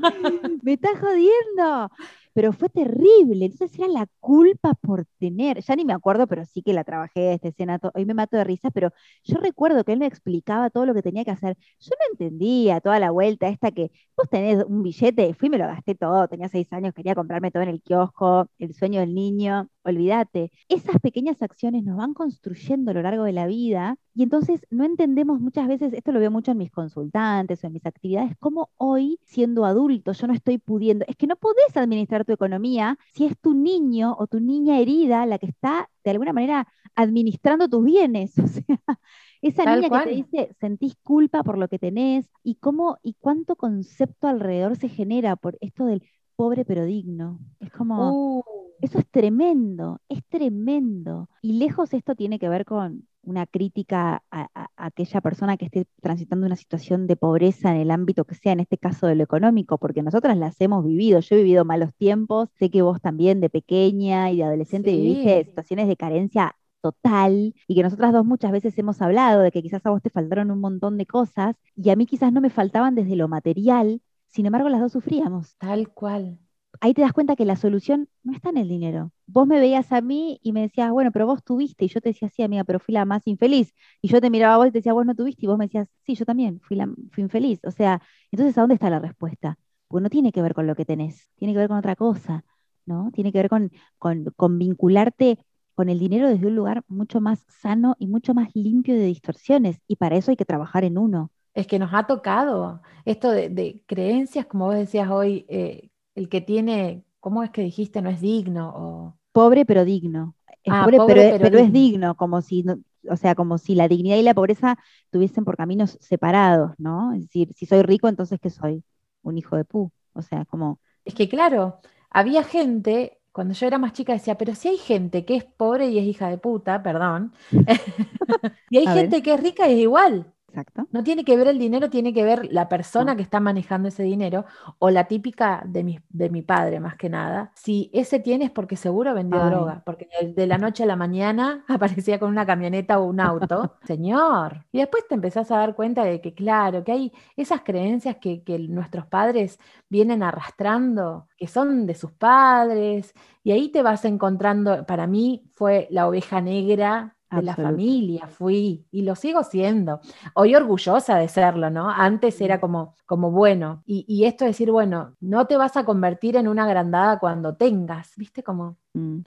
me 0.64 0.74
está 0.74 0.90
jodiendo 1.00 1.90
pero 2.36 2.52
fue 2.54 2.68
terrible. 2.70 3.46
Entonces 3.46 3.80
era 3.80 3.88
la 3.88 4.08
culpa 4.20 4.74
por 4.76 5.06
tener, 5.20 5.62
ya 5.62 5.76
ni 5.76 5.86
me 5.86 5.94
acuerdo, 5.94 6.28
pero 6.28 6.44
sí 6.46 6.62
que 6.62 6.74
la 6.74 6.84
trabajé 6.84 7.34
esta 7.34 7.48
escena, 7.48 7.80
hoy 7.94 8.06
me 8.06 8.14
mato 8.14 8.36
de 8.38 8.44
risa, 8.44 8.72
pero 8.72 8.92
yo 9.24 9.38
recuerdo 9.40 9.84
que 9.86 9.94
él 9.94 10.00
me 10.00 10.06
explicaba 10.06 10.70
todo 10.70 10.86
lo 10.86 10.94
que 10.94 11.02
tenía 11.02 11.24
que 11.24 11.32
hacer. 11.32 11.58
Yo 11.80 11.92
no 11.98 12.06
entendía 12.12 12.82
toda 12.82 13.00
la 13.00 13.12
vuelta 13.12 13.48
esta 13.48 13.72
que 13.72 13.90
vos 14.18 14.30
tenés 14.30 14.64
un 14.66 14.84
billete, 14.84 15.34
fui 15.34 15.48
y 15.48 15.50
me 15.50 15.58
lo 15.58 15.66
gasté 15.68 15.96
todo, 15.96 16.28
tenía 16.28 16.50
seis 16.50 16.72
años, 16.74 16.94
quería 16.94 17.16
comprarme 17.16 17.52
todo 17.52 17.64
en 17.64 17.70
el 17.70 17.82
kiosco, 17.82 18.50
el 18.60 18.74
sueño 18.74 19.00
del 19.00 19.16
niño, 19.16 19.70
olvídate. 19.86 20.52
Esas 20.68 21.00
pequeñas 21.00 21.42
acciones 21.42 21.84
nos 21.84 21.98
van 21.98 22.14
construyendo 22.14 22.92
a 22.92 22.94
lo 22.94 23.02
largo 23.02 23.24
de 23.24 23.32
la 23.34 23.48
vida 23.48 23.98
y 24.14 24.24
entonces 24.24 24.66
no 24.70 24.84
entendemos 24.84 25.40
muchas 25.40 25.68
veces, 25.68 25.94
esto 25.94 26.12
lo 26.12 26.20
veo 26.20 26.32
mucho 26.32 26.52
en 26.52 26.58
mis 26.58 26.72
consultantes 26.72 27.64
o 27.64 27.68
en 27.68 27.74
mis 27.74 27.86
actividades, 27.86 28.36
como 28.40 28.70
hoy, 28.78 29.20
siendo 29.26 29.66
adulto, 29.66 30.12
yo 30.14 30.28
no 30.28 30.34
estoy 30.34 30.58
pudiendo, 30.58 31.06
es 31.08 31.16
que 31.16 31.28
no 31.28 31.36
podés 31.36 31.76
administrar 31.76 32.26
tu 32.26 32.34
economía 32.34 32.98
si 33.14 33.26
es 33.26 33.38
tu 33.40 33.54
niño 33.54 34.16
o 34.18 34.28
tu 34.28 34.40
niña 34.40 34.80
herida 34.80 35.26
la 35.26 35.38
que 35.38 35.48
está 35.48 35.90
de 36.04 36.12
alguna 36.12 36.34
manera 36.34 36.68
administrando 36.96 37.70
tus 37.70 37.84
bienes. 37.84 38.34
O 39.46 39.52
sea, 39.52 39.64
esa 39.64 39.76
niña 39.76 39.90
que 39.90 40.10
te 40.10 40.16
dice, 40.16 40.56
sentís 40.60 40.96
culpa 41.04 41.44
por 41.44 41.60
lo 41.60 41.68
que 41.68 41.78
tenés 41.78 42.28
y 42.44 42.56
cómo 42.56 42.98
y 43.04 43.14
cuánto 43.20 43.56
concepto 43.56 44.28
alrededor 44.28 44.76
se 44.76 44.90
genera 44.90 45.36
por 45.36 45.56
esto 45.62 45.86
del 45.86 46.02
pobre 46.36 46.66
pero 46.66 46.84
digno. 46.86 47.40
Es 47.60 47.70
como, 47.72 48.40
uh. 48.40 48.65
Eso 48.82 49.00
es 49.00 49.08
tremendo, 49.10 50.02
es 50.10 50.24
tremendo. 50.26 51.30
Y 51.42 51.54
lejos 51.54 51.94
esto 51.94 52.16
tiene 52.16 52.40
que 52.40 52.50
ver 52.50 52.66
con 52.66 53.08
una 53.24 53.48
crítica 53.48 54.24
a, 54.30 54.50
aquella 54.78 55.22
persona 55.22 55.58
que 55.58 55.66
esté 55.66 55.88
transitando 56.02 56.46
una 56.46 56.56
situación 56.56 57.08
de 57.08 57.16
pobreza 57.16 57.72
en 57.72 57.82
el 57.82 57.92
ámbito 57.92 58.26
que 58.26 58.36
sea, 58.36 58.54
en 58.54 58.60
este 58.60 58.78
caso 58.78 59.08
de 59.08 59.16
lo 59.16 59.24
económico, 59.24 59.78
porque 59.78 60.04
nosotras 60.04 60.38
las 60.38 60.60
hemos 60.62 60.86
vivido. 60.86 61.20
Yo 61.20 61.36
he 61.36 61.40
vivido 61.40 61.66
malos 61.66 61.94
tiempos, 61.96 62.50
sé 62.60 62.70
que 62.70 62.82
vos 62.82 63.02
también 63.02 63.42
de 63.42 63.50
pequeña 63.50 64.32
y 64.32 64.38
de 64.38 64.44
adolescente 64.44 64.92
viviste 64.92 65.46
situaciones 65.46 65.88
de 65.88 65.98
carencia 65.98 66.56
total 66.82 67.56
y 67.68 67.76
que 67.76 67.82
nosotras 67.82 68.14
dos 68.14 68.26
muchas 68.26 68.52
veces 68.52 68.78
hemos 68.78 69.02
hablado 69.02 69.42
de 69.42 69.52
que 69.52 69.64
quizás 69.64 69.84
a 69.86 69.90
vos 69.90 70.04
te 70.04 70.12
faltaron 70.12 70.52
un 70.52 70.60
montón 70.60 70.98
de 70.98 71.08
cosas 71.08 71.56
y 71.76 71.90
a 71.90 71.96
mí 71.96 72.06
quizás 72.06 72.32
no 72.32 72.42
me 72.42 72.52
faltaban 72.52 72.94
desde 72.94 73.16
lo 73.16 73.28
material, 73.28 74.02
sin 74.28 74.46
embargo, 74.46 74.68
las 74.68 74.82
dos 74.82 74.92
sufríamos. 74.92 75.56
Tal 75.58 75.90
cual. 75.94 76.38
Ahí 76.82 76.94
te 76.94 77.02
das 77.02 77.14
cuenta 77.14 77.36
que 77.36 77.46
la 77.46 77.56
solución 77.56 78.10
no 78.24 78.34
está 78.34 78.50
en 78.50 78.58
el 78.58 78.68
dinero. 78.68 79.12
Vos 79.28 79.48
me 79.48 79.60
veías 79.60 79.92
a 79.92 80.02
mí 80.02 80.40
y 80.44 80.52
me 80.54 80.62
decías, 80.62 80.92
bueno, 80.92 81.12
pero 81.12 81.26
vos 81.26 81.44
tuviste, 81.44 81.86
y 81.86 81.88
yo 81.88 82.02
te 82.02 82.10
decía, 82.10 82.30
sí, 82.30 82.44
amiga, 82.44 82.64
pero 82.64 82.80
fui 82.80 82.94
la 82.94 83.06
más 83.06 83.26
infeliz. 83.28 83.74
Y 84.02 84.08
yo 84.10 84.22
te 84.22 84.30
miraba 84.30 84.56
a 84.56 84.58
vos 84.58 84.68
y 84.68 84.72
te 84.72 84.80
decía, 84.80 84.94
vos 84.94 85.06
no 85.06 85.16
tuviste, 85.16 85.46
y 85.46 85.48
vos 85.48 85.58
me 85.58 85.66
decías, 85.66 85.88
sí, 86.06 86.16
yo 86.16 86.26
también, 86.26 86.60
fui, 86.62 86.76
la, 86.78 86.88
fui 87.12 87.24
infeliz. 87.24 87.60
O 87.64 87.72
sea, 87.72 88.02
entonces, 88.32 88.58
¿a 88.58 88.62
dónde 88.62 88.76
está 88.76 88.90
la 88.90 89.00
respuesta? 89.00 89.58
Porque 89.88 90.04
no 90.04 90.10
tiene 90.10 90.32
que 90.32 90.42
ver 90.42 90.54
con 90.54 90.68
lo 90.68 90.76
que 90.76 90.86
tenés, 90.86 91.30
tiene 91.36 91.54
que 91.54 91.60
ver 91.60 91.68
con 91.68 91.78
otra 91.78 91.96
cosa, 91.96 92.44
¿no? 92.86 93.12
Tiene 93.14 93.32
que 93.32 93.40
ver 93.40 93.50
con, 93.50 93.72
con, 94.00 94.60
vincularte 94.60 95.40
con 95.76 95.90
el 95.90 96.00
dinero 96.00 96.30
desde 96.30 96.48
un 96.48 96.56
lugar 96.56 96.84
mucho 96.88 97.22
más 97.22 97.46
sano 97.50 97.96
y 98.00 98.08
mucho 98.08 98.34
más 98.34 98.50
limpio 98.56 98.96
de 98.96 99.06
distorsiones. 99.06 99.82
Y 99.88 99.98
para 99.98 100.16
eso 100.16 100.32
hay 100.32 100.38
que 100.38 100.46
trabajar 100.46 100.84
en 100.84 100.98
uno 100.98 101.32
es 101.56 101.68
que 101.68 101.80
nos 101.80 101.94
ha 101.94 102.06
tocado 102.06 102.82
esto 103.06 103.32
de, 103.32 103.82
creencias, 103.88 104.46
como 104.46 104.66
vos 104.66 104.76
decías 104.76 105.10
hoy, 105.10 105.46
eh, 105.48 105.90
el 106.16 106.30
que 106.30 106.42
tiene, 106.42 107.04
¿cómo 107.20 107.44
es 107.44 107.52
que 107.52 107.62
dijiste? 107.62 108.02
No 108.02 108.10
es 108.10 108.22
digno. 108.22 108.74
O... 108.76 109.18
Pobre 109.32 109.66
pero 109.66 109.86
digno. 109.86 110.36
Es 110.64 110.74
ah, 110.74 110.88
pobre, 110.90 111.38
pero, 111.40 111.60
es 111.60 111.72
digno, 111.72 112.16
como 112.16 112.42
si 112.42 112.66
o 113.10 113.18
sea, 113.18 113.36
como 113.36 113.58
si 113.58 113.76
la 113.76 113.88
dignidad 113.88 114.18
y 114.18 114.24
la 114.24 114.34
pobreza 114.34 114.80
estuviesen 115.04 115.46
por 115.46 115.58
caminos 115.58 115.98
separados, 116.02 116.72
¿no? 116.78 117.14
Es 117.14 117.22
decir, 117.22 117.54
si 117.56 117.68
soy 117.68 117.84
rico, 117.84 118.08
entonces 118.08 118.40
¿qué 118.42 118.50
soy? 118.50 118.84
Un 119.22 119.38
hijo 119.38 119.56
de 119.56 119.66
pu. 119.66 119.92
O 120.14 120.22
sea, 120.22 120.46
como... 120.46 120.80
Es 121.04 121.14
que 121.14 121.30
claro, 121.30 121.80
había 122.10 122.44
gente, 122.44 123.20
cuando 123.32 123.54
yo 123.54 123.68
era 123.68 123.78
más 123.78 123.94
chica 123.94 124.14
decía, 124.14 124.38
pero 124.38 124.56
si 124.56 124.70
hay 124.70 124.78
gente 124.78 125.26
que 125.26 125.36
es 125.36 125.44
pobre 125.44 125.90
y 125.90 126.00
es 126.00 126.06
hija 126.06 126.30
de 126.30 126.38
puta, 126.38 126.82
perdón, 126.82 127.34
y 128.72 128.78
hay 128.78 128.86
ver. 128.86 128.96
gente 128.96 129.22
que 129.22 129.34
es 129.34 129.40
rica 129.40 129.68
y 129.68 129.74
es 129.74 129.80
igual. 129.82 130.34
Exacto. 130.56 130.88
No 130.92 131.04
tiene 131.04 131.26
que 131.26 131.36
ver 131.36 131.50
el 131.50 131.60
dinero, 131.60 131.90
tiene 131.90 132.14
que 132.14 132.24
ver 132.24 132.48
la 132.50 132.70
persona 132.70 133.18
que 133.18 133.22
está 133.22 133.42
manejando 133.42 133.90
ese 133.90 134.04
dinero 134.04 134.46
o 134.80 134.90
la 134.90 135.06
típica 135.06 135.62
de 135.66 135.84
mi, 135.84 136.00
de 136.10 136.30
mi 136.30 136.44
padre, 136.44 136.80
más 136.80 136.96
que 136.96 137.10
nada. 137.10 137.52
Si 137.56 137.90
ese 137.94 138.20
tiene 138.20 138.46
es 138.46 138.52
porque 138.52 138.78
seguro 138.78 139.14
vendió 139.14 139.44
Ay. 139.44 139.50
droga, 139.50 139.84
porque 139.86 140.08
de 140.34 140.48
la 140.48 140.58
noche 140.58 140.84
a 140.84 140.86
la 140.86 140.96
mañana 140.96 141.66
aparecía 141.68 142.20
con 142.20 142.30
una 142.30 142.46
camioneta 142.46 143.00
o 143.00 143.06
un 143.06 143.20
auto. 143.20 143.76
Señor. 143.84 144.66
Y 144.72 144.80
después 144.80 145.06
te 145.10 145.16
empezás 145.16 145.52
a 145.52 145.58
dar 145.58 145.76
cuenta 145.76 146.06
de 146.06 146.22
que, 146.22 146.34
claro, 146.34 146.86
que 146.86 146.94
hay 146.94 147.14
esas 147.36 147.62
creencias 147.62 148.16
que, 148.22 148.42
que 148.44 148.58
nuestros 148.58 149.06
padres 149.08 149.60
vienen 149.90 150.24
arrastrando, 150.24 151.28
que 151.38 151.48
son 151.48 151.86
de 151.86 151.96
sus 151.96 152.14
padres, 152.14 153.14
y 153.44 153.52
ahí 153.52 153.70
te 153.70 153.82
vas 153.82 154.06
encontrando, 154.06 154.86
para 154.86 155.06
mí 155.06 155.50
fue 155.54 155.88
la 155.92 156.08
oveja 156.08 156.40
negra 156.40 157.16
de 157.36 157.44
la 157.44 157.56
familia, 157.56 158.28
fui 158.28 158.86
y 158.92 159.02
lo 159.04 159.16
sigo 159.16 159.44
siendo. 159.44 160.00
Hoy 160.34 160.56
orgullosa 160.56 161.18
de 161.18 161.28
serlo, 161.28 161.70
¿no? 161.70 161.90
Antes 161.90 162.40
era 162.42 162.60
como, 162.60 162.96
como 163.06 163.32
bueno. 163.32 163.84
Y, 163.86 164.06
y 164.08 164.26
esto 164.26 164.46
de 164.46 164.52
decir, 164.52 164.72
bueno, 164.72 165.16
no 165.20 165.48
te 165.48 165.58
vas 165.58 165.78
a 165.78 165.86
convertir 165.86 166.36
en 166.38 166.48
una 166.48 166.66
agrandada 166.66 167.20
cuando 167.20 167.56
tengas, 167.56 168.14
¿viste? 168.18 168.44
Como... 168.44 168.78
Mm. 168.94 169.20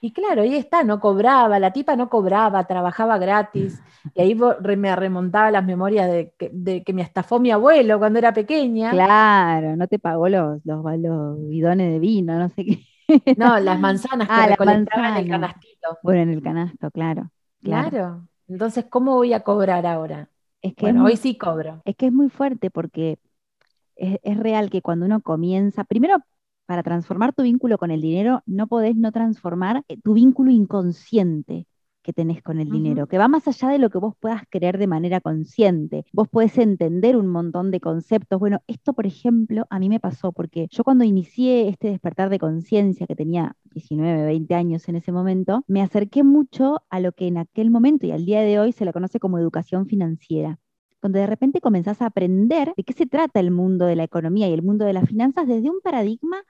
Y 0.00 0.12
claro, 0.12 0.42
ahí 0.42 0.54
está, 0.54 0.82
no 0.82 0.98
cobraba, 0.98 1.58
la 1.58 1.72
tipa 1.72 1.94
no 1.94 2.08
cobraba, 2.08 2.66
trabajaba 2.66 3.18
gratis. 3.18 3.80
Y 4.14 4.22
ahí 4.22 4.34
me 4.34 4.96
remontaba 4.96 5.50
las 5.50 5.62
memorias 5.64 6.10
de 6.10 6.32
que, 6.38 6.50
de 6.54 6.82
que 6.82 6.94
me 6.94 7.02
estafó 7.02 7.38
mi 7.38 7.50
abuelo 7.50 7.98
cuando 7.98 8.18
era 8.18 8.32
pequeña. 8.32 8.90
Claro, 8.92 9.76
no 9.76 9.86
te 9.88 9.98
pagó 9.98 10.26
los, 10.28 10.60
los, 10.64 10.82
los 10.98 11.48
bidones 11.48 11.92
de 11.92 11.98
vino, 11.98 12.38
no 12.38 12.48
sé 12.48 12.64
qué. 12.64 12.86
No, 13.36 13.58
las 13.60 13.78
manzanas 13.80 14.28
que 14.28 14.34
Ah, 14.34 14.40
las 14.40 14.50
recolectaba 14.50 15.08
en 15.10 15.16
el 15.16 15.28
canastito. 15.28 15.98
Bueno, 16.02 16.22
en 16.22 16.30
el 16.30 16.42
canasto, 16.42 16.90
claro. 16.90 17.30
Claro. 17.62 17.90
Claro. 17.90 18.28
Entonces, 18.48 18.86
¿cómo 18.90 19.14
voy 19.16 19.32
a 19.32 19.40
cobrar 19.44 19.86
ahora? 19.86 20.30
Es 20.62 20.74
que 20.74 20.80
Bueno, 20.82 21.00
es 21.00 21.02
muy- 21.02 21.12
hoy 21.12 21.16
sí 21.16 21.38
cobro. 21.38 21.82
Es 21.84 21.96
que 21.96 22.06
es 22.06 22.12
muy 22.12 22.28
fuerte 22.30 22.70
porque 22.70 23.18
es, 23.96 24.18
es 24.22 24.38
real 24.38 24.70
que 24.70 24.82
cuando 24.82 25.06
uno 25.06 25.22
comienza, 25.22 25.84
primero, 25.84 26.18
para 26.66 26.82
transformar 26.84 27.34
tu 27.34 27.42
vínculo 27.44 27.78
con 27.78 27.90
el 27.92 28.00
dinero, 28.02 28.42
no 28.46 28.68
podés 28.68 28.96
no 28.96 29.12
transformar 29.12 29.84
eh, 29.88 29.98
tu 30.02 30.14
vínculo 30.14 30.50
inconsciente 30.52 31.66
que 32.02 32.12
tenés 32.12 32.42
con 32.42 32.60
el 32.60 32.70
dinero, 32.70 33.06
que 33.06 33.18
va 33.18 33.28
más 33.28 33.46
allá 33.48 33.68
de 33.68 33.78
lo 33.78 33.90
que 33.90 33.98
vos 33.98 34.14
puedas 34.18 34.42
creer 34.48 34.78
de 34.78 34.86
manera 34.86 35.20
consciente. 35.20 36.04
Vos 36.12 36.28
podés 36.28 36.56
entender 36.58 37.16
un 37.16 37.26
montón 37.26 37.70
de 37.70 37.80
conceptos. 37.80 38.38
Bueno, 38.38 38.62
esto, 38.66 38.92
por 38.92 39.06
ejemplo, 39.06 39.66
a 39.70 39.78
mí 39.78 39.88
me 39.88 40.00
pasó 40.00 40.32
porque 40.32 40.68
yo 40.70 40.84
cuando 40.84 41.04
inicié 41.04 41.68
este 41.68 41.88
despertar 41.88 42.30
de 42.30 42.38
conciencia, 42.38 43.06
que 43.06 43.16
tenía 43.16 43.56
19, 43.72 44.24
20 44.24 44.54
años 44.54 44.88
en 44.88 44.96
ese 44.96 45.12
momento, 45.12 45.64
me 45.66 45.82
acerqué 45.82 46.24
mucho 46.24 46.82
a 46.90 47.00
lo 47.00 47.12
que 47.12 47.26
en 47.26 47.38
aquel 47.38 47.70
momento 47.70 48.06
y 48.06 48.12
al 48.12 48.24
día 48.24 48.40
de 48.40 48.58
hoy 48.58 48.72
se 48.72 48.84
le 48.84 48.92
conoce 48.92 49.20
como 49.20 49.38
educación 49.38 49.86
financiera 49.86 50.58
donde 51.02 51.20
de 51.20 51.26
repente 51.26 51.60
comenzás 51.60 52.02
a 52.02 52.06
aprender 52.06 52.72
de 52.76 52.84
qué 52.84 52.92
se 52.92 53.06
trata 53.06 53.40
el 53.40 53.50
mundo 53.50 53.86
de 53.86 53.96
la 53.96 54.04
economía 54.04 54.48
y 54.48 54.52
el 54.52 54.62
mundo 54.62 54.84
de 54.84 54.92
las 54.92 55.08
finanzas 55.08 55.46
desde 55.46 55.70
un 55.70 55.80
paradigma 55.82 56.44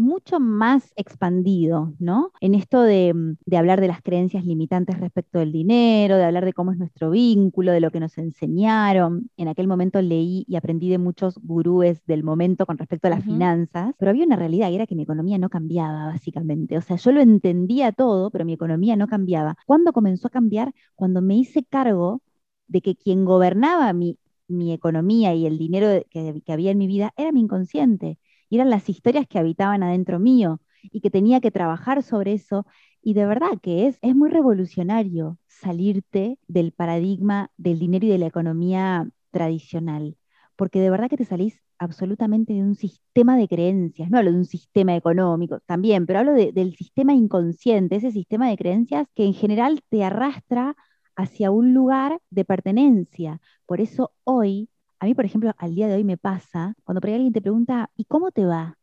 mucho 0.00 0.40
más 0.40 0.92
expandido, 0.96 1.94
¿no? 1.98 2.32
En 2.40 2.54
esto 2.54 2.82
de, 2.82 3.12
de 3.46 3.56
hablar 3.56 3.80
de 3.80 3.88
las 3.88 4.02
creencias 4.02 4.44
limitantes 4.44 4.98
respecto 5.00 5.38
del 5.38 5.52
dinero, 5.52 6.16
de 6.16 6.24
hablar 6.24 6.44
de 6.44 6.52
cómo 6.52 6.72
es 6.72 6.78
nuestro 6.78 7.10
vínculo, 7.10 7.72
de 7.72 7.80
lo 7.80 7.90
que 7.90 8.00
nos 8.00 8.18
enseñaron. 8.18 9.30
En 9.36 9.48
aquel 9.48 9.68
momento 9.68 10.02
leí 10.02 10.44
y 10.48 10.56
aprendí 10.56 10.88
de 10.90 10.98
muchos 10.98 11.36
gurúes 11.42 12.04
del 12.06 12.24
momento 12.24 12.66
con 12.66 12.78
respecto 12.78 13.08
a 13.08 13.10
las 13.10 13.24
finanzas, 13.24 13.94
pero 13.98 14.10
había 14.10 14.24
una 14.26 14.36
realidad 14.36 14.70
y 14.70 14.76
era 14.76 14.86
que 14.86 14.96
mi 14.96 15.02
economía 15.04 15.38
no 15.38 15.48
cambiaba, 15.50 16.06
básicamente. 16.06 16.76
O 16.78 16.82
sea, 16.82 16.96
yo 16.96 17.12
lo 17.12 17.20
entendía 17.20 17.92
todo, 17.92 18.30
pero 18.30 18.44
mi 18.44 18.54
economía 18.54 18.96
no 18.96 19.06
cambiaba. 19.08 19.56
¿Cuándo 19.66 19.92
comenzó 19.92 20.28
a 20.28 20.30
cambiar? 20.30 20.72
Cuando 20.94 21.22
me 21.22 21.36
hice 21.36 21.64
cargo 21.64 22.22
de 22.68 22.80
que 22.82 22.96
quien 22.96 23.24
gobernaba 23.24 23.92
mi, 23.92 24.18
mi 24.48 24.72
economía 24.72 25.34
y 25.34 25.46
el 25.46 25.58
dinero 25.58 26.02
que 26.10 26.42
había 26.52 26.70
en 26.70 26.78
mi 26.78 26.86
vida 26.86 27.12
era 27.16 27.32
mi 27.32 27.40
inconsciente 27.40 28.18
eran 28.56 28.70
las 28.70 28.88
historias 28.88 29.26
que 29.28 29.38
habitaban 29.38 29.82
adentro 29.82 30.18
mío 30.18 30.60
y 30.82 31.00
que 31.00 31.10
tenía 31.10 31.40
que 31.40 31.50
trabajar 31.50 32.02
sobre 32.02 32.32
eso. 32.32 32.66
Y 33.02 33.14
de 33.14 33.26
verdad 33.26 33.50
que 33.62 33.86
es, 33.86 33.98
es 34.02 34.14
muy 34.14 34.30
revolucionario 34.30 35.38
salirte 35.46 36.38
del 36.48 36.72
paradigma 36.72 37.50
del 37.56 37.78
dinero 37.78 38.06
y 38.06 38.10
de 38.10 38.18
la 38.18 38.26
economía 38.26 39.08
tradicional, 39.30 40.16
porque 40.56 40.80
de 40.80 40.90
verdad 40.90 41.08
que 41.08 41.16
te 41.16 41.24
salís 41.24 41.60
absolutamente 41.78 42.52
de 42.52 42.62
un 42.62 42.74
sistema 42.74 43.36
de 43.38 43.48
creencias, 43.48 44.10
no 44.10 44.18
hablo 44.18 44.32
de 44.32 44.38
un 44.38 44.44
sistema 44.44 44.94
económico 44.96 45.60
también, 45.66 46.04
pero 46.06 46.18
hablo 46.20 46.32
de- 46.34 46.52
del 46.52 46.74
sistema 46.76 47.14
inconsciente, 47.14 47.96
ese 47.96 48.10
sistema 48.12 48.48
de 48.50 48.56
creencias 48.58 49.06
que 49.14 49.24
en 49.24 49.32
general 49.34 49.80
te 49.88 50.04
arrastra 50.04 50.76
hacia 51.16 51.50
un 51.50 51.72
lugar 51.74 52.20
de 52.30 52.44
pertenencia. 52.44 53.40
Por 53.66 53.80
eso 53.80 54.12
hoy, 54.24 54.68
a 55.00 55.06
mí, 55.06 55.14
por 55.14 55.24
ejemplo, 55.24 55.52
al 55.56 55.74
día 55.74 55.88
de 55.88 55.94
hoy 55.94 56.04
me 56.04 56.18
pasa, 56.18 56.74
cuando 56.84 57.00
por 57.00 57.08
ahí 57.08 57.16
alguien 57.16 57.32
te 57.32 57.40
pregunta, 57.40 57.90
¿y 57.96 58.04
cómo 58.04 58.30
te 58.30 58.44
va? 58.44 58.76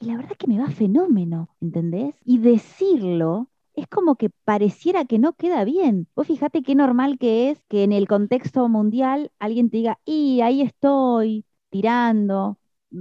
Y 0.00 0.06
la 0.06 0.16
verdad 0.16 0.36
que 0.36 0.48
me 0.48 0.58
va 0.58 0.68
fenómeno, 0.68 1.48
¿entendés? 1.60 2.16
Y 2.24 2.38
decirlo 2.38 3.48
es 3.74 3.86
como 3.88 4.16
que 4.16 4.30
pareciera 4.44 5.04
que 5.04 5.18
no 5.18 5.32
queda 5.34 5.64
bien. 5.64 6.08
Vos 6.14 6.26
fíjate 6.26 6.62
qué 6.62 6.74
normal 6.74 7.18
que 7.18 7.50
es 7.50 7.64
que 7.68 7.84
en 7.84 7.92
el 7.92 8.06
contexto 8.08 8.68
mundial 8.68 9.30
alguien 9.38 9.70
te 9.70 9.78
diga, 9.78 9.98
y 10.04 10.40
ahí 10.42 10.60
estoy, 10.62 11.46
tirando, 11.70 12.58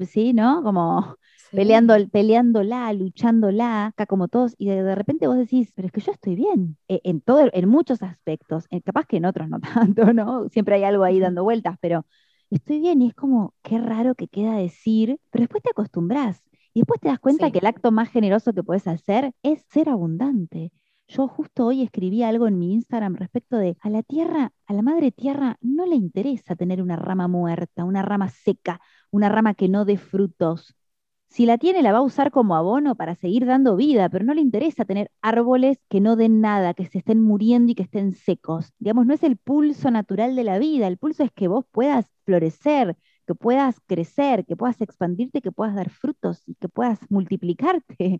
¿sí? 0.07 0.33
¿No? 0.33 0.63
Como 0.63 1.17
Sí. 1.51 1.57
peleando, 1.57 1.95
peleándola, 2.09 2.91
luchándola, 2.93 3.87
acá 3.87 4.05
como 4.05 4.27
todos, 4.27 4.55
y 4.57 4.67
de, 4.69 4.83
de 4.83 4.95
repente 4.95 5.27
vos 5.27 5.37
decís, 5.37 5.71
pero 5.75 5.87
es 5.87 5.91
que 5.91 6.01
yo 6.01 6.11
estoy 6.11 6.35
bien, 6.35 6.77
eh, 6.87 7.01
en 7.03 7.21
todo, 7.21 7.49
en 7.53 7.67
muchos 7.69 8.01
aspectos, 8.03 8.65
eh, 8.71 8.81
capaz 8.81 9.05
que 9.05 9.17
en 9.17 9.25
otros 9.25 9.49
no 9.49 9.59
tanto, 9.95 10.13
¿no? 10.13 10.49
Siempre 10.49 10.75
hay 10.75 10.83
algo 10.83 11.03
ahí 11.03 11.19
dando 11.19 11.43
vueltas, 11.43 11.77
pero 11.81 12.05
estoy 12.49 12.79
bien 12.79 13.01
y 13.01 13.07
es 13.09 13.13
como, 13.15 13.53
qué 13.63 13.77
raro 13.79 14.15
que 14.15 14.27
queda 14.27 14.55
decir, 14.55 15.19
pero 15.29 15.43
después 15.43 15.63
te 15.63 15.69
acostumbras 15.71 16.41
y 16.73 16.81
después 16.81 16.99
te 17.01 17.09
das 17.09 17.19
cuenta 17.19 17.49
Sí. 17.49 17.51
que 17.51 17.59
el 17.59 17.65
acto 17.67 17.91
más 17.91 18.09
generoso 18.09 18.53
que 18.53 18.63
puedes 18.63 18.87
hacer 18.87 19.33
es 19.43 19.63
ser 19.69 19.89
abundante. 19.89 20.71
Yo 21.07 21.27
justo 21.27 21.65
hoy 21.65 21.81
escribí 21.83 22.23
algo 22.23 22.47
en 22.47 22.57
mi 22.57 22.71
Instagram 22.73 23.15
respecto 23.15 23.57
de 23.57 23.75
a 23.81 23.89
la 23.89 24.01
tierra, 24.03 24.53
a 24.65 24.73
la 24.73 24.81
madre 24.81 25.11
tierra 25.11 25.57
no 25.61 25.85
le 25.85 25.95
interesa 25.95 26.55
tener 26.55 26.81
una 26.81 26.95
rama 26.95 27.27
muerta, 27.27 27.83
una 27.83 28.01
rama 28.01 28.29
seca, 28.29 28.79
una 29.11 29.27
rama 29.29 29.53
que 29.53 29.67
no 29.67 29.83
dé 29.85 29.97
frutos. 29.97 30.73
Si 31.31 31.45
la 31.45 31.57
tiene, 31.57 31.81
la 31.81 31.93
va 31.93 31.99
a 31.99 32.01
usar 32.01 32.29
como 32.29 32.55
abono 32.57 32.95
para 32.95 33.15
seguir 33.15 33.45
dando 33.45 33.77
vida, 33.77 34.09
pero 34.09 34.25
no 34.25 34.33
le 34.33 34.41
interesa 34.41 34.83
tener 34.83 35.09
árboles 35.21 35.79
que 35.89 36.01
no 36.01 36.17
den 36.17 36.41
nada, 36.41 36.73
que 36.73 36.85
se 36.85 36.97
estén 36.99 37.21
muriendo 37.21 37.71
y 37.71 37.75
que 37.75 37.83
estén 37.83 38.11
secos. 38.11 38.73
Digamos, 38.79 39.05
no 39.05 39.13
es 39.13 39.23
el 39.23 39.37
pulso 39.37 39.89
natural 39.91 40.35
de 40.35 40.43
la 40.43 40.59
vida, 40.59 40.87
el 40.87 40.97
pulso 40.97 41.23
es 41.23 41.31
que 41.31 41.47
vos 41.47 41.65
puedas 41.71 42.11
florecer, 42.25 42.97
que 43.25 43.33
puedas 43.33 43.77
crecer, 43.87 44.45
que 44.45 44.57
puedas 44.57 44.81
expandirte, 44.81 45.41
que 45.41 45.53
puedas 45.53 45.73
dar 45.75 45.89
frutos 45.89 46.43
y 46.47 46.55
que 46.55 46.67
puedas 46.67 46.99
multiplicarte. 47.09 48.19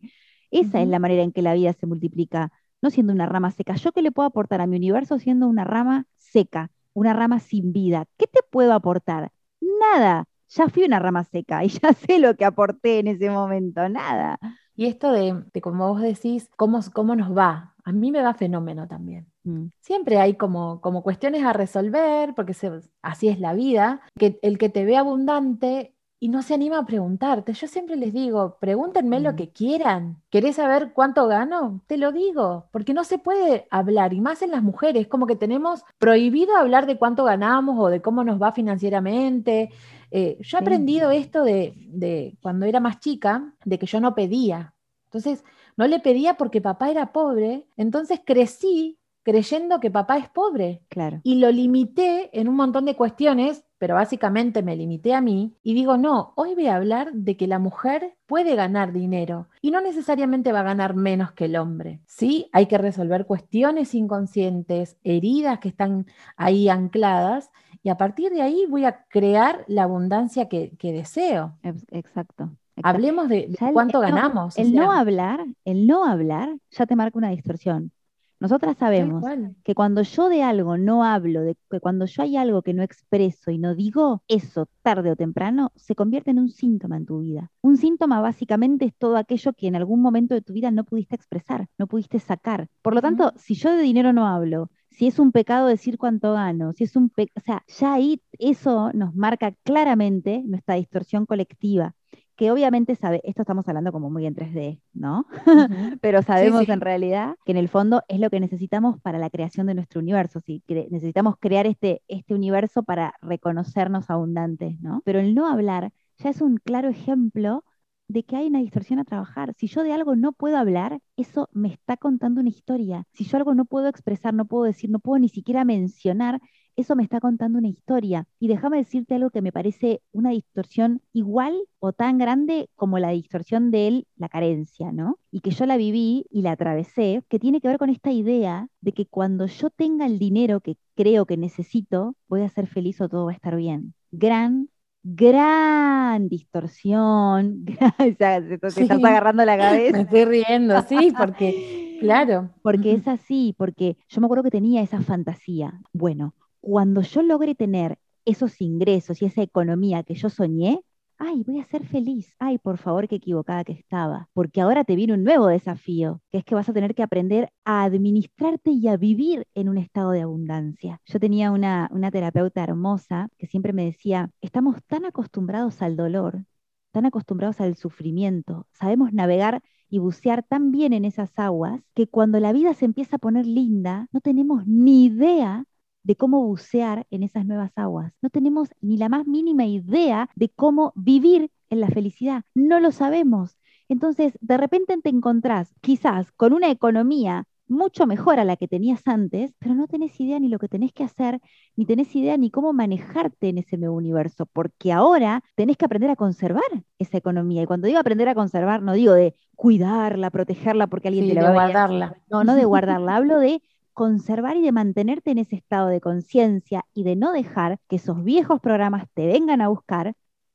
Esa 0.50 0.82
es 0.82 0.88
la 0.88 1.00
manera 1.00 1.24
en 1.24 1.34
que 1.34 1.42
la 1.42 1.54
vida 1.54 1.74
se 1.74 1.88
multiplica, 1.88 2.52
no 2.82 2.90
siendo 2.90 3.12
una 3.14 3.26
rama 3.26 3.52
seca. 3.52 3.76
¿Yo 3.76 3.92
qué 3.92 4.02
le 4.02 4.12
puedo 4.14 4.28
aportar 4.28 4.62
a 4.62 4.68
mi 4.68 4.78
universo 4.78 5.20
siendo 5.20 5.48
una 5.48 5.66
rama 5.66 6.06
seca, 6.18 6.72
una 6.94 7.14
rama 7.14 7.40
sin 7.40 7.74
vida? 7.74 8.06
¿Qué 8.18 8.28
te 8.28 8.40
puedo 8.50 8.74
aportar? 8.74 9.32
Nada. 9.60 10.26
Ya 10.56 10.68
fui 10.70 10.84
una 10.84 11.00
rama 11.00 11.24
seca 11.24 11.64
y 11.64 11.70
ya 11.82 11.94
sé 11.94 12.20
lo 12.20 12.36
que 12.36 12.46
aporté 12.46 13.00
en 13.00 13.08
ese 13.08 13.30
momento, 13.30 13.88
nada. 13.90 14.38
Y 14.76 14.86
esto 14.88 15.12
de, 15.12 15.44
de 15.54 15.62
como 15.62 15.90
vos 15.90 16.02
decís, 16.02 16.50
cómo, 16.58 16.80
cómo 16.94 17.16
nos 17.16 17.36
va, 17.36 17.76
a 17.84 17.92
mí 17.92 18.12
me 18.12 18.22
va 18.22 18.34
fenómeno 18.34 18.88
también. 18.88 19.28
Mm, 19.44 19.68
Siempre 19.82 20.18
hay 20.20 20.36
como, 20.36 20.82
como 20.82 21.04
cuestiones 21.04 21.44
a 21.44 21.54
resolver, 21.54 22.34
porque 22.36 22.54
se- 22.54 22.72
así 23.02 23.28
es 23.30 23.40
la 23.40 23.54
vida, 23.54 24.02
que 24.18 24.40
el 24.42 24.58
que 24.58 24.70
te 24.70 24.86
ve 24.86 24.98
abundante 24.98 25.96
y 26.24 26.30
no 26.30 26.44
se 26.44 26.54
anima 26.54 26.78
a 26.80 26.86
preguntarte. 26.86 27.54
Yo 27.54 27.68
siempre 27.68 27.96
les 27.96 28.14
digo, 28.14 28.58
pregúntenme 28.60 29.20
lo 29.20 29.34
Mm. 29.34 29.36
que 29.36 29.50
quieran. 29.52 30.22
¿Querés 30.30 30.58
saber 30.58 30.94
cuánto 30.94 31.28
gano? 31.28 31.82
Te 31.88 31.98
lo 31.98 32.12
digo, 32.12 32.68
porque 32.72 32.94
no 32.94 33.04
se 33.04 33.18
puede 33.18 33.68
hablar, 33.72 34.14
y 34.14 34.22
más 34.22 34.42
en 34.44 34.52
las 34.52 34.62
mujeres, 34.64 35.08
como 35.08 35.26
que 35.28 35.36
tenemos 35.36 35.84
prohibido 35.98 36.56
hablar 36.56 36.86
de 36.86 36.98
cuánto 36.98 37.24
ganamos 37.24 37.76
o 37.80 37.88
de 37.88 38.02
cómo 38.02 38.24
nos 38.24 38.40
va 38.42 38.52
financieramente. 38.52 39.70
Eh, 40.12 40.38
yo 40.42 40.58
he 40.58 40.62
aprendido 40.62 41.12
esto 41.12 41.44
de, 41.44 41.74
de 41.88 42.38
cuando 42.42 42.66
era 42.66 42.80
más 42.80 43.00
chica, 43.00 43.54
de 43.66 43.80
que 43.80 43.86
yo 43.86 44.00
no 44.00 44.14
pedía. 44.14 44.76
Entonces, 45.06 45.44
no 45.78 45.88
le 45.88 46.00
pedía 46.00 46.36
porque 46.36 46.62
papá 46.62 46.92
era 46.92 47.12
pobre, 47.12 47.66
entonces 47.78 48.22
crecí 48.26 49.00
creyendo 49.24 49.80
que 49.80 49.92
papá 49.92 50.18
es 50.18 50.30
pobre 50.30 50.82
claro. 50.90 51.22
y 51.24 51.36
lo 51.36 51.52
limité 51.52 52.30
en 52.40 52.48
un 52.48 52.56
montón 52.56 52.86
de 52.86 52.96
cuestiones 52.96 53.64
pero 53.82 53.96
básicamente 53.96 54.62
me 54.62 54.76
limité 54.76 55.16
a 55.16 55.22
mí 55.22 55.56
y 55.64 55.74
digo, 55.74 55.98
no, 55.98 56.34
hoy 56.36 56.54
voy 56.54 56.68
a 56.68 56.76
hablar 56.76 57.14
de 57.14 57.36
que 57.36 57.48
la 57.48 57.58
mujer 57.58 58.16
puede 58.28 58.54
ganar 58.54 58.94
dinero 58.94 59.48
y 59.60 59.72
no 59.72 59.82
necesariamente 59.82 60.52
va 60.52 60.60
a 60.60 60.64
ganar 60.64 60.94
menos 60.94 61.32
que 61.32 61.46
el 61.46 61.56
hombre. 61.56 62.00
Sí, 62.06 62.48
hay 62.54 62.68
que 62.68 62.78
resolver 62.78 63.26
cuestiones 63.26 63.96
inconscientes, 63.96 64.98
heridas 65.04 65.58
que 65.58 65.70
están 65.70 66.06
ahí 66.38 66.70
ancladas 66.70 67.50
y 67.84 67.90
a 67.90 67.98
partir 67.98 68.32
de 68.32 68.42
ahí 68.42 68.66
voy 68.70 68.86
a 68.86 69.04
crear 69.10 69.64
la 69.68 69.84
abundancia 69.84 70.48
que, 70.48 70.76
que 70.78 70.92
deseo. 70.94 71.58
Ex- 71.64 71.84
Exacto. 71.92 72.44
exacto. 72.44 72.50
Hablemos 72.84 73.30
de, 73.30 73.48
de 73.48 73.56
Ya 73.60 73.68
el- 73.70 73.74
cuánto 73.74 74.04
el 74.04 74.10
ganamos. 74.12 74.58
o 74.58 74.62
El 74.62 74.74
no 74.74 74.92
hablar, 74.92 75.46
el 75.66 75.88
no 75.88 76.06
hablar 76.06 76.56
ya 76.72 76.86
te 76.86 76.96
marca 76.96 77.18
una 77.18 77.30
distorsión. 77.30 77.92
Nosotras 78.40 78.76
sabemos 78.80 79.24
que 79.64 79.76
cuando 79.76 80.02
yo 80.02 80.28
de 80.28 80.42
algo 80.42 80.76
no 80.76 81.04
hablo, 81.04 81.42
de 81.42 81.56
que 81.70 81.80
cuando 81.80 82.06
yo 82.08 82.24
hay 82.24 82.38
algo 82.38 82.64
que 82.64 82.74
no 82.74 82.82
expreso 82.82 83.52
y 83.52 83.60
no 83.60 83.76
digo, 83.76 84.24
eso 84.28 84.68
tarde 84.82 85.12
o 85.12 85.16
temprano 85.16 85.72
se 85.76 85.94
convierte 85.94 86.32
en 86.32 86.40
un 86.40 86.50
síntoma 86.50 86.98
en 86.98 87.06
tu 87.06 87.20
vida. 87.20 87.52
Un 87.62 87.78
síntoma 87.78 88.20
básicamente 88.20 88.86
es 88.86 88.96
todo 88.98 89.18
aquello 89.18 89.54
que 89.54 89.68
en 89.68 89.76
algún 89.76 90.02
momento 90.02 90.34
de 90.34 90.42
tu 90.42 90.54
vida 90.54 90.72
no 90.72 90.86
pudiste 90.86 91.16
expresar, 91.16 91.68
no 91.78 91.86
pudiste 91.86 92.18
sacar. 92.18 92.68
Por 92.82 92.96
lo 92.96 93.02
tanto, 93.02 93.32
si 93.38 93.54
yo 93.54 93.72
de 93.76 93.84
dinero 93.84 94.12
no 94.12 94.26
hablo, 94.28 94.72
si 94.92 95.08
es 95.08 95.20
un 95.20 95.32
pecado 95.32 95.68
decir 95.68 95.98
cuánto 95.98 96.34
gano, 96.34 96.74
si 96.74 96.84
es 96.86 96.96
un 96.96 97.10
pe- 97.10 97.32
o 97.36 97.40
sea, 97.42 97.64
ya 97.68 97.94
ahí 97.94 98.22
eso 98.40 98.92
nos 98.94 99.16
marca 99.16 99.54
claramente 99.64 100.44
nuestra 100.46 100.76
distorsión 100.76 101.26
colectiva, 101.26 101.96
que 102.36 102.52
obviamente 102.52 102.96
sabe, 102.96 103.22
esto 103.24 103.42
estamos 103.44 103.68
hablando 103.68 103.92
como 103.92 104.10
muy 104.10 104.26
en 104.26 104.34
3D, 104.36 104.82
¿no? 104.94 105.28
Pero 106.02 106.22
sabemos 106.24 106.68
sí. 106.68 106.70
en 106.70 106.82
realidad 106.82 107.36
que 107.46 107.52
en 107.52 107.58
el 107.58 107.70
fondo 107.70 108.04
es 108.08 108.20
lo 108.20 108.30
que 108.30 108.40
necesitamos 108.40 109.00
para 109.02 109.20
la 109.20 109.30
creación 109.30 109.68
de 109.68 109.76
nuestro 109.76 110.00
universo, 110.02 110.40
si 110.42 110.64
cre- 110.68 110.88
necesitamos 110.90 111.36
crear 111.40 111.68
este, 111.68 112.02
este 112.08 112.34
universo 112.34 112.84
para 112.84 113.14
reconocernos 113.22 114.10
abundantes, 114.10 114.80
¿no? 114.82 115.02
Pero 115.06 115.20
el 115.20 115.36
no 115.36 115.48
hablar 115.48 115.92
ya 116.18 116.30
es 116.30 116.42
un 116.42 116.58
claro 116.58 116.90
ejemplo 116.90 117.64
de 118.12 118.24
que 118.24 118.36
hay 118.36 118.48
una 118.48 118.60
distorsión 118.60 119.00
a 119.00 119.06
trabajar. 119.06 119.54
Si 119.58 119.68
yo 119.68 119.84
de 119.84 119.94
algo 119.94 120.16
no 120.16 120.34
puedo 120.34 120.58
hablar, 120.58 121.00
eso 121.18 121.50
me 121.54 121.70
está 121.70 121.98
contando 121.98 122.42
una 122.42 122.50
historia. 122.50 123.06
Si 123.14 123.24
yo 123.24 123.38
algo 123.38 123.56
no 123.56 123.66
puedo 123.66 123.88
expresar, 123.88 124.34
no 124.34 124.46
puedo 124.46 124.66
decir, 124.66 124.90
no 124.90 125.00
puedo 125.00 125.20
ni 125.20 125.30
siquiera 125.30 125.64
mencionar, 125.66 126.42
eso 126.76 126.96
me 126.96 127.04
está 127.04 127.20
contando 127.20 127.60
una 127.60 127.68
historia. 127.68 128.28
Y 128.40 128.48
déjame 128.48 128.78
decirte 128.78 129.16
algo 129.16 129.30
que 129.30 129.42
me 129.42 129.52
parece 129.52 130.02
una 130.12 130.32
distorsión 130.32 131.02
igual 131.14 131.56
o 131.80 131.94
tan 131.94 132.18
grande 132.18 132.70
como 132.76 133.00
la 133.00 133.10
distorsión 133.10 133.72
de 133.72 133.88
él, 133.88 134.08
la 134.18 134.30
carencia, 134.30 134.92
¿no? 134.92 135.18
Y 135.32 135.42
que 135.42 135.52
yo 135.52 135.66
la 135.66 135.78
viví 135.78 136.26
y 136.30 136.42
la 136.42 136.52
atravesé, 136.52 137.24
que 137.30 137.40
tiene 137.40 137.62
que 137.62 137.68
ver 137.68 137.78
con 137.78 137.90
esta 137.90 138.12
idea 138.12 138.68
de 138.82 138.92
que 138.94 139.06
cuando 139.06 139.46
yo 139.46 139.70
tenga 139.70 140.06
el 140.06 140.20
dinero 140.20 140.60
que 140.62 140.78
creo 140.96 141.26
que 141.26 141.38
necesito, 141.38 142.16
voy 142.28 142.42
a 142.42 142.50
ser 142.50 142.68
feliz 142.68 143.00
o 143.02 143.10
todo 143.10 143.26
va 143.26 143.32
a 143.32 143.36
estar 143.36 143.56
bien. 143.56 143.94
Gran, 144.12 144.70
gran 145.04 146.30
distorsión. 146.30 147.66
O 148.00 148.16
sea, 148.18 148.42
te, 148.42 148.58
te 148.58 148.72
Sí. 148.72 148.82
estás 148.82 149.04
agarrando 149.04 149.46
la 149.46 149.54
Me 149.58 149.64
cabeza. 149.64 150.02
estoy 150.02 150.26
riendo, 150.26 150.82
sí, 150.84 151.14
porque, 151.18 151.98
claro. 152.00 152.50
Porque 152.62 152.94
es 152.94 153.08
así, 153.08 153.54
porque 153.58 153.98
yo 154.10 154.22
me 154.22 154.26
acuerdo 154.28 154.44
que 154.44 154.52
tenía 154.52 154.82
esa 154.82 155.02
fantasía. 155.02 155.80
Bueno, 155.94 156.36
cuando 156.60 157.02
yo 157.02 157.22
logre 157.24 157.56
tener 157.56 157.98
esos 158.26 158.62
ingresos 158.62 159.22
y 159.22 159.26
esa 159.26 159.42
economía 159.42 160.04
que 160.04 160.14
yo 160.14 160.30
soñé, 160.30 160.82
ay, 161.22 161.44
voy 161.44 161.60
a 161.60 161.66
ser 161.66 161.86
feliz. 161.88 162.36
Ay, 162.40 162.58
por 162.58 162.78
favor, 162.78 163.08
qué 163.08 163.16
equivocada 163.16 163.64
que 163.64 163.74
estaba. 163.74 164.28
Porque 164.34 164.60
ahora 164.62 164.84
te 164.84 164.96
viene 164.96 165.14
un 165.14 165.24
nuevo 165.24 165.48
desafío, 165.48 166.22
que 166.32 166.40
es 166.40 166.44
que 166.46 166.56
vas 166.56 166.68
a 166.68 166.74
tener 166.74 166.96
que 166.96 167.04
aprender 167.04 167.52
a 167.64 167.84
administrarte 167.84 168.72
y 168.72 168.88
a 168.88 168.98
vivir 168.98 169.48
en 169.54 169.70
un 169.70 169.78
estado 169.78 170.12
de 170.12 170.22
abundancia. 170.22 171.00
Yo 171.06 171.20
tenía 171.20 171.52
una, 171.52 171.90
una 171.92 172.12
terapeuta 172.12 172.64
hermosa 172.64 173.30
que 173.38 173.48
siempre 173.48 173.72
me 173.74 173.86
decía, 173.86 174.32
estamos 174.42 174.78
tan 174.88 175.06
acostumbrados 175.06 175.82
al 175.82 175.96
dolor, 175.96 176.46
tan 176.92 177.06
acostumbrados 177.06 177.62
al 177.62 177.76
sufrimiento, 177.76 178.68
sabemos 178.74 179.14
navegar 179.14 179.62
y 179.90 180.00
bucear 180.00 180.44
tan 180.44 180.72
bien 180.72 180.94
en 180.94 181.06
esas 181.06 181.32
aguas 181.38 181.82
que 181.94 182.08
cuando 182.08 182.40
la 182.40 182.54
vida 182.54 182.74
se 182.74 182.86
empieza 182.86 183.18
a 183.18 183.20
poner 183.20 183.46
linda, 183.46 184.08
no 184.12 184.22
tenemos 184.22 184.66
ni 184.66 185.06
idea 185.06 185.66
de 186.04 186.16
cómo 186.16 186.46
bucear 186.46 187.06
en 187.12 187.24
esas 187.24 187.46
nuevas 187.46 187.72
aguas. 187.78 188.14
No 188.22 188.30
tenemos 188.30 188.70
ni 188.82 188.98
la 188.98 189.10
más 189.10 189.28
mínima 189.28 189.66
idea 189.66 190.30
de 190.36 190.50
cómo 190.50 190.94
vivir 190.96 191.52
en 191.70 191.80
la 191.82 191.88
felicidad. 191.90 192.44
No 192.56 192.80
lo 192.80 192.92
sabemos. 192.92 193.58
Entonces, 193.90 194.34
de 194.42 194.58
repente 194.58 194.98
te 195.02 195.10
encontrás 195.10 195.74
quizás 195.82 196.32
con 196.34 196.54
una 196.54 196.70
economía 196.72 197.46
mucho 197.68 198.06
mejor 198.06 198.40
a 198.40 198.44
la 198.46 198.58
que 198.58 198.68
tenías 198.68 199.02
antes, 199.08 199.54
pero 199.60 199.76
no 199.76 199.88
tenés 199.88 200.20
idea 200.20 200.40
ni 200.40 200.50
lo 200.50 200.60
que 200.60 200.68
tenés 200.68 200.92
que 200.92 201.04
hacer, 201.06 201.40
ni 201.76 201.86
tenés 201.86 202.14
idea 202.16 202.36
ni 202.38 202.52
cómo 202.52 202.74
manejarte 202.74 203.50
en 203.50 203.58
ese 203.60 203.78
nuevo 203.78 203.96
universo, 203.96 204.46
porque 204.46 204.92
ahora 204.92 205.44
tenés 205.56 205.78
que 205.78 205.86
aprender 205.86 206.10
a 206.10 206.16
conservar 206.18 206.64
esa 207.00 207.18
economía. 207.18 207.64
Y 207.64 207.66
cuando 207.66 207.88
digo 207.88 208.00
aprender 208.00 208.28
a 208.30 208.36
conservar, 208.36 208.82
no 208.82 208.94
digo 208.94 209.14
de 209.14 209.36
cuidarla, 209.56 210.30
protegerla 210.32 210.88
porque 210.88 211.08
alguien 211.08 211.26
Sí, 211.26 211.30
te 211.30 211.36
la 211.36 211.44
va 211.44 211.50
a- 211.50 211.54
guardarla. 211.54 212.18
No, 212.30 212.44
no 212.44 212.56
de 212.56 212.66
guardarla, 212.66 213.16
hablo 213.18 213.40
de 213.40 213.62
conservar 213.94 214.58
y 214.58 214.62
de 214.62 214.72
mantenerte 214.72 215.32
en 215.32 215.38
ese 215.40 215.56
estado 215.56 215.88
de 215.88 216.02
conciencia 216.02 216.86
y 216.94 217.04
de 217.04 217.16
no 217.16 217.32
dejar 217.32 217.80
que 217.90 217.98
esos 217.98 218.24
viejos 218.24 218.60
programas 218.62 219.08
te 219.14 219.28
vengan 219.28 219.62
a 219.62 219.70
buscar 219.70 220.14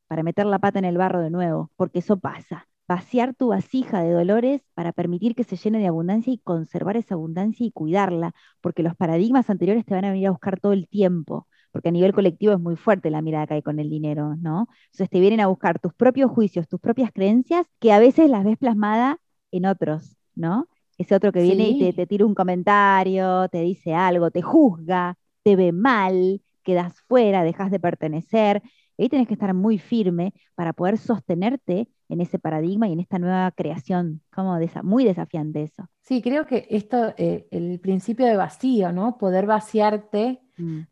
para 0.09 0.23
meter 0.23 0.47
la 0.47 0.59
pata 0.59 0.79
en 0.79 0.85
el 0.85 0.99
barro 0.99 1.21
de 1.21 1.31
nuevo, 1.31 1.71
porque 1.77 2.01
eso 2.01 2.19
pasa. 2.19 2.69
Vaciar 2.89 3.35
tu 3.35 3.49
vasija 3.49 4.01
de 4.03 4.13
dolores 4.13 4.63
para 4.75 4.93
permitir 4.93 5.35
que 5.35 5.43
se 5.45 5.57
llene 5.57 5.79
de 5.81 5.89
abundancia 5.89 6.33
y 6.33 6.39
conservar 6.39 6.97
esa 6.97 7.15
abundancia 7.15 7.67
y 7.67 7.73
cuidarla, 7.73 8.33
porque 8.61 8.85
los 8.85 8.95
paradigmas 8.95 9.51
anteriores 9.51 9.85
te 9.85 9.95
van 9.95 10.05
a 10.05 10.13
venir 10.13 10.29
a 10.29 10.31
buscar 10.31 10.61
todo 10.61 10.73
el 10.73 10.89
tiempo, 10.89 11.49
porque 11.73 11.89
a 11.89 11.93
nivel 11.93 12.13
colectivo 12.15 12.53
es 12.53 12.61
muy 12.61 12.77
fuerte 12.77 13.11
la 13.11 13.23
mirada 13.23 13.47
que 13.49 13.55
hay 13.55 13.63
con 13.63 13.81
el 13.81 13.91
dinero, 13.91 14.37
¿no? 14.37 14.69
Entonces 14.87 15.11
te 15.11 15.21
vienen 15.21 15.41
a 15.41 15.49
buscar 15.49 15.81
tus 15.81 15.95
propios 15.95 16.31
juicios, 16.31 16.69
tus 16.69 16.81
propias 16.81 17.11
creencias, 17.13 17.67
que 17.81 17.93
a 17.93 17.99
veces 17.99 18.31
las 18.31 18.45
ves 18.45 18.57
plasmadas 18.59 19.17
en 19.51 19.67
otros, 19.67 20.17
¿no? 20.37 20.69
Ese 20.99 21.15
otro 21.15 21.33
que 21.33 21.43
viene 21.43 21.69
y 21.69 21.75
te, 21.75 21.93
te 21.93 22.07
tira 22.07 22.25
un 22.27 22.35
comentario, 22.35 23.49
te 23.51 23.61
dice 23.61 23.95
algo, 23.95 24.31
te 24.31 24.43
juzga, 24.43 25.17
te 25.43 25.57
ve 25.57 25.73
mal, 25.73 26.41
quedas 26.63 27.01
fuera, 27.09 27.43
dejas 27.45 27.71
de 27.71 27.81
pertenecer. 27.81 28.63
Ahí 28.99 29.09
tenés 29.09 29.29
que 29.29 29.35
estar 29.35 29.53
muy 29.55 29.79
firme 29.79 30.33
para 30.55 30.73
poder 30.73 30.99
sostenerte 30.99 31.89
en 32.09 32.21
ese 32.21 32.39
paradigma 32.39 32.89
y 32.89 32.93
en 32.93 33.01
esta 33.01 33.19
nueva 33.19 33.51
creación. 33.53 34.23
Como 34.35 34.57
desa- 34.59 34.83
muy 34.83 35.05
desafiante 35.05 35.63
eso. 35.63 35.89
Sí, 36.03 36.23
creo 36.23 36.47
que 36.47 36.67
esto, 36.71 37.15
eh, 37.19 37.49
el 37.51 37.81
principio 37.81 38.27
de 38.27 38.37
vacío, 38.37 38.93
¿no? 38.93 39.19
Poder 39.19 39.47
vaciarte 39.47 40.41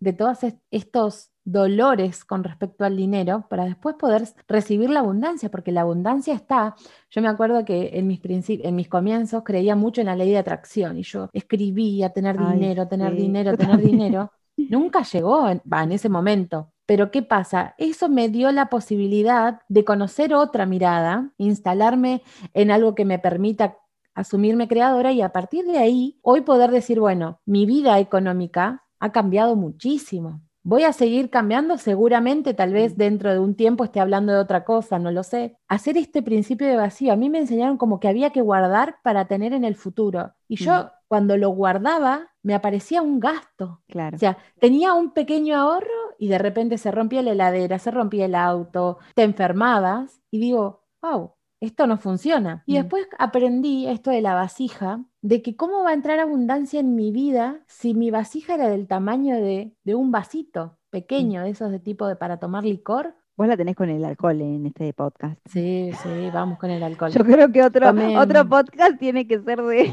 de 0.00 0.12
todos 0.12 0.42
est- 0.44 0.58
estos 0.70 1.30
dolores 1.44 2.24
con 2.24 2.42
respecto 2.42 2.84
al 2.84 2.96
dinero 2.96 3.46
para 3.48 3.64
después 3.64 3.96
poder 3.96 4.24
recibir 4.48 4.90
la 4.90 5.00
abundancia, 5.00 5.50
porque 5.50 5.72
la 5.72 5.82
abundancia 5.82 6.34
está. 6.34 6.74
Yo 7.10 7.20
me 7.22 7.28
acuerdo 7.28 7.64
que 7.64 7.90
en 7.94 8.06
mis, 8.06 8.20
en 8.24 8.74
mis 8.74 8.88
comienzos 8.88 9.42
creía 9.44 9.76
mucho 9.76 10.00
en 10.00 10.06
la 10.06 10.16
ley 10.16 10.30
de 10.30 10.38
atracción 10.38 10.96
y 10.98 11.02
yo 11.02 11.28
escribía 11.32 12.10
tener 12.10 12.36
Ay, 12.38 12.54
dinero, 12.54 12.88
tener 12.88 13.12
sí, 13.12 13.18
dinero, 13.22 13.50
tener 13.56 13.76
también. 13.76 13.90
dinero. 13.92 14.32
Nunca 14.56 15.02
llegó 15.02 15.48
en, 15.48 15.62
en 15.70 15.92
ese 15.92 16.08
momento. 16.08 16.70
Pero 16.86 17.10
¿qué 17.10 17.22
pasa? 17.22 17.74
Eso 17.78 18.08
me 18.08 18.28
dio 18.28 18.52
la 18.52 18.66
posibilidad 18.66 19.60
de 19.68 19.84
conocer 19.84 20.34
otra 20.34 20.66
mirada, 20.66 21.32
instalarme 21.38 22.22
en 22.52 22.70
algo 22.70 22.94
que 22.94 23.04
me 23.04 23.18
permita 23.18 23.78
asumirme 24.14 24.68
creadora 24.68 25.12
y 25.12 25.22
a 25.22 25.30
partir 25.30 25.64
de 25.64 25.78
ahí, 25.78 26.18
hoy 26.22 26.42
poder 26.42 26.70
decir, 26.70 27.00
bueno, 27.00 27.40
mi 27.44 27.66
vida 27.66 27.98
económica 27.98 28.84
ha 29.00 29.12
cambiado 29.12 29.56
muchísimo. 29.56 30.40
Voy 30.66 30.84
a 30.84 30.94
seguir 30.94 31.28
cambiando, 31.28 31.76
seguramente, 31.76 32.54
tal 32.54 32.72
vez 32.72 32.96
dentro 32.96 33.30
de 33.30 33.38
un 33.38 33.54
tiempo 33.54 33.84
esté 33.84 34.00
hablando 34.00 34.32
de 34.32 34.38
otra 34.38 34.64
cosa, 34.64 34.98
no 34.98 35.10
lo 35.10 35.22
sé. 35.22 35.58
Hacer 35.68 35.98
este 35.98 36.22
principio 36.22 36.66
de 36.66 36.76
vacío, 36.76 37.12
a 37.12 37.16
mí 37.16 37.28
me 37.28 37.38
enseñaron 37.38 37.76
como 37.76 38.00
que 38.00 38.08
había 38.08 38.30
que 38.30 38.40
guardar 38.40 38.96
para 39.02 39.26
tener 39.26 39.52
en 39.52 39.64
el 39.64 39.76
futuro. 39.76 40.32
Y 40.48 40.56
yo, 40.56 40.72
Mm. 40.72 40.86
cuando 41.06 41.36
lo 41.36 41.50
guardaba, 41.50 42.30
me 42.42 42.54
aparecía 42.54 43.02
un 43.02 43.20
gasto. 43.20 43.82
Claro. 43.88 44.16
O 44.16 44.18
sea, 44.18 44.38
tenía 44.58 44.94
un 44.94 45.12
pequeño 45.12 45.54
ahorro 45.54 45.86
y 46.18 46.28
de 46.28 46.38
repente 46.38 46.78
se 46.78 46.90
rompía 46.90 47.22
la 47.22 47.32
heladera, 47.32 47.78
se 47.78 47.90
rompía 47.90 48.24
el 48.24 48.34
auto, 48.34 48.98
te 49.14 49.22
enfermabas 49.22 50.22
y 50.30 50.38
digo, 50.40 50.82
wow, 51.02 51.32
esto 51.60 51.86
no 51.86 51.96
funciona. 51.98 52.62
Y 52.66 52.72
Mm. 52.74 52.76
después 52.82 53.06
aprendí 53.18 53.86
esto 53.86 54.10
de 54.10 54.20
la 54.22 54.34
vasija, 54.34 55.02
de 55.22 55.42
que 55.42 55.56
cómo 55.56 55.82
va 55.82 55.90
a 55.90 55.94
entrar 55.94 56.18
abundancia 56.20 56.80
en 56.80 56.94
mi 56.94 57.10
vida 57.12 57.60
si 57.66 57.94
mi 57.94 58.10
vasija 58.10 58.54
era 58.54 58.68
del 58.68 58.86
tamaño 58.86 59.34
de, 59.36 59.72
de 59.84 59.94
un 59.94 60.10
vasito 60.10 60.76
pequeño, 60.90 61.42
de 61.42 61.50
esos 61.50 61.70
de 61.70 61.78
tipo 61.80 62.06
de 62.06 62.16
para 62.16 62.38
tomar 62.38 62.64
licor. 62.64 63.14
Vos 63.36 63.48
la 63.48 63.56
tenés 63.56 63.74
con 63.74 63.90
el 63.90 64.04
alcohol 64.04 64.40
en 64.40 64.66
este 64.66 64.92
podcast. 64.92 65.36
Sí, 65.46 65.90
sí, 66.02 66.30
vamos 66.32 66.56
con 66.58 66.70
el 66.70 66.82
alcohol. 66.82 67.10
Yo 67.10 67.24
creo 67.24 67.50
que 67.50 67.62
otro, 67.64 67.90
otro 68.18 68.48
podcast 68.48 68.98
tiene 68.98 69.26
que 69.26 69.40
ser 69.40 69.60
de 69.62 69.92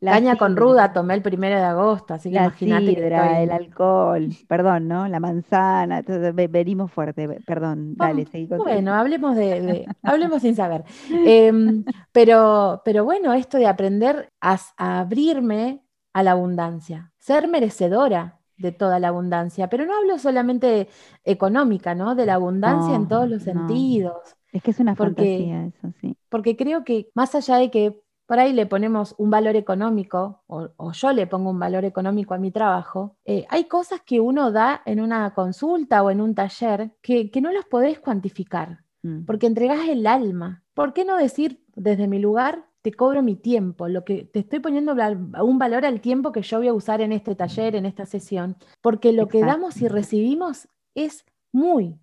la 0.00 0.12
Caña 0.12 0.36
con 0.36 0.56
ruda 0.56 0.92
tomé 0.92 1.14
el 1.14 1.22
primero 1.22 1.56
de 1.56 1.62
agosto, 1.64 2.14
así 2.14 2.30
que 2.30 2.36
La 2.36 2.44
imagínate 2.44 2.92
estoy- 2.92 3.42
el 3.42 3.50
alcohol, 3.50 4.28
perdón, 4.48 4.88
¿no? 4.88 5.06
La 5.08 5.20
manzana, 5.20 5.98
entonces, 5.98 6.34
venimos 6.50 6.90
fuerte, 6.90 7.28
perdón, 7.46 7.94
dale, 7.96 8.24
seguí 8.26 8.48
con 8.48 8.58
Bueno, 8.58 8.94
hablemos 8.94 9.36
de, 9.36 9.60
de- 9.60 9.86
hablemos 10.02 10.40
sin 10.42 10.56
saber. 10.56 10.84
Em, 11.26 11.84
pero, 12.12 12.80
pero 12.84 13.04
bueno, 13.04 13.32
esto 13.34 13.58
de 13.58 13.66
aprender 13.66 14.30
a, 14.40 14.58
a 14.78 15.00
abrirme 15.00 15.82
a 16.14 16.22
la 16.22 16.32
abundancia, 16.32 17.12
ser 17.18 17.46
merecedora. 17.48 18.36
de 18.56 18.72
toda 18.72 18.98
la 19.00 19.08
abundancia, 19.08 19.68
pero 19.70 19.86
no 19.86 19.96
hablo 19.96 20.18
solamente 20.18 20.86
económica, 21.24 21.94
¿no? 21.94 22.14
De 22.14 22.26
la 22.26 22.34
abundancia 22.34 22.94
en 22.94 23.08
todos 23.08 23.26
los 23.28 23.46
no. 23.46 23.52
sentidos, 23.52 24.36
Es 24.52 24.62
que 24.62 24.70
es 24.72 24.80
una 24.80 24.94
Porque- 24.94 25.14
fantasía 25.14 25.64
eso, 25.66 25.94
sí. 26.00 26.14
porque 26.28 26.56
creo 26.56 26.84
que 26.84 27.08
más 27.14 27.34
allá 27.34 27.56
de 27.56 27.70
que 27.70 28.00
por 28.30 28.38
ahí 28.38 28.52
le 28.52 28.66
ponemos 28.66 29.16
un 29.18 29.28
valor 29.28 29.56
económico, 29.56 30.44
o, 30.46 30.68
o 30.76 30.92
yo 30.92 31.12
le 31.12 31.26
pongo 31.26 31.50
un 31.50 31.58
valor 31.58 31.84
económico 31.84 32.32
a 32.32 32.38
mi 32.38 32.52
trabajo, 32.52 33.16
eh, 33.24 33.44
hay 33.48 33.64
cosas 33.64 34.02
que 34.06 34.20
uno 34.20 34.52
da 34.52 34.82
en 34.86 35.00
una 35.00 35.34
consulta 35.34 36.00
o 36.04 36.12
en 36.12 36.20
un 36.20 36.36
taller 36.36 36.92
que, 37.02 37.32
que 37.32 37.40
no 37.40 37.50
las 37.50 37.64
podés 37.64 37.98
cuantificar. 37.98 38.84
Mm. 39.02 39.24
porque 39.24 39.48
entregás 39.48 39.88
el 39.88 40.06
alma. 40.06 40.62
¿Por 40.74 40.92
qué 40.92 41.04
no 41.04 41.16
decir 41.16 41.64
desde 41.74 42.06
mi 42.06 42.20
lugar, 42.20 42.66
te 42.82 42.92
cobro 42.92 43.20
mi 43.20 43.34
tiempo, 43.34 43.88
lo 43.88 44.04
que 44.04 44.26
te 44.26 44.38
estoy 44.38 44.60
poniendo 44.60 44.94
un 45.42 45.58
valor 45.58 45.84
al 45.84 46.00
tiempo 46.00 46.30
que 46.30 46.42
yo 46.42 46.58
voy 46.58 46.68
a 46.68 46.72
usar 46.72 47.00
en 47.00 47.10
este 47.10 47.34
taller, 47.34 47.74
en 47.74 47.84
esta 47.84 48.06
sesión? 48.06 48.54
Porque 48.80 49.12
lo 49.12 49.26
que 49.26 49.40
damos 49.40 49.82
y 49.82 49.88
recibimos 49.88 50.68
es 50.94 51.24
muy, 51.50 51.98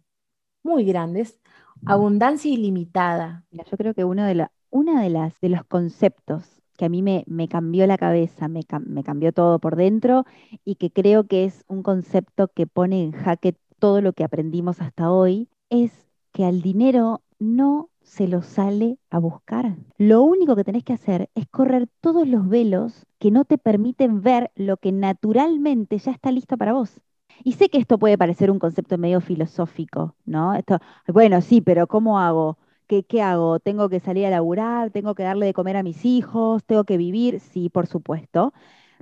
muy 0.61 0.83
grande, 0.83 1.21
es 1.21 1.39
abundancia 1.85 2.51
ilimitada. 2.51 3.45
Mira, 3.49 3.63
yo 3.71 3.77
creo 3.77 3.93
que 3.93 4.03
uno 4.03 4.25
de 4.25 4.35
la, 4.35 4.51
una 4.69 5.01
de 5.01 5.09
las 5.09 5.39
de 5.41 5.49
los 5.49 5.63
conceptos 5.63 6.61
que 6.77 6.85
a 6.85 6.89
mí 6.89 7.01
me, 7.01 7.47
cambió 7.49 7.87
la 7.87 7.97
cabeza, 7.97 8.47
me, 8.47 8.61
me 8.85 9.03
cambió 9.03 9.33
todo 9.33 9.59
por 9.59 9.75
dentro 9.75 10.25
y 10.63 10.75
que 10.75 10.91
creo 10.91 11.25
que 11.25 11.45
es 11.45 11.65
un 11.67 11.81
concepto 11.83 12.49
que 12.49 12.67
pone 12.67 13.03
en 13.03 13.11
jaque 13.11 13.55
todo 13.79 14.01
lo 14.01 14.13
que 14.13 14.23
aprendimos 14.23 14.81
hasta 14.81 15.11
hoy, 15.11 15.49
es 15.69 16.07
que 16.31 16.45
al 16.45 16.61
dinero 16.61 17.21
no 17.39 17.89
se 18.01 18.27
lo 18.27 18.41
sale 18.41 18.97
a 19.09 19.19
buscar. 19.19 19.75
Lo 19.97 20.21
único 20.21 20.55
que 20.55 20.63
tenés 20.63 20.83
que 20.83 20.93
hacer 20.93 21.29
es 21.35 21.47
correr 21.47 21.87
todos 21.99 22.27
los 22.27 22.47
velos 22.47 23.05
que 23.19 23.31
no 23.31 23.43
te 23.43 23.57
permiten 23.57 24.21
ver 24.21 24.51
lo 24.55 24.77
que 24.77 24.91
naturalmente 24.91 25.97
ya 25.97 26.11
está 26.11 26.31
listo 26.31 26.57
para 26.57 26.73
vos. 26.73 27.01
Y 27.43 27.53
sé 27.53 27.69
que 27.69 27.77
esto 27.77 27.99
puede 27.99 28.17
parecer 28.17 28.49
un 28.49 28.59
concepto 28.59 28.97
medio 28.97 29.21
filosófico, 29.21 30.15
¿no? 30.25 30.53
Esto, 30.55 30.79
bueno, 31.07 31.41
sí, 31.41 31.61
pero 31.61 31.87
¿cómo 31.87 32.19
hago? 32.19 32.57
¿Qué, 32.87 33.03
qué 33.05 33.21
hago? 33.21 33.59
¿Tengo 33.59 33.89
que 33.89 33.99
salir 33.99 34.25
a 34.25 34.29
laburar? 34.29 34.91
¿Tengo 34.91 35.13
que 35.15 35.23
darle 35.23 35.45
de 35.47 35.53
comer 35.53 35.75
a 35.77 35.83
mis 35.83 36.05
hijos? 36.05 36.63
¿Tengo 36.65 36.85
que 36.85 36.97
vivir? 36.97 37.39
Sí, 37.39 37.69
por 37.69 37.87
supuesto. 37.87 38.53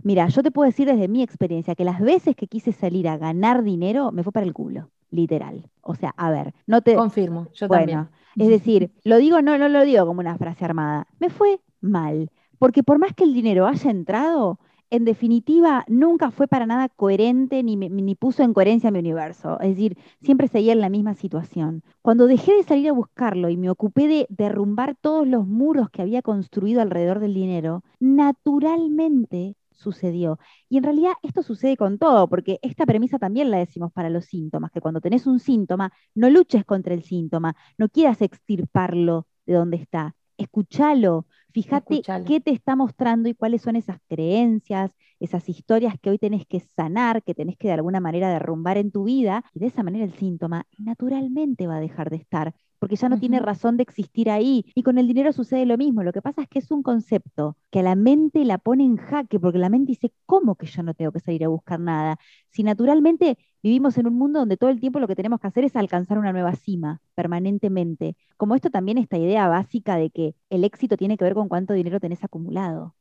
Mira, 0.03 0.27
yo 0.29 0.43
te 0.43 0.51
puedo 0.51 0.67
decir 0.69 0.87
desde 0.87 1.07
mi 1.07 1.23
experiencia 1.23 1.75
que 1.75 1.85
las 1.85 1.99
veces 2.01 2.35
que 2.35 2.47
quise 2.47 2.71
salir 2.73 3.07
a 3.07 3.17
ganar 3.17 3.63
dinero 3.63 4.11
me 4.11 4.23
fue 4.23 4.31
para 4.33 4.45
el 4.45 4.53
culo, 4.53 4.91
literal. 5.11 5.69
O 5.81 5.95
sea, 5.95 6.13
a 6.17 6.31
ver, 6.31 6.53
no 6.67 6.81
te... 6.81 7.03
Confirmo, 7.03 7.51
yo 7.53 7.67
Bueno, 7.67 7.69
también. 7.69 8.09
es 8.37 8.49
decir, 8.49 8.91
lo 9.03 9.17
digo, 9.17 9.41
no, 9.41 9.57
no 9.57 9.69
lo 9.69 9.83
digo 9.83 10.05
como 10.05 10.19
una 10.21 10.37
frase 10.37 10.65
armada. 10.65 11.07
Me 11.19 11.29
fue 11.29 11.61
mal, 11.81 12.31
porque 12.59 12.83
por 12.83 12.99
más 12.99 13.13
que 13.13 13.23
el 13.23 13.33
dinero 13.33 13.67
haya 13.67 13.91
entrado, 13.91 14.59
en 14.89 15.05
definitiva 15.05 15.83
nunca 15.87 16.31
fue 16.31 16.47
para 16.47 16.65
nada 16.65 16.89
coherente 16.89 17.63
ni, 17.63 17.77
me- 17.77 17.89
ni 17.89 18.15
puso 18.15 18.43
en 18.43 18.53
coherencia 18.53 18.91
mi 18.91 18.99
universo. 18.99 19.59
Es 19.59 19.69
decir, 19.69 19.97
siempre 20.21 20.47
seguía 20.47 20.73
en 20.73 20.81
la 20.81 20.89
misma 20.89 21.13
situación. 21.15 21.83
Cuando 22.01 22.27
dejé 22.27 22.53
de 22.55 22.63
salir 22.63 22.89
a 22.89 22.93
buscarlo 22.93 23.49
y 23.49 23.57
me 23.57 23.69
ocupé 23.69 24.07
de 24.07 24.25
derrumbar 24.29 24.95
todos 24.99 25.27
los 25.27 25.47
muros 25.47 25.89
que 25.89 26.01
había 26.01 26.21
construido 26.21 26.81
alrededor 26.81 27.19
del 27.19 27.33
dinero, 27.33 27.83
naturalmente 27.99 29.55
sucedió. 29.71 30.39
Y 30.69 30.77
en 30.77 30.83
realidad 30.83 31.13
esto 31.21 31.43
sucede 31.43 31.75
con 31.77 31.97
todo, 31.97 32.27
porque 32.29 32.59
esta 32.61 32.85
premisa 32.85 33.19
también 33.19 33.51
la 33.51 33.57
decimos 33.57 33.91
para 33.91 34.09
los 34.09 34.25
síntomas, 34.25 34.71
que 34.71 34.81
cuando 34.81 35.01
tenés 35.01 35.27
un 35.27 35.39
síntoma, 35.39 35.91
no 36.15 36.29
luches 36.29 36.63
contra 36.65 36.93
el 36.93 37.03
síntoma, 37.03 37.55
no 37.77 37.89
quieras 37.89 38.21
extirparlo 38.21 39.27
de 39.45 39.53
donde 39.53 39.77
está, 39.77 40.15
escúchalo, 40.37 41.25
fíjate 41.55 42.05
qué 42.25 42.41
te 42.41 42.51
está 42.51 42.75
mostrando 42.75 43.29
y 43.29 43.33
cuáles 43.33 43.61
son 43.61 43.77
esas 43.77 43.97
creencias, 44.09 44.91
esas 45.21 45.47
historias 45.47 45.95
que 46.01 46.09
hoy 46.09 46.17
tenés 46.17 46.45
que 46.45 46.59
sanar, 46.59 47.23
que 47.23 47.33
tenés 47.33 47.55
que 47.57 47.69
de 47.69 47.75
alguna 47.75 48.01
manera 48.01 48.29
derrumbar 48.29 48.77
en 48.77 48.91
tu 48.91 49.05
vida, 49.05 49.43
y 49.53 49.59
de 49.59 49.67
esa 49.67 49.81
manera 49.81 50.03
el 50.03 50.13
síntoma 50.13 50.65
naturalmente 50.77 51.65
va 51.67 51.77
a 51.77 51.79
dejar 51.79 52.09
de 52.09 52.17
estar, 52.17 52.53
porque 52.79 52.95
ya 52.95 53.09
no 53.09 53.19
tiene 53.19 53.39
razón 53.39 53.77
de 53.77 53.83
existir 53.83 54.29
ahí. 54.29 54.65
Y 54.75 54.83
con 54.83 54.97
el 54.97 55.07
dinero 55.07 55.31
sucede 55.33 55.65
lo 55.65 55.77
mismo, 55.77 56.03
lo 56.03 56.13
que 56.13 56.21
pasa 56.21 56.41
es 56.41 56.47
que 56.47 56.59
es 56.59 56.71
un 56.71 56.83
concepto 56.83 57.57
que 57.71 57.79
a 57.79 57.83
la 57.83 57.95
mente 57.95 58.45
la 58.45 58.57
pone 58.57 58.83
en 58.83 58.97
jaque, 58.97 59.39
porque 59.39 59.57
la 59.59 59.69
mente 59.69 59.91
dice, 59.91 60.13
¿cómo 60.25 60.55
que 60.55 60.67
yo 60.67 60.83
no 60.83 60.93
tengo 60.93 61.11
que 61.11 61.19
salir 61.19 61.43
a 61.45 61.47
buscar 61.49 61.79
nada? 61.79 62.17
Si 62.49 62.63
naturalmente 62.63 63.37
vivimos 63.63 63.97
en 63.97 64.07
un 64.07 64.15
mundo 64.15 64.39
donde 64.39 64.57
todo 64.57 64.69
el 64.69 64.79
tiempo 64.79 64.99
lo 64.99 65.07
que 65.07 65.15
tenemos 65.15 65.39
que 65.39 65.47
hacer 65.47 65.63
es 65.63 65.75
alcanzar 65.75 66.17
una 66.19 66.31
nueva 66.31 66.55
cima 66.55 67.01
permanentemente. 67.15 68.15
Como 68.37 68.55
esto 68.55 68.69
también 68.69 68.97
esta 68.97 69.17
idea 69.17 69.47
básica 69.47 69.97
de 69.97 70.09
que 70.11 70.35
el 70.49 70.63
éxito 70.63 70.97
tiene 70.97 71.17
que 71.17 71.23
ver 71.25 71.33
con 71.33 71.49
cuánto 71.49 71.73
dinero 71.73 71.99
tenés 71.99 72.23
acumulado. 72.23 72.95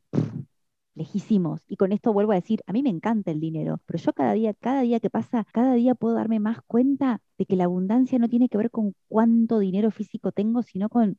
Lejísimos. 0.94 1.60
Y 1.68 1.76
con 1.76 1.90
esto 1.92 2.12
vuelvo 2.12 2.32
a 2.32 2.36
decir, 2.36 2.62
a 2.66 2.72
mí 2.72 2.82
me 2.82 2.90
encanta 2.90 3.32
el 3.32 3.40
dinero, 3.40 3.80
pero 3.86 3.98
yo 3.98 4.12
cada 4.12 4.32
día, 4.32 4.54
cada 4.54 4.82
día 4.82 5.00
que 5.00 5.10
pasa, 5.10 5.44
cada 5.52 5.74
día 5.74 5.94
puedo 5.96 6.14
darme 6.14 6.38
más 6.38 6.58
cuenta 6.66 7.20
de 7.36 7.46
que 7.46 7.56
la 7.56 7.64
abundancia 7.64 8.18
no 8.20 8.28
tiene 8.28 8.48
que 8.48 8.58
ver 8.58 8.70
con 8.70 8.94
cuánto 9.08 9.58
dinero 9.58 9.90
físico 9.90 10.30
tengo, 10.32 10.62
sino 10.62 10.88
con 10.88 11.18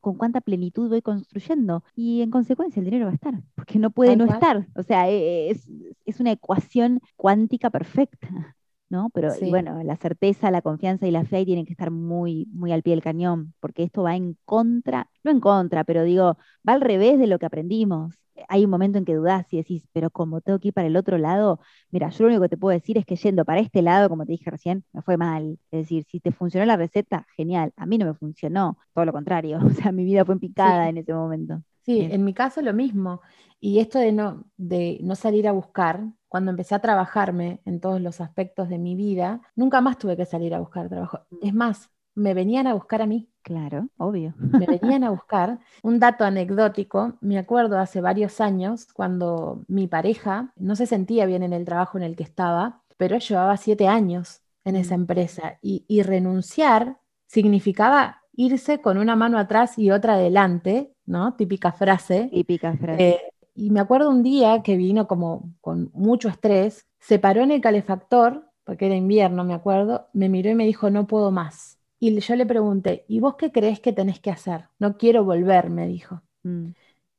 con 0.00 0.16
cuánta 0.18 0.40
plenitud 0.42 0.88
voy 0.90 1.02
construyendo. 1.02 1.84
Y 1.96 2.22
en 2.22 2.30
consecuencia 2.30 2.80
el 2.80 2.86
dinero 2.86 3.06
va 3.06 3.12
a 3.12 3.14
estar, 3.14 3.42
porque 3.56 3.78
no 3.78 3.90
puede 3.90 4.12
Tal 4.12 4.18
no 4.18 4.26
cual. 4.26 4.34
estar. 4.34 4.68
O 4.76 4.82
sea, 4.82 5.10
e- 5.10 5.50
es, 5.50 5.68
es 6.06 6.20
una 6.20 6.32
ecuación 6.32 7.00
cuántica 7.16 7.70
perfecta, 7.70 8.56
¿no? 8.94 9.10
Pero 9.12 9.30
Sí. 9.30 9.50
bueno, 9.50 9.82
la 9.82 9.96
certeza, 9.96 10.50
la 10.50 10.62
confianza 10.62 11.06
y 11.06 11.10
la 11.10 11.24
fe 11.24 11.36
ahí 11.36 11.44
tienen 11.46 11.66
que 11.66 11.72
estar 11.72 11.90
muy, 11.90 12.46
muy 12.52 12.72
al 12.72 12.82
pie 12.82 12.92
del 12.94 13.02
cañón, 13.02 13.54
porque 13.60 13.82
esto 13.84 14.02
va 14.04 14.16
en 14.16 14.36
contra, 14.44 15.08
no 15.24 15.30
en 15.32 15.40
contra, 15.40 15.84
pero 15.84 16.04
digo, 16.04 16.38
va 16.68 16.72
al 16.74 16.80
revés 16.80 17.18
de 17.18 17.26
lo 17.26 17.38
que 17.38 17.46
aprendimos. 17.46 18.14
Hay 18.48 18.64
un 18.64 18.70
momento 18.70 18.98
en 18.98 19.04
que 19.04 19.14
dudás 19.14 19.52
y 19.52 19.58
decís, 19.58 19.86
pero 19.92 20.10
como 20.10 20.40
tengo 20.40 20.58
que 20.58 20.68
ir 20.68 20.74
para 20.74 20.88
el 20.88 20.96
otro 20.96 21.18
lado, 21.18 21.60
mira, 21.90 22.10
yo 22.10 22.24
lo 22.24 22.28
único 22.30 22.42
que 22.42 22.48
te 22.50 22.56
puedo 22.56 22.74
decir 22.76 22.98
es 22.98 23.06
que 23.06 23.16
yendo 23.16 23.44
para 23.44 23.60
este 23.60 23.82
lado, 23.82 24.08
como 24.08 24.26
te 24.26 24.32
dije 24.32 24.50
recién, 24.50 24.84
me 24.92 25.02
fue 25.02 25.16
mal. 25.16 25.58
Es 25.70 25.80
decir, 25.82 26.04
si 26.10 26.20
te 26.20 26.32
funcionó 26.32 26.66
la 26.66 26.76
receta, 26.76 27.26
genial. 27.36 27.72
A 27.76 27.86
mí 27.86 27.98
no 27.98 28.06
me 28.06 28.14
funcionó, 28.14 28.78
todo 28.94 29.04
lo 29.04 29.12
contrario. 29.12 29.58
O 29.66 29.70
sea, 29.70 29.92
mi 29.92 30.04
vida 30.04 30.24
fue 30.24 30.38
picada 30.38 30.88
Sí. 30.88 30.88
en 30.88 30.98
ese 30.98 31.14
momento. 31.14 31.62
Sí, 31.84 32.00
Bien. 32.00 32.10
en 32.10 32.24
mi 32.24 32.34
caso 32.34 32.62
lo 32.62 32.72
mismo. 32.72 33.20
Y 33.60 33.80
esto 33.80 33.98
de 33.98 34.12
no, 34.12 34.44
de 34.56 34.98
no 35.02 35.14
salir 35.16 35.46
a 35.48 35.52
buscar, 35.52 36.04
cuando 36.28 36.50
empecé 36.50 36.74
a 36.74 36.80
trabajarme 36.80 37.60
en 37.64 37.80
todos 37.80 38.00
los 38.00 38.20
aspectos 38.20 38.68
de 38.68 38.78
mi 38.78 38.94
vida, 38.96 39.40
nunca 39.54 39.80
más 39.80 39.98
tuve 39.98 40.16
que 40.16 40.26
salir 40.26 40.54
a 40.54 40.60
buscar 40.60 40.88
trabajo. 40.88 41.20
Es 41.40 41.54
más, 41.54 41.90
me 42.14 42.34
venían 42.34 42.66
a 42.66 42.74
buscar 42.74 43.02
a 43.02 43.06
mí, 43.06 43.30
Claro, 43.42 43.88
obvio. 43.98 44.34
me 44.56 44.66
venían 44.66 45.04
a 45.04 45.10
buscar. 45.10 45.60
Un 45.82 45.98
dato 46.00 46.24
anecdótico, 46.24 47.14
me 47.20 47.38
acuerdo 47.38 47.78
hace 47.78 48.00
varios 48.00 48.40
años 48.40 48.86
cuando 48.92 49.64
mi 49.68 49.86
pareja 49.88 50.52
no 50.56 50.76
se 50.76 50.86
sentía 50.86 51.26
bien 51.26 51.42
en 51.42 51.52
el 51.52 51.64
trabajo 51.64 51.98
en 51.98 52.04
el 52.04 52.16
que 52.16 52.22
estaba, 52.24 52.82
pero 52.96 53.18
llevaba 53.18 53.56
siete 53.56 53.88
años 53.88 54.42
en 54.64 54.76
esa 54.76 54.94
Mm. 54.94 54.96
empresa 54.96 55.58
y, 55.62 55.84
y 55.88 56.02
renunciar 56.02 56.98
significaba 57.26 58.22
irse 58.32 58.80
con 58.80 58.98
una 58.98 59.16
mano 59.16 59.38
atrás 59.38 59.78
y 59.78 59.90
otra 59.90 60.14
adelante, 60.14 60.93
¿no? 61.06 61.34
Típica 61.34 61.72
frase. 61.72 62.28
Típica 62.32 62.76
frase. 62.76 63.08
Eh, 63.08 63.20
y 63.54 63.70
me 63.70 63.80
acuerdo 63.80 64.10
un 64.10 64.22
día 64.22 64.62
que 64.62 64.76
vino 64.76 65.06
como 65.06 65.54
con 65.60 65.90
mucho 65.94 66.28
estrés, 66.28 66.86
se 66.98 67.18
paró 67.18 67.42
en 67.42 67.52
el 67.52 67.60
calefactor, 67.60 68.50
porque 68.64 68.86
era 68.86 68.96
invierno, 68.96 69.44
me 69.44 69.54
acuerdo, 69.54 70.08
me 70.12 70.28
miró 70.28 70.50
y 70.50 70.54
me 70.54 70.66
dijo, 70.66 70.90
no 70.90 71.06
puedo 71.06 71.30
más. 71.30 71.78
Y 72.00 72.18
yo 72.18 72.36
le 72.36 72.46
pregunté, 72.46 73.04
¿y 73.08 73.20
vos 73.20 73.36
qué 73.36 73.52
crees 73.52 73.80
que 73.80 73.92
tenés 73.92 74.20
que 74.20 74.30
hacer? 74.30 74.68
No 74.78 74.96
quiero 74.96 75.24
volver, 75.24 75.70
me 75.70 75.86
dijo. 75.86 76.22
Mm. 76.42 76.70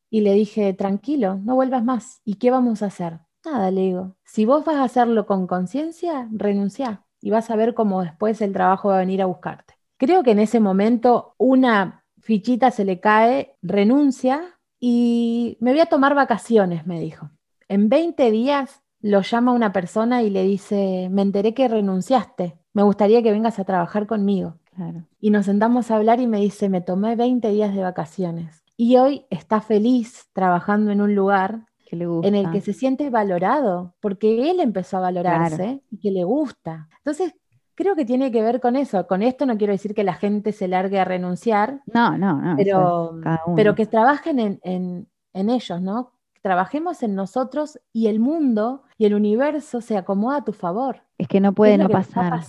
Y 0.10 0.22
le 0.22 0.34
dije, 0.34 0.74
tranquilo, 0.74 1.40
no 1.44 1.56
vuelvas 1.56 1.84
más. 1.84 2.22
¿Y 2.24 2.36
qué 2.36 2.52
vamos 2.52 2.84
a 2.84 2.88
hacer? 2.88 3.20
Nada, 3.46 3.72
le 3.72 3.82
digo, 3.82 4.16
si 4.24 4.46
vos 4.46 4.66
vas 4.66 4.76
a 4.78 4.84
hacerlo 4.84 5.26
con 5.26 5.48
conciencia, 5.48 6.28
renuncia 6.32 7.04
y 7.22 7.32
vas 7.32 7.50
a 7.50 7.56
ver 7.56 7.74
cómo 7.74 8.04
después 8.04 8.42
el 8.42 8.54
trabajo 8.54 8.90
va 8.90 8.98
a 8.98 9.00
venir 9.00 9.22
a 9.22 9.28
buscarte. 9.28 9.76
Creo 9.98 10.24
que 10.24 10.32
en 10.32 10.40
ese 10.40 10.60
momento 10.60 11.36
una 11.38 12.05
fichita 12.26 12.72
se 12.72 12.86
le 12.86 13.00
cae, 13.00 13.56
renuncia 13.62 14.42
y 14.80 15.58
me 15.62 15.72
voy 15.72 15.80
a 15.80 15.86
tomar 15.86 16.16
vacaciones, 16.16 16.88
me 16.88 17.00
dijo. 17.00 17.30
En 17.70 17.88
20 17.88 18.32
días 18.32 18.82
lo 19.00 19.22
llama 19.22 19.52
una 19.54 19.72
persona 19.72 20.24
y 20.24 20.32
le 20.32 20.42
dice, 20.44 21.08
me 21.12 21.22
enteré 21.22 21.54
que 21.54 21.68
renunciaste, 21.68 22.58
me 22.74 22.82
gustaría 22.82 23.22
que 23.22 23.32
vengas 23.32 23.60
a 23.60 23.64
trabajar 23.64 24.08
conmigo. 24.08 24.56
Claro. 24.76 25.06
Y 25.22 25.30
nos 25.30 25.46
sentamos 25.46 25.92
a 25.92 25.98
hablar 25.98 26.20
y 26.20 26.26
me 26.26 26.40
dice, 26.40 26.68
me 26.68 26.82
tomé 26.82 27.16
20 27.16 27.48
días 27.52 27.76
de 27.76 27.84
vacaciones. 27.84 28.64
Y 28.76 28.98
hoy 28.98 29.26
está 29.30 29.62
feliz 29.62 30.28
trabajando 30.34 30.92
en 30.92 31.02
un 31.02 31.14
lugar 31.14 31.68
Que 31.86 31.96
le 31.96 32.08
gusta. 32.08 32.28
en 32.28 32.36
el 32.36 32.52
que 32.52 32.60
se 32.60 32.74
siente 32.74 33.12
valorado, 33.12 33.94
porque 34.02 34.50
él 34.50 34.60
empezó 34.60 34.98
a 34.98 35.02
valorarse 35.02 35.84
y 35.92 36.00
que 36.00 36.10
le 36.10 36.24
gusta. 36.24 36.90
Entonces, 36.98 37.36
creo 37.76 37.96
que 37.96 38.06
tiene 38.06 38.32
que 38.32 38.42
ver 38.42 38.60
con 38.60 38.76
eso. 38.76 39.06
Con 39.08 39.22
esto 39.22 39.46
no 39.46 39.58
quiero 39.58 39.74
decir 39.74 39.94
que 39.94 40.04
la 40.04 40.14
gente 40.16 40.52
se 40.52 40.68
largue 40.68 41.00
a 41.00 41.06
renunciar, 41.06 41.82
No, 41.88 42.18
no, 42.18 42.42
no. 42.42 42.56
pero, 42.58 43.20
pero 43.56 43.76
que 43.76 43.86
trabajen 43.86 44.40
en, 44.40 44.60
en- 44.64 45.08
en 45.34 45.50
ellos, 45.50 45.82
¿no? 45.82 46.14
Trabajemos 46.42 47.02
en 47.04 47.16
nosotros 47.16 47.80
y 47.92 48.08
el 48.08 48.20
mundo 48.20 48.84
y 48.98 49.06
el 49.06 49.16
universo 49.16 49.82
se 49.82 49.98
acomoda 49.98 50.38
a 50.38 50.44
tu 50.44 50.54
favor. 50.54 51.02
Es 51.18 51.28
que 51.28 51.40
no 51.40 51.54
puede 51.54 51.74
es 51.74 51.80
no 51.80 51.90
pasar. 51.90 52.42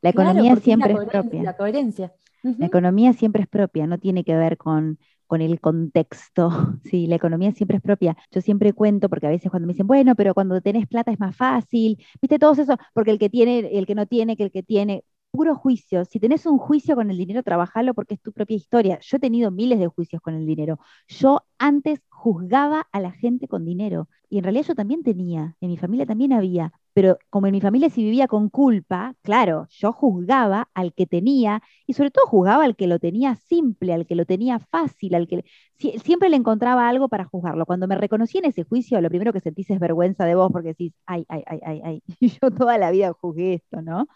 La 0.00 0.10
economía 0.10 0.56
siempre 0.56 0.94
la 0.94 1.02
es 1.02 1.08
propia. 1.08 1.42
La 1.42 1.56
coherencia. 1.56 2.12
La 2.42 2.66
economía 2.66 3.12
siempre 3.12 3.42
es 3.42 3.48
propia, 3.48 3.86
no 3.86 3.98
tiene 3.98 4.24
que 4.24 4.34
ver 4.36 4.56
con, 4.56 4.98
con 5.32 5.40
el 5.40 5.60
contexto. 5.60 6.50
Sí, 6.84 7.06
la 7.06 7.16
economía 7.16 7.52
siempre 7.52 7.78
es 7.78 7.82
propia. 7.82 8.14
Yo 8.30 8.40
siempre 8.42 8.72
cuento, 8.74 9.08
porque 9.08 9.26
a 9.26 9.30
veces 9.30 9.50
cuando 9.50 9.66
me 9.66 9.72
dicen, 9.72 9.86
bueno, 9.86 10.14
pero 10.14 10.34
cuando 10.34 10.60
tenés 10.60 10.86
plata 10.86 11.10
es 11.10 11.18
más 11.20 11.34
fácil, 11.34 11.96
viste, 12.20 12.38
todos 12.38 12.58
eso, 12.58 12.76
porque 12.92 13.10
el 13.12 13.18
que 13.18 13.30
tiene, 13.30 13.60
el 13.78 13.86
que 13.86 13.94
no 13.94 14.04
tiene, 14.06 14.36
que 14.36 14.42
el 14.44 14.50
que 14.52 14.62
tiene, 14.62 15.04
puro 15.30 15.54
juicio. 15.54 16.04
Si 16.04 16.20
tenés 16.20 16.44
un 16.44 16.58
juicio 16.58 16.94
con 16.96 17.10
el 17.10 17.16
dinero, 17.16 17.42
trabajalo 17.42 17.94
porque 17.94 18.14
es 18.14 18.20
tu 18.20 18.32
propia 18.32 18.56
historia. 18.56 18.98
Yo 19.00 19.16
he 19.16 19.20
tenido 19.20 19.50
miles 19.50 19.78
de 19.78 19.86
juicios 19.86 20.20
con 20.20 20.34
el 20.34 20.44
dinero. 20.46 20.78
Yo 21.08 21.40
antes 21.58 22.00
juzgaba 22.10 22.86
a 22.92 23.00
la 23.00 23.12
gente 23.12 23.48
con 23.48 23.64
dinero. 23.64 24.08
Y 24.28 24.36
en 24.38 24.44
realidad 24.44 24.66
yo 24.68 24.74
también 24.74 25.02
tenía, 25.02 25.56
en 25.62 25.70
mi 25.70 25.78
familia 25.78 26.04
también 26.06 26.32
había. 26.34 26.72
Pero 26.94 27.18
como 27.30 27.46
en 27.46 27.52
mi 27.52 27.60
familia 27.60 27.88
si 27.90 28.04
vivía 28.04 28.28
con 28.28 28.48
culpa, 28.50 29.14
claro, 29.22 29.66
yo 29.70 29.92
juzgaba 29.92 30.68
al 30.74 30.92
que 30.94 31.06
tenía 31.06 31.62
y 31.86 31.94
sobre 31.94 32.10
todo 32.10 32.26
juzgaba 32.26 32.64
al 32.64 32.76
que 32.76 32.86
lo 32.86 32.98
tenía 32.98 33.36
simple, 33.36 33.94
al 33.94 34.06
que 34.06 34.14
lo 34.14 34.26
tenía 34.26 34.58
fácil, 34.58 35.14
al 35.14 35.26
que 35.26 35.44
siempre 35.78 36.28
le 36.28 36.36
encontraba 36.36 36.88
algo 36.88 37.08
para 37.08 37.24
juzgarlo. 37.24 37.66
Cuando 37.66 37.88
me 37.88 37.96
reconocí 37.96 38.38
en 38.38 38.46
ese 38.46 38.64
juicio, 38.64 39.00
lo 39.00 39.08
primero 39.08 39.32
que 39.32 39.40
sentís 39.40 39.70
es 39.70 39.80
vergüenza 39.80 40.24
de 40.26 40.34
vos 40.34 40.50
porque 40.52 40.68
decís, 40.68 40.92
ay, 41.06 41.24
ay, 41.28 41.42
ay, 41.46 41.60
ay, 41.64 41.80
ay, 41.84 42.02
yo 42.42 42.50
toda 42.50 42.78
la 42.78 42.90
vida 42.90 43.12
juzgué 43.12 43.54
esto, 43.54 43.82
¿no? 43.82 44.06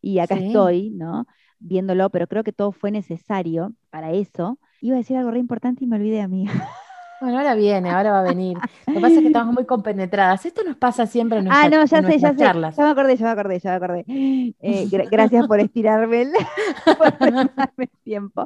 y 0.00 0.18
acá 0.18 0.36
estoy, 0.36 0.90
¿no? 0.90 1.26
Viéndolo, 1.58 2.10
pero 2.10 2.26
creo 2.26 2.44
que 2.44 2.52
todo 2.52 2.72
fue 2.72 2.90
necesario 2.90 3.74
para 3.90 4.12
eso. 4.12 4.58
Iba 4.80 4.96
a 4.96 4.98
decir 4.98 5.16
algo 5.16 5.30
re 5.30 5.38
importante 5.38 5.84
y 5.84 5.86
me 5.86 5.96
olvidé 5.96 6.20
a 6.20 6.28
mí. 6.28 6.44
Bueno, 7.24 7.38
ahora 7.38 7.54
viene, 7.54 7.88
ahora 7.88 8.12
va 8.12 8.20
a 8.20 8.22
venir. 8.22 8.58
Lo 8.86 8.92
que 8.92 9.00
pasa 9.00 9.14
es 9.14 9.20
que 9.20 9.26
estamos 9.28 9.54
muy 9.54 9.64
compenetradas. 9.64 10.44
Esto 10.44 10.62
nos 10.62 10.76
pasa 10.76 11.06
siempre 11.06 11.38
en 11.38 11.46
nuestras, 11.46 11.66
ah, 11.66 11.70
no, 11.70 11.86
ya 11.86 12.02
sé, 12.02 12.18
ya 12.18 12.34
Sé. 12.34 12.76
Ya 12.76 12.84
me 12.84 12.90
acordé, 12.90 13.16
ya 13.16 13.24
me 13.24 13.30
acordé, 13.30 13.58
ya 13.60 13.70
me 13.70 13.76
acordé. 13.76 14.04
Eh, 14.06 14.88
gracias 15.10 15.46
por 15.46 15.58
estirarme 15.58 16.20
el, 16.20 16.32
por 17.76 17.88
tiempo. 18.02 18.44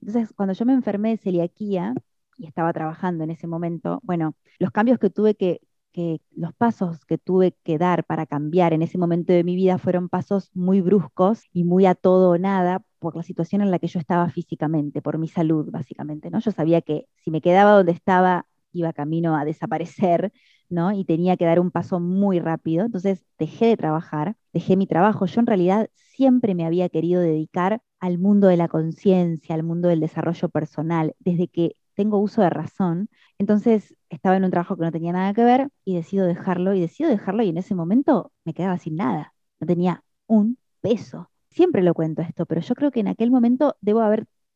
Entonces, 0.00 0.32
cuando 0.34 0.54
yo 0.54 0.64
me 0.64 0.72
enfermé 0.72 1.10
de 1.10 1.18
celiaquía 1.18 1.92
y 2.38 2.46
estaba 2.46 2.72
trabajando 2.72 3.22
en 3.22 3.32
ese 3.32 3.46
momento, 3.46 4.00
bueno, 4.02 4.34
los 4.58 4.70
cambios 4.70 4.98
que 4.98 5.10
tuve 5.10 5.34
que, 5.34 5.60
que 5.92 6.22
los 6.34 6.54
pasos 6.54 7.04
que 7.04 7.18
tuve 7.18 7.54
que 7.64 7.76
dar 7.76 8.04
para 8.04 8.24
cambiar 8.24 8.72
en 8.72 8.80
ese 8.80 8.96
momento 8.96 9.34
de 9.34 9.44
mi 9.44 9.56
vida 9.56 9.76
fueron 9.76 10.08
pasos 10.08 10.50
muy 10.54 10.80
bruscos 10.80 11.42
y 11.52 11.64
muy 11.64 11.84
a 11.84 11.94
todo 11.94 12.30
o 12.30 12.38
nada 12.38 12.82
por 13.12 13.16
la 13.16 13.22
situación 13.22 13.62
en 13.62 13.70
la 13.70 13.78
que 13.78 13.86
yo 13.88 13.98
estaba 13.98 14.28
físicamente, 14.30 15.02
por 15.02 15.18
mi 15.18 15.28
salud 15.28 15.70
básicamente, 15.70 16.30
¿no? 16.30 16.40
Yo 16.40 16.50
sabía 16.52 16.80
que 16.82 17.06
si 17.16 17.30
me 17.30 17.40
quedaba 17.40 17.72
donde 17.72 17.92
estaba 17.92 18.46
iba 18.72 18.92
camino 18.92 19.36
a 19.36 19.44
desaparecer, 19.44 20.32
¿no? 20.68 20.92
Y 20.92 21.04
tenía 21.04 21.36
que 21.36 21.44
dar 21.46 21.60
un 21.60 21.70
paso 21.70 22.00
muy 22.00 22.40
rápido. 22.40 22.84
Entonces 22.84 23.24
dejé 23.38 23.66
de 23.66 23.76
trabajar, 23.76 24.36
dejé 24.52 24.76
mi 24.76 24.86
trabajo. 24.86 25.26
Yo 25.26 25.40
en 25.40 25.46
realidad 25.46 25.88
siempre 25.94 26.54
me 26.54 26.66
había 26.66 26.88
querido 26.88 27.20
dedicar 27.20 27.80
al 28.00 28.18
mundo 28.18 28.48
de 28.48 28.56
la 28.56 28.68
conciencia, 28.68 29.54
al 29.54 29.62
mundo 29.62 29.88
del 29.88 30.00
desarrollo 30.00 30.48
personal. 30.48 31.14
Desde 31.20 31.48
que 31.48 31.76
tengo 31.94 32.18
uso 32.18 32.42
de 32.42 32.50
razón. 32.50 33.08
Entonces 33.38 33.96
estaba 34.10 34.36
en 34.36 34.44
un 34.44 34.50
trabajo 34.50 34.76
que 34.76 34.82
no 34.84 34.92
tenía 34.92 35.12
nada 35.12 35.32
que 35.34 35.44
ver 35.44 35.68
y 35.84 35.96
decido 35.96 36.26
dejarlo 36.26 36.74
y 36.74 36.80
decido 36.80 37.10
dejarlo 37.10 37.42
y 37.42 37.48
en 37.48 37.58
ese 37.58 37.74
momento 37.74 38.32
me 38.44 38.54
quedaba 38.54 38.78
sin 38.78 38.96
nada. 38.96 39.34
No 39.60 39.66
tenía 39.66 40.04
un 40.26 40.58
peso. 40.80 41.30
Siempre 41.56 41.82
lo 41.82 41.92
cuento 41.94 42.22
esto, 42.22 42.46
pero 42.46 42.60
yo 42.60 42.74
creo 42.76 42.90
que 42.92 43.00
en 43.00 43.08
aquel 43.08 43.30
momento 43.32 43.76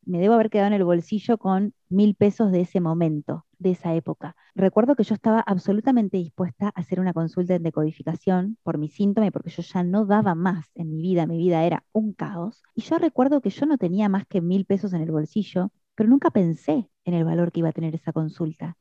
me 0.04 0.18
debo 0.20 0.34
haber 0.34 0.50
quedado 0.50 0.68
en 0.68 0.74
el 0.74 0.84
bolsillo 0.84 1.38
con 1.38 1.74
mil 1.88 2.14
pesos 2.14 2.52
de 2.52 2.60
ese 2.62 2.80
momento, 2.80 3.46
de 3.58 3.72
esa 3.72 3.94
época. 3.94 4.36
Recuerdo 4.54 4.94
que 4.96 5.04
yo 5.04 5.14
estaba 5.14 5.40
absolutamente 5.40 6.16
dispuesta 6.18 6.66
a 6.68 6.80
hacer 6.80 7.00
una 7.00 7.12
consulta 7.12 7.54
en 7.54 7.62
decodificación 7.62 8.58
por 8.62 8.78
mi 8.78 8.88
síntoma 8.88 9.30
porque 9.30 9.50
yo 9.50 9.62
ya 9.62 9.82
no 9.82 10.06
daba 10.06 10.34
más 10.34 10.70
en 10.74 10.90
mi 10.90 11.02
vida, 11.02 11.26
mi 11.26 11.38
vida 11.38 11.64
era 11.64 11.84
un 11.92 12.12
caos. 12.12 12.62
Y 12.74 12.82
yo 12.82 12.98
recuerdo 12.98 13.40
que 13.40 13.50
yo 13.50 13.66
no 13.66 13.78
tenía 13.78 14.08
más 14.08 14.26
que 14.26 14.40
mil 14.40 14.64
pesos 14.66 14.92
en 14.92 15.02
el 15.02 15.10
bolsillo 15.12 15.70
pero 15.94 16.08
nunca 16.08 16.30
pensé 16.30 16.88
en 17.04 17.14
el 17.14 17.24
valor 17.24 17.52
que 17.52 17.60
iba 17.60 17.68
a 17.68 17.72
tener 17.72 17.94
esa 17.94 18.12
consulta. 18.12 18.76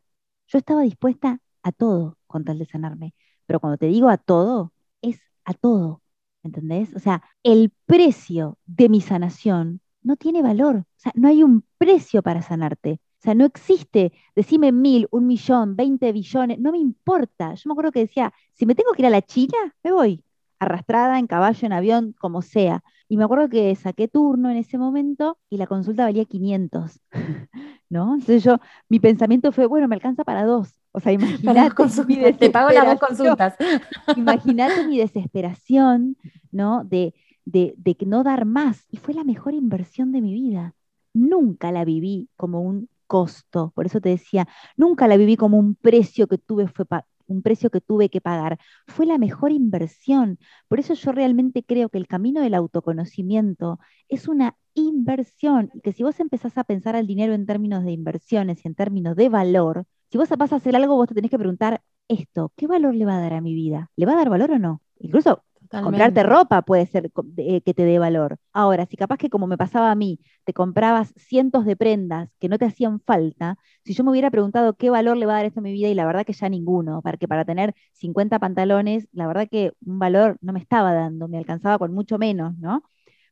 Yo 0.48 0.58
estaba 0.58 0.82
dispuesta 0.84 1.40
a 1.64 1.72
todo 1.74 2.18
con 2.28 2.46
tal 2.46 2.60
de 2.60 2.66
sanarme, 2.66 3.14
pero 3.46 3.60
cuando 3.60 3.78
te 3.78 3.88
digo 3.88 4.10
a 4.10 4.18
todo, 4.18 4.74
es 5.02 5.20
a 5.46 5.54
todo, 5.54 6.02
¿entendés? 6.44 6.96
O 6.96 7.00
sea, 7.00 7.24
el 7.44 7.72
precio 7.86 8.58
de 8.66 8.90
mi 8.90 9.02
sanación 9.02 9.82
no 10.02 10.16
tiene 10.16 10.42
valor, 10.42 10.78
o 10.78 10.86
sea, 10.98 11.12
no 11.16 11.28
hay 11.28 11.44
un 11.44 11.66
precio 11.78 12.22
para 12.24 12.42
sanarte. 12.42 13.00
O 13.20 13.22
sea, 13.22 13.36
no 13.36 13.46
existe, 13.46 14.14
decime 14.34 14.72
mil, 14.72 15.08
un 15.12 15.28
millón, 15.28 15.76
veinte 15.76 16.12
billones, 16.14 16.58
no 16.60 16.72
me 16.72 16.78
importa. 16.78 17.54
Yo 17.54 17.68
me 17.68 17.74
acuerdo 17.74 17.92
que 17.92 18.00
decía, 18.00 18.34
si 18.54 18.66
me 18.66 18.76
tengo 18.76 18.94
que 18.94 19.02
ir 19.02 19.08
a 19.08 19.10
la 19.10 19.22
China, 19.22 19.58
me 19.84 19.92
voy, 19.92 20.24
arrastrada, 20.58 21.20
en 21.20 21.28
caballo, 21.28 21.66
en 21.66 21.74
avión, 21.74 22.16
como 22.20 22.42
sea. 22.42 22.82
Y 23.10 23.18
me 23.18 23.24
acuerdo 23.24 23.50
que 23.50 23.76
saqué 23.76 24.08
turno 24.08 24.52
en 24.52 24.58
ese 24.58 24.78
momento 24.78 25.40
y 25.50 25.58
la 25.58 25.66
consulta 25.68 26.04
valía 26.06 26.26
500, 26.26 27.02
¿no? 27.90 28.14
Entonces 28.14 28.44
yo, 28.44 28.60
mi 28.88 29.00
pensamiento 29.00 29.52
fue, 29.52 29.66
bueno, 29.66 29.88
me 29.88 29.96
alcanza 29.96 30.24
para 30.24 30.46
dos. 30.46 30.80
O 30.92 31.00
sea, 31.00 31.12
imagínate 31.14 32.34
Te 32.34 32.50
pago 32.52 32.70
las 32.70 32.86
dos 32.86 33.00
consultas. 33.00 33.56
Imagínate 34.16 34.88
mi 34.88 35.00
desesperación, 35.00 36.18
¿no? 36.52 36.84
De, 36.84 37.16
de, 37.46 37.74
de 37.78 37.98
no 38.06 38.24
dar 38.24 38.46
más. 38.46 38.86
Y 38.92 38.98
fue 38.98 39.16
la 39.16 39.24
mejor 39.24 39.56
inversión 39.56 40.12
de 40.12 40.22
mi 40.22 40.34
vida. 40.34 40.76
Nunca 41.14 41.72
la 41.72 41.86
viví 41.86 42.30
como 42.38 42.62
un 42.62 42.90
costo. 43.08 43.72
Por 43.76 43.88
eso 43.88 44.00
te 44.02 44.10
decía, 44.10 44.48
nunca 44.78 45.08
la 45.08 45.18
viví 45.18 45.36
como 45.36 45.58
un 45.58 45.74
precio 45.76 46.28
que 46.28 46.38
tuve 46.38 46.68
fue 46.68 46.86
un 47.30 47.42
precio 47.42 47.70
que 47.70 47.82
tuve 47.82 48.10
que 48.10 48.22
pagar. 48.22 48.58
Fue 48.88 49.06
la 49.06 49.18
mejor 49.18 49.52
inversión. 49.52 50.40
Por 50.68 50.80
eso 50.80 50.94
yo 50.94 51.12
realmente 51.12 51.64
creo 51.64 51.90
que 51.90 51.98
el 51.98 52.08
camino 52.08 52.42
del 52.42 52.54
autoconocimiento 52.54 53.80
es 54.08 54.28
una 54.28 54.56
inversión 54.74 55.72
que 55.84 55.94
si 55.94 56.04
vos 56.04 56.20
empezás 56.20 56.58
a 56.58 56.64
pensar 56.64 56.96
al 56.96 57.08
dinero 57.08 57.34
en 57.34 57.46
términos 57.46 57.84
de 57.84 57.92
inversiones 57.92 58.64
y 58.64 58.68
en 58.68 58.76
términos 58.76 59.16
de 59.16 59.30
valor, 59.30 59.86
si 60.12 60.18
vos 60.18 60.30
vas 60.38 60.54
a 60.54 60.58
hacer 60.58 60.76
algo, 60.76 60.96
vos 60.96 61.08
te 61.08 61.16
tenés 61.16 61.32
que 61.32 61.38
preguntar 61.40 61.82
esto, 62.08 62.52
¿qué 62.56 62.68
valor 62.68 62.96
le 62.96 63.06
va 63.06 63.18
a 63.18 63.22
dar 63.22 63.34
a 63.34 63.42
mi 63.42 63.54
vida? 63.54 63.92
¿Le 63.96 64.06
va 64.06 64.14
a 64.14 64.16
dar 64.18 64.30
valor 64.30 64.52
o 64.52 64.60
no? 64.60 64.82
Incluso 65.00 65.44
Comprarte 65.78 66.24
ropa 66.24 66.62
puede 66.64 66.86
ser 66.88 67.10
eh, 67.38 67.62
que 67.62 67.74
te 67.74 67.84
dé 67.86 68.00
valor. 68.00 68.38
Ahora, 68.52 68.86
si 68.86 68.98
capaz 68.98 69.18
que 69.18 69.30
como 69.30 69.48
me 69.48 69.58
pasaba 69.58 69.92
a 69.92 69.96
mí, 69.96 70.20
te 70.44 70.54
comprabas 70.54 71.14
cientos 71.16 71.64
de 71.66 71.78
prendas 71.78 72.30
que 72.40 72.50
no 72.50 72.58
te 72.58 72.66
hacían 72.66 73.00
falta, 73.00 73.58
si 73.86 73.94
yo 73.94 74.04
me 74.04 74.12
hubiera 74.12 74.30
preguntado 74.30 74.74
qué 74.76 74.90
valor 74.90 75.16
le 75.16 75.26
va 75.26 75.34
a 75.34 75.36
dar 75.38 75.46
esto 75.46 75.62
a 75.62 75.64
mi 75.64 75.72
vida 75.72 75.88
y 75.88 75.94
la 75.94 76.06
verdad 76.06 76.26
que 76.26 76.34
ya 76.34 76.50
ninguno, 76.50 77.02
porque 77.02 77.30
para 77.30 77.46
tener 77.46 77.74
50 77.94 78.40
pantalones, 78.40 79.08
la 79.14 79.26
verdad 79.28 79.48
que 79.50 79.72
un 79.86 80.00
valor 80.00 80.38
no 80.42 80.52
me 80.52 80.60
estaba 80.60 80.94
dando, 80.94 81.30
me 81.30 81.38
alcanzaba 81.38 81.78
con 81.80 81.94
mucho 81.94 82.18
menos, 82.18 82.58
¿no? 82.58 82.84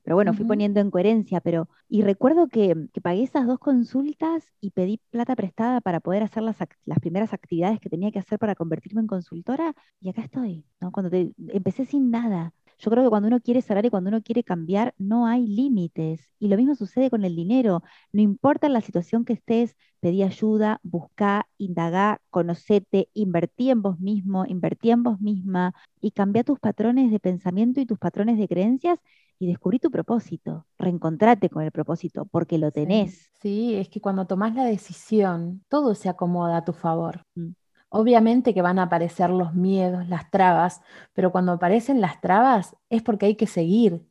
Pero 0.08 0.16
bueno, 0.16 0.34
fui 0.34 0.45
poniendo 0.45 0.80
en 0.80 0.89
coherencia, 0.89 1.41
pero... 1.41 1.68
Y 1.89 2.01
recuerdo 2.01 2.47
que, 2.47 2.88
pagué 3.03 3.24
esas 3.24 3.45
dos 3.45 3.60
consultas 3.60 4.53
y 4.62 4.72
pedí 4.72 5.01
plata 5.10 5.36
prestada 5.36 5.82
para 5.82 5.99
poder 5.99 6.24
hacer 6.24 6.43
las, 6.43 6.55
las 6.86 6.99
primeras 6.99 7.34
actividades 7.34 7.82
que 7.82 7.89
tenía 7.89 8.10
que 8.10 8.20
hacer 8.20 8.39
para 8.39 8.55
convertirme 8.55 9.01
en 9.01 9.08
consultora 9.08 9.76
y 9.99 10.08
acá 10.08 10.22
estoy, 10.22 10.66
¿no? 10.80 10.93
Cuando 10.93 11.12
empecé 11.49 11.84
sin 11.84 12.10
nada. 12.10 12.53
Yo 12.80 12.91
creo 12.91 13.03
que 13.03 13.09
cuando 13.09 13.28
uno 13.28 13.39
quiere 13.39 13.61
sanar 13.61 13.86
y 13.86 13.89
cuando 13.89 14.09
uno 14.09 14.21
quiere 14.21 14.43
cambiar, 14.43 14.93
no 14.97 15.25
hay 15.25 15.47
límites. 15.47 16.30
Y 16.39 16.47
lo 16.47 16.57
mismo 16.57 16.75
sucede 16.75 17.09
con 17.09 17.25
el 17.25 17.36
dinero. 17.36 17.84
No 18.11 18.21
importa 18.21 18.69
la 18.69 18.82
situación 18.82 19.25
que 19.25 19.34
estés, 19.34 19.75
pedí 19.99 20.23
ayuda, 20.23 20.80
buscá, 20.84 21.47
indagá, 21.57 22.21
conocete, 22.30 23.09
invertí 23.13 23.71
en 23.71 23.82
vos 23.82 23.99
mismo, 23.99 24.45
invertí 24.45 24.91
en 24.91 25.03
vos 25.03 25.19
misma 25.19 25.73
y 26.01 26.11
cambia 26.11 26.43
tus 26.43 26.59
patrones 26.59 27.11
de 27.11 27.19
pensamiento 27.19 27.82
y 27.82 27.86
tus 27.86 27.97
patrones 27.97 28.38
de 28.38 28.47
creencias 28.47 28.99
y 29.39 29.47
descubrí 29.47 29.80
tu 29.80 29.91
propósito, 29.91 30.65
reencontrate 30.78 31.49
con 31.49 31.63
el 31.63 31.71
propósito, 31.71 32.25
porque 32.25 32.57
lo 32.57 32.71
tenés. 32.71 33.30
Sí, 33.41 33.75
es 33.75 33.89
que 33.89 34.01
cuando 34.01 34.25
tomás 34.25 34.55
la 34.55 34.65
decisión, 34.65 35.63
todo 35.69 35.93
se 35.95 36.09
acomoda 36.09 36.57
a 36.57 36.65
tu 36.65 36.73
favor. 36.73 37.21
Mm. 37.36 37.51
Obviamente 37.89 38.53
que 38.53 38.61
van 38.61 38.79
a 38.79 38.83
aparecer 38.83 39.29
los 39.29 39.53
miedos, 39.53 40.07
las 40.07 40.29
trabas, 40.29 40.81
pero 41.13 41.31
cuando 41.31 41.53
aparecen 41.53 42.01
las 42.01 42.19
trabas 42.21 42.75
es 42.89 43.01
porque 43.01 43.27
hay 43.27 43.35
que 43.35 43.47
seguir. 43.47 44.05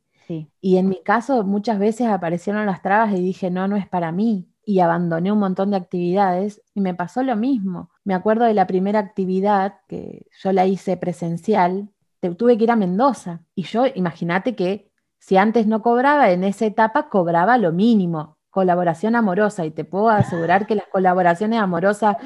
Y 0.59 0.75
en 0.75 0.89
mi 0.89 1.01
caso 1.03 1.45
muchas 1.45 1.79
veces 1.79 2.07
aparecieron 2.07 2.65
las 2.65 2.81
trabas 2.81 3.13
y 3.13 3.21
dije, 3.21 3.49
no, 3.49 3.67
no 3.67 3.77
es 3.77 3.87
para 3.87 4.11
mí. 4.11 4.49
Y 4.65 4.81
abandoné 4.81 5.31
un 5.31 5.39
montón 5.39 5.71
de 5.71 5.77
actividades 5.77 6.61
y 6.73 6.81
me 6.81 6.93
pasó 6.93 7.23
lo 7.23 7.37
mismo. 7.37 7.89
Me 8.03 8.13
acuerdo 8.13 8.43
de 8.43 8.53
la 8.53 8.67
primera 8.67 8.99
actividad 8.99 9.75
que 9.87 10.25
yo 10.43 10.51
la 10.51 10.65
hice 10.65 10.97
presencial, 10.97 11.89
tuve 12.35 12.57
que 12.57 12.65
ir 12.65 12.71
a 12.71 12.75
Mendoza. 12.75 13.41
Y 13.55 13.63
yo, 13.63 13.85
imagínate 13.93 14.55
que 14.55 14.91
si 15.19 15.37
antes 15.37 15.67
no 15.67 15.81
cobraba, 15.81 16.31
en 16.31 16.43
esa 16.43 16.65
etapa 16.65 17.09
cobraba 17.09 17.57
lo 17.57 17.71
mínimo, 17.71 18.37
colaboración 18.49 19.15
amorosa. 19.15 19.65
Y 19.65 19.71
te 19.71 19.85
puedo 19.85 20.09
asegurar 20.09 20.67
que 20.67 20.75
las 20.75 20.87
colaboraciones 20.87 21.59
amorosas 21.59 22.17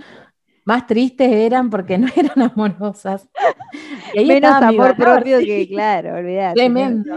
más 0.66 0.88
tristes 0.88 1.32
eran 1.32 1.70
porque 1.70 1.98
no 1.98 2.08
eran 2.16 2.52
amorosas. 2.52 3.30
Y 4.14 4.26
Menos 4.26 4.52
amor 4.62 4.96
propio 4.96 5.40
que, 5.40 5.68
claro, 5.68 6.16
olvidate. 6.18 6.56
Tremendo. 6.56 7.16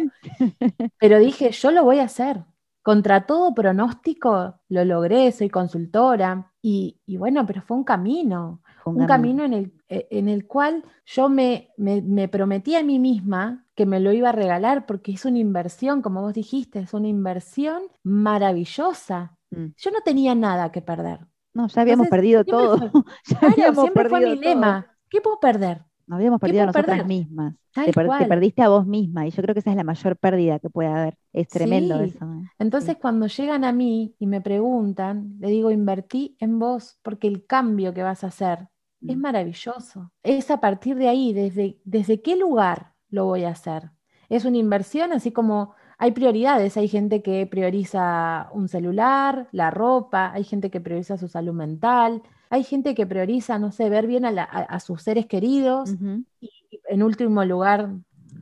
Pero 0.98 1.18
dije, 1.18 1.50
yo 1.50 1.70
lo 1.70 1.84
voy 1.84 1.98
a 1.98 2.04
hacer. 2.04 2.44
Contra 2.82 3.24
todo 3.24 3.54
pronóstico 3.54 4.60
lo 4.68 4.84
logré, 4.84 5.32
soy 5.32 5.48
consultora. 5.48 6.52
Y, 6.60 7.00
bueno, 7.18 7.46
pero 7.46 7.62
fue 7.62 7.78
un 7.78 7.84
camino, 7.84 8.62
un, 8.84 9.06
camino, 9.06 9.44
en, 9.44 9.54
el, 9.54 9.72
eh, 9.88 10.06
en, 10.10 10.28
el, 10.28 10.46
cual 10.46 10.84
yo 11.06 11.28
me, 11.28 11.70
me, 11.78 12.28
prometí 12.28 12.74
a 12.74 12.82
mí 12.82 12.98
misma 12.98 13.66
que 13.74 13.86
me 13.86 14.00
lo 14.00 14.12
iba 14.12 14.28
a 14.28 14.32
regalar 14.32 14.84
porque 14.86 15.12
es 15.12 15.24
una 15.24 15.38
inversión, 15.38 16.02
como 16.02 16.20
vos 16.20 16.34
dijiste, 16.34 16.80
es 16.80 16.92
una 16.92 17.08
inversión 17.08 17.82
maravillosa. 18.02 19.36
Mm. 19.50 19.66
Yo 19.76 19.90
no 19.90 20.00
tenía 20.04 20.34
nada 20.34 20.70
que 20.70 20.82
perder. 20.82 21.20
No, 21.54 21.68
ya 21.68 21.82
habíamos 21.82 22.08
Entonces, 22.08 22.08
perdido 22.08 22.44
todo. 22.44 22.78
fue- 22.78 22.90
Ya 23.24 23.38
Claro, 23.40 23.52
habíamos 23.52 23.74
siempre 23.74 24.04
fue 24.06 24.20
mi 24.20 24.34
perdido 24.34 24.38
todo. 24.38 24.50
lema. 24.50 24.96
¿Qué 25.08 25.20
puedo 25.20 25.40
perder? 25.40 25.84
Nos 26.06 26.16
habíamos 26.18 26.40
¿Qué 26.40 26.40
perdido 26.40 26.62
a 26.64 26.66
nosotras 26.66 27.00
perder? 27.00 27.04
mismas. 27.04 27.54
Te, 27.82 27.92
per- 27.92 28.12
te 28.14 28.26
cual. 28.26 28.26
perdiste 28.26 28.62
a 28.62 28.68
vos 28.68 28.86
misma 28.86 29.26
y 29.26 29.30
yo 29.30 29.42
creo 29.42 29.54
que 29.54 29.60
esa 29.60 29.70
es 29.70 29.76
la 29.76 29.84
mayor 29.84 30.16
pérdida 30.18 30.58
que 30.58 30.70
puede 30.70 30.88
haber. 30.88 31.16
Es 31.32 31.50
tremendo 31.50 31.98
Sí. 31.98 32.02
eso. 32.02 32.24
¿eh? 32.24 32.48
Entonces, 32.58 32.96
cuando 33.00 33.26
llegan 33.26 33.64
a 33.64 33.72
mí 33.72 34.14
y 34.18 34.26
me 34.26 34.40
preguntan, 34.40 35.36
le 35.40 35.48
digo, 35.48 35.70
invertí 35.70 36.36
en 36.40 36.58
vos 36.58 36.98
porque 37.02 37.26
el 37.28 37.46
cambio 37.46 37.94
que 37.94 38.02
vas 38.02 38.24
a 38.24 38.28
hacer 38.28 38.68
es 39.06 39.16
Mm. 39.16 39.20
maravilloso. 39.20 40.12
Es 40.22 40.50
a 40.50 40.60
partir 40.60 40.96
de 40.96 41.08
ahí, 41.08 41.32
desde, 41.32 41.80
desde 41.84 42.22
qué 42.22 42.36
lugar 42.36 42.94
lo 43.10 43.26
voy 43.26 43.44
a 43.44 43.50
hacer. 43.50 43.90
Es 44.28 44.44
una 44.44 44.56
inversión, 44.58 45.12
así 45.12 45.32
como 45.32 45.74
hay 45.98 46.12
prioridades. 46.12 46.76
Hay 46.76 46.88
gente 46.88 47.22
que 47.22 47.46
prioriza 47.46 48.48
un 48.52 48.68
celular, 48.68 49.48
la 49.52 49.70
ropa, 49.70 50.32
hay 50.32 50.44
gente 50.44 50.70
que 50.70 50.80
prioriza 50.80 51.16
su 51.18 51.28
salud 51.28 51.52
mental, 51.54 52.22
hay 52.50 52.62
gente 52.64 52.94
que 52.94 53.06
prioriza, 53.06 53.58
no 53.58 53.72
sé, 53.72 53.88
ver 53.90 54.06
bien 54.06 54.24
a, 54.24 54.30
la- 54.30 54.44
a- 54.44 54.62
a 54.62 54.80
sus 54.80 55.02
seres 55.02 55.26
queridos 55.26 55.94
y 56.40 56.50
en 56.88 57.02
último 57.02 57.44
lugar 57.44 57.90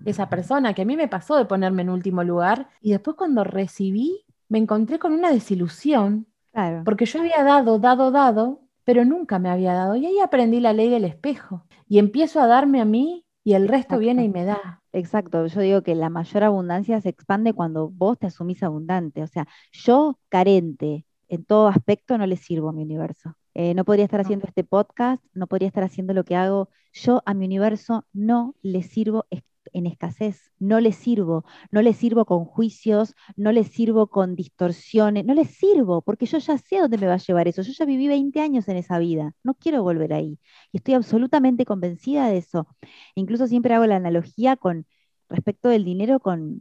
esa 0.05 0.29
persona, 0.29 0.75
que 0.75 0.83
a 0.83 0.85
mí 0.85 0.97
me 0.97 1.07
pasó 1.09 1.37
de 1.37 1.45
ponerme 1.45 1.83
en 1.83 1.91
último 1.91 2.25
lugar, 2.25 2.69
y 2.81 2.91
después 2.91 3.17
cuando 3.17 3.45
recibí, 3.45 4.25
me 4.49 4.59
encontré 4.59 4.99
con 4.99 5.13
una 5.13 5.31
desilusión, 5.31 6.27
Claro. 6.53 6.83
porque 6.85 7.07
yo 7.07 7.21
había 7.21 7.43
dado, 7.45 7.79
dado, 7.79 8.11
dado, 8.11 8.61
pero 8.85 9.05
nunca 9.05 9.39
me 9.39 9.49
había 9.49 9.75
dado. 9.75 9.95
Y 9.97 10.05
ahí 10.07 10.19
aprendí 10.19 10.59
la 10.61 10.73
ley 10.73 10.91
del 10.91 11.05
espejo, 11.05 11.65
y 11.89 11.99
empiezo 11.99 12.41
a 12.41 12.47
darme 12.49 12.81
a 12.81 12.85
mí, 12.85 13.25
y 13.45 13.55
el 13.55 13.69
resto 13.69 13.97
Exacto. 13.97 13.99
viene 13.99 14.25
y 14.25 14.29
me 14.29 14.45
da. 14.45 14.83
Exacto, 14.93 15.47
yo 15.47 15.61
digo 15.61 15.83
que 15.83 15.95
la 15.95 16.11
mayor 16.11 16.45
abundancia 16.45 17.01
se 17.01 17.09
expande 17.09 17.55
cuando 17.55 17.89
vos 17.91 18.19
te 18.19 18.27
asumís 18.27 18.63
abundante. 18.63 19.23
O 19.23 19.27
sea, 19.27 19.47
yo 19.73 20.19
carente 20.29 21.07
en 21.29 21.45
todo 21.45 21.69
aspecto 21.69 22.19
no 22.19 22.27
le 22.27 22.37
sirvo 22.37 22.69
a 22.69 22.73
mi 22.73 22.83
universo. 22.83 23.35
Eh, 23.55 23.75
no 23.75 23.85
podría 23.85 24.05
estar 24.05 24.21
No. 24.23 24.23
haciendo 24.23 24.47
este 24.47 24.65
podcast, 24.65 25.23
no 25.35 25.47
podría 25.47 25.69
estar 25.69 25.85
haciendo 25.85 26.15
lo 26.15 26.25
que 26.25 26.37
hago. 26.37 26.69
Yo 26.93 27.23
a 27.27 27.35
mi 27.35 27.47
universo 27.47 28.07
no 28.13 28.55
le 28.63 28.83
sirvo 28.83 29.27
es- 29.31 29.43
en 29.73 29.87
escasez, 29.87 30.53
no 30.59 30.81
le 30.81 30.93
sirvo, 30.93 31.45
no 31.71 31.83
le 31.83 31.93
sirvo 31.95 32.25
con 32.25 32.45
juicios, 32.45 33.15
no 33.37 33.53
le 33.53 33.65
sirvo 33.65 34.09
con 34.09 34.37
distorsiones, 34.37 35.25
no 35.25 35.35
le 35.35 35.45
sirvo, 35.45 36.03
porque 36.03 36.27
yo 36.27 36.39
ya 36.39 36.59
sé 36.59 36.79
dónde 36.79 36.99
me 36.99 37.07
va 37.07 37.15
a 37.15 37.17
llevar 37.19 37.49
eso. 37.49 37.63
Yo 37.63 37.73
ya 37.73 37.85
viví 37.85 38.09
20 38.09 38.41
años 38.41 38.69
en 38.69 38.77
esa 38.77 38.99
vida, 38.99 39.33
no 39.43 39.55
quiero 39.55 39.83
volver 39.83 40.13
ahí. 40.13 40.39
Y 40.73 40.79
estoy 40.79 40.95
absolutamente 40.95 41.65
convencida 41.65 42.29
de 42.29 42.39
eso. 42.39 42.67
Incluso 43.15 43.47
siempre 43.47 43.75
hago 43.75 43.87
la 43.87 43.97
analogía 43.97 44.57
con 44.57 44.87
respecto 45.29 45.69
del 45.69 45.85
dinero 45.85 46.21
con, 46.21 46.61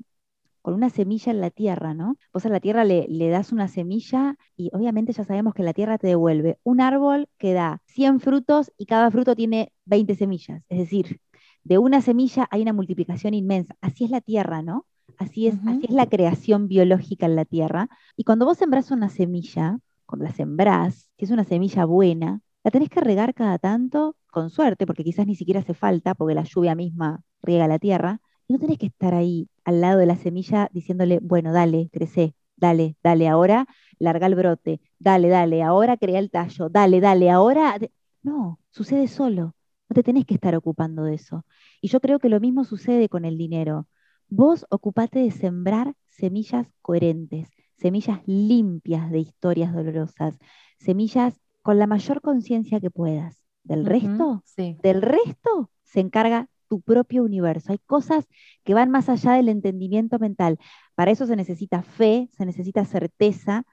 con 0.61 0.73
una 0.73 0.89
semilla 0.89 1.31
en 1.31 1.41
la 1.41 1.49
tierra, 1.49 1.93
¿no? 1.93 2.17
Vos 2.33 2.45
a 2.45 2.49
la 2.49 2.59
tierra 2.59 2.83
le, 2.85 3.07
le 3.09 3.29
das 3.29 3.51
una 3.51 3.67
semilla 3.67 4.37
y 4.55 4.69
obviamente 4.73 5.13
ya 5.13 5.23
sabemos 5.23 5.53
que 5.53 5.63
la 5.63 5.73
tierra 5.73 5.97
te 5.97 6.07
devuelve 6.07 6.59
un 6.63 6.81
árbol 6.81 7.27
que 7.37 7.53
da 7.53 7.81
100 7.87 8.19
frutos 8.19 8.71
y 8.77 8.85
cada 8.85 9.09
fruto 9.11 9.35
tiene 9.35 9.73
20 9.85 10.15
semillas. 10.15 10.63
Es 10.69 10.77
decir, 10.79 11.19
de 11.63 11.77
una 11.77 12.01
semilla 12.01 12.47
hay 12.51 12.61
una 12.61 12.73
multiplicación 12.73 13.33
inmensa. 13.33 13.75
Así 13.81 14.03
es 14.05 14.11
la 14.11 14.21
tierra, 14.21 14.61
¿no? 14.61 14.85
Así 15.17 15.47
es, 15.47 15.55
así 15.67 15.85
es 15.87 15.91
la 15.91 16.07
creación 16.07 16.67
biológica 16.67 17.25
en 17.25 17.35
la 17.35 17.45
tierra. 17.45 17.89
Y 18.15 18.23
cuando 18.23 18.45
vos 18.45 18.57
sembrás 18.57 18.91
una 18.91 19.09
semilla, 19.09 19.79
cuando 20.05 20.25
la 20.25 20.33
sembrás, 20.33 21.09
si 21.17 21.25
es 21.25 21.31
una 21.31 21.43
semilla 21.43 21.85
buena, 21.85 22.41
la 22.63 22.71
tenés 22.71 22.89
que 22.89 23.01
regar 23.01 23.33
cada 23.33 23.57
tanto, 23.59 24.15
con 24.31 24.49
suerte, 24.49 24.85
porque 24.85 25.03
quizás 25.03 25.27
ni 25.27 25.35
siquiera 25.35 25.59
hace 25.59 25.73
falta, 25.73 26.15
porque 26.15 26.35
la 26.35 26.43
lluvia 26.43 26.75
misma 26.75 27.21
riega 27.41 27.67
la 27.67 27.79
tierra, 27.79 28.21
y 28.47 28.53
no 28.53 28.59
tenés 28.59 28.77
que 28.77 28.87
estar 28.87 29.13
ahí 29.13 29.49
al 29.63 29.81
lado 29.81 29.99
de 29.99 30.05
la 30.05 30.15
semilla 30.15 30.69
diciéndole, 30.73 31.19
bueno, 31.21 31.53
dale, 31.53 31.89
crece, 31.91 32.35
dale, 32.55 32.97
dale, 33.03 33.27
ahora 33.27 33.67
larga 33.99 34.27
el 34.27 34.35
brote, 34.35 34.81
dale, 34.99 35.29
dale, 35.29 35.63
ahora 35.63 35.97
crea 35.97 36.19
el 36.19 36.31
tallo, 36.31 36.69
dale, 36.69 36.99
dale, 37.01 37.29
ahora... 37.29 37.77
de-". 37.79 37.91
No, 38.23 38.59
sucede 38.71 39.07
solo, 39.07 39.55
no 39.91 39.93
te 39.93 40.03
tenés 40.03 40.25
que 40.25 40.35
estar 40.35 40.55
ocupando 40.55 41.03
de 41.03 41.15
eso. 41.15 41.45
Y 41.81 41.89
yo 41.89 41.99
creo 41.99 42.17
que 42.19 42.29
lo 42.29 42.39
mismo 42.39 42.63
sucede 42.63 43.09
con 43.09 43.25
el 43.25 43.37
dinero. 43.37 43.89
Vos 44.29 44.65
ocupate 44.69 45.19
de 45.19 45.31
sembrar 45.31 45.95
semillas 46.07 46.65
coherentes, 46.81 47.49
semillas 47.75 48.21
limpias 48.25 49.11
de 49.11 49.19
historias 49.19 49.73
dolorosas, 49.73 50.39
semillas 50.79 51.41
con 51.61 51.77
la 51.77 51.87
mayor 51.87 52.21
conciencia 52.21 52.79
que 52.79 52.89
puedas. 52.89 53.43
Del 53.63 53.85
resto, 53.85 54.43
Sí. 54.45 54.77
del 54.81 55.01
resto 55.01 55.69
se 55.83 55.99
encarga 55.99 56.47
tu 56.69 56.79
propio 56.79 57.21
universo. 57.25 57.73
Hay 57.73 57.79
cosas 57.79 58.29
que 58.63 58.73
van 58.73 58.91
más 58.91 59.09
allá 59.09 59.33
del 59.33 59.49
entendimiento 59.49 60.19
mental. 60.19 60.57
Para 60.95 61.11
eso 61.11 61.25
se 61.25 61.35
necesita 61.35 61.83
fe, 61.83 62.29
se 62.31 62.45
necesita 62.45 62.85
certeza 62.85 63.65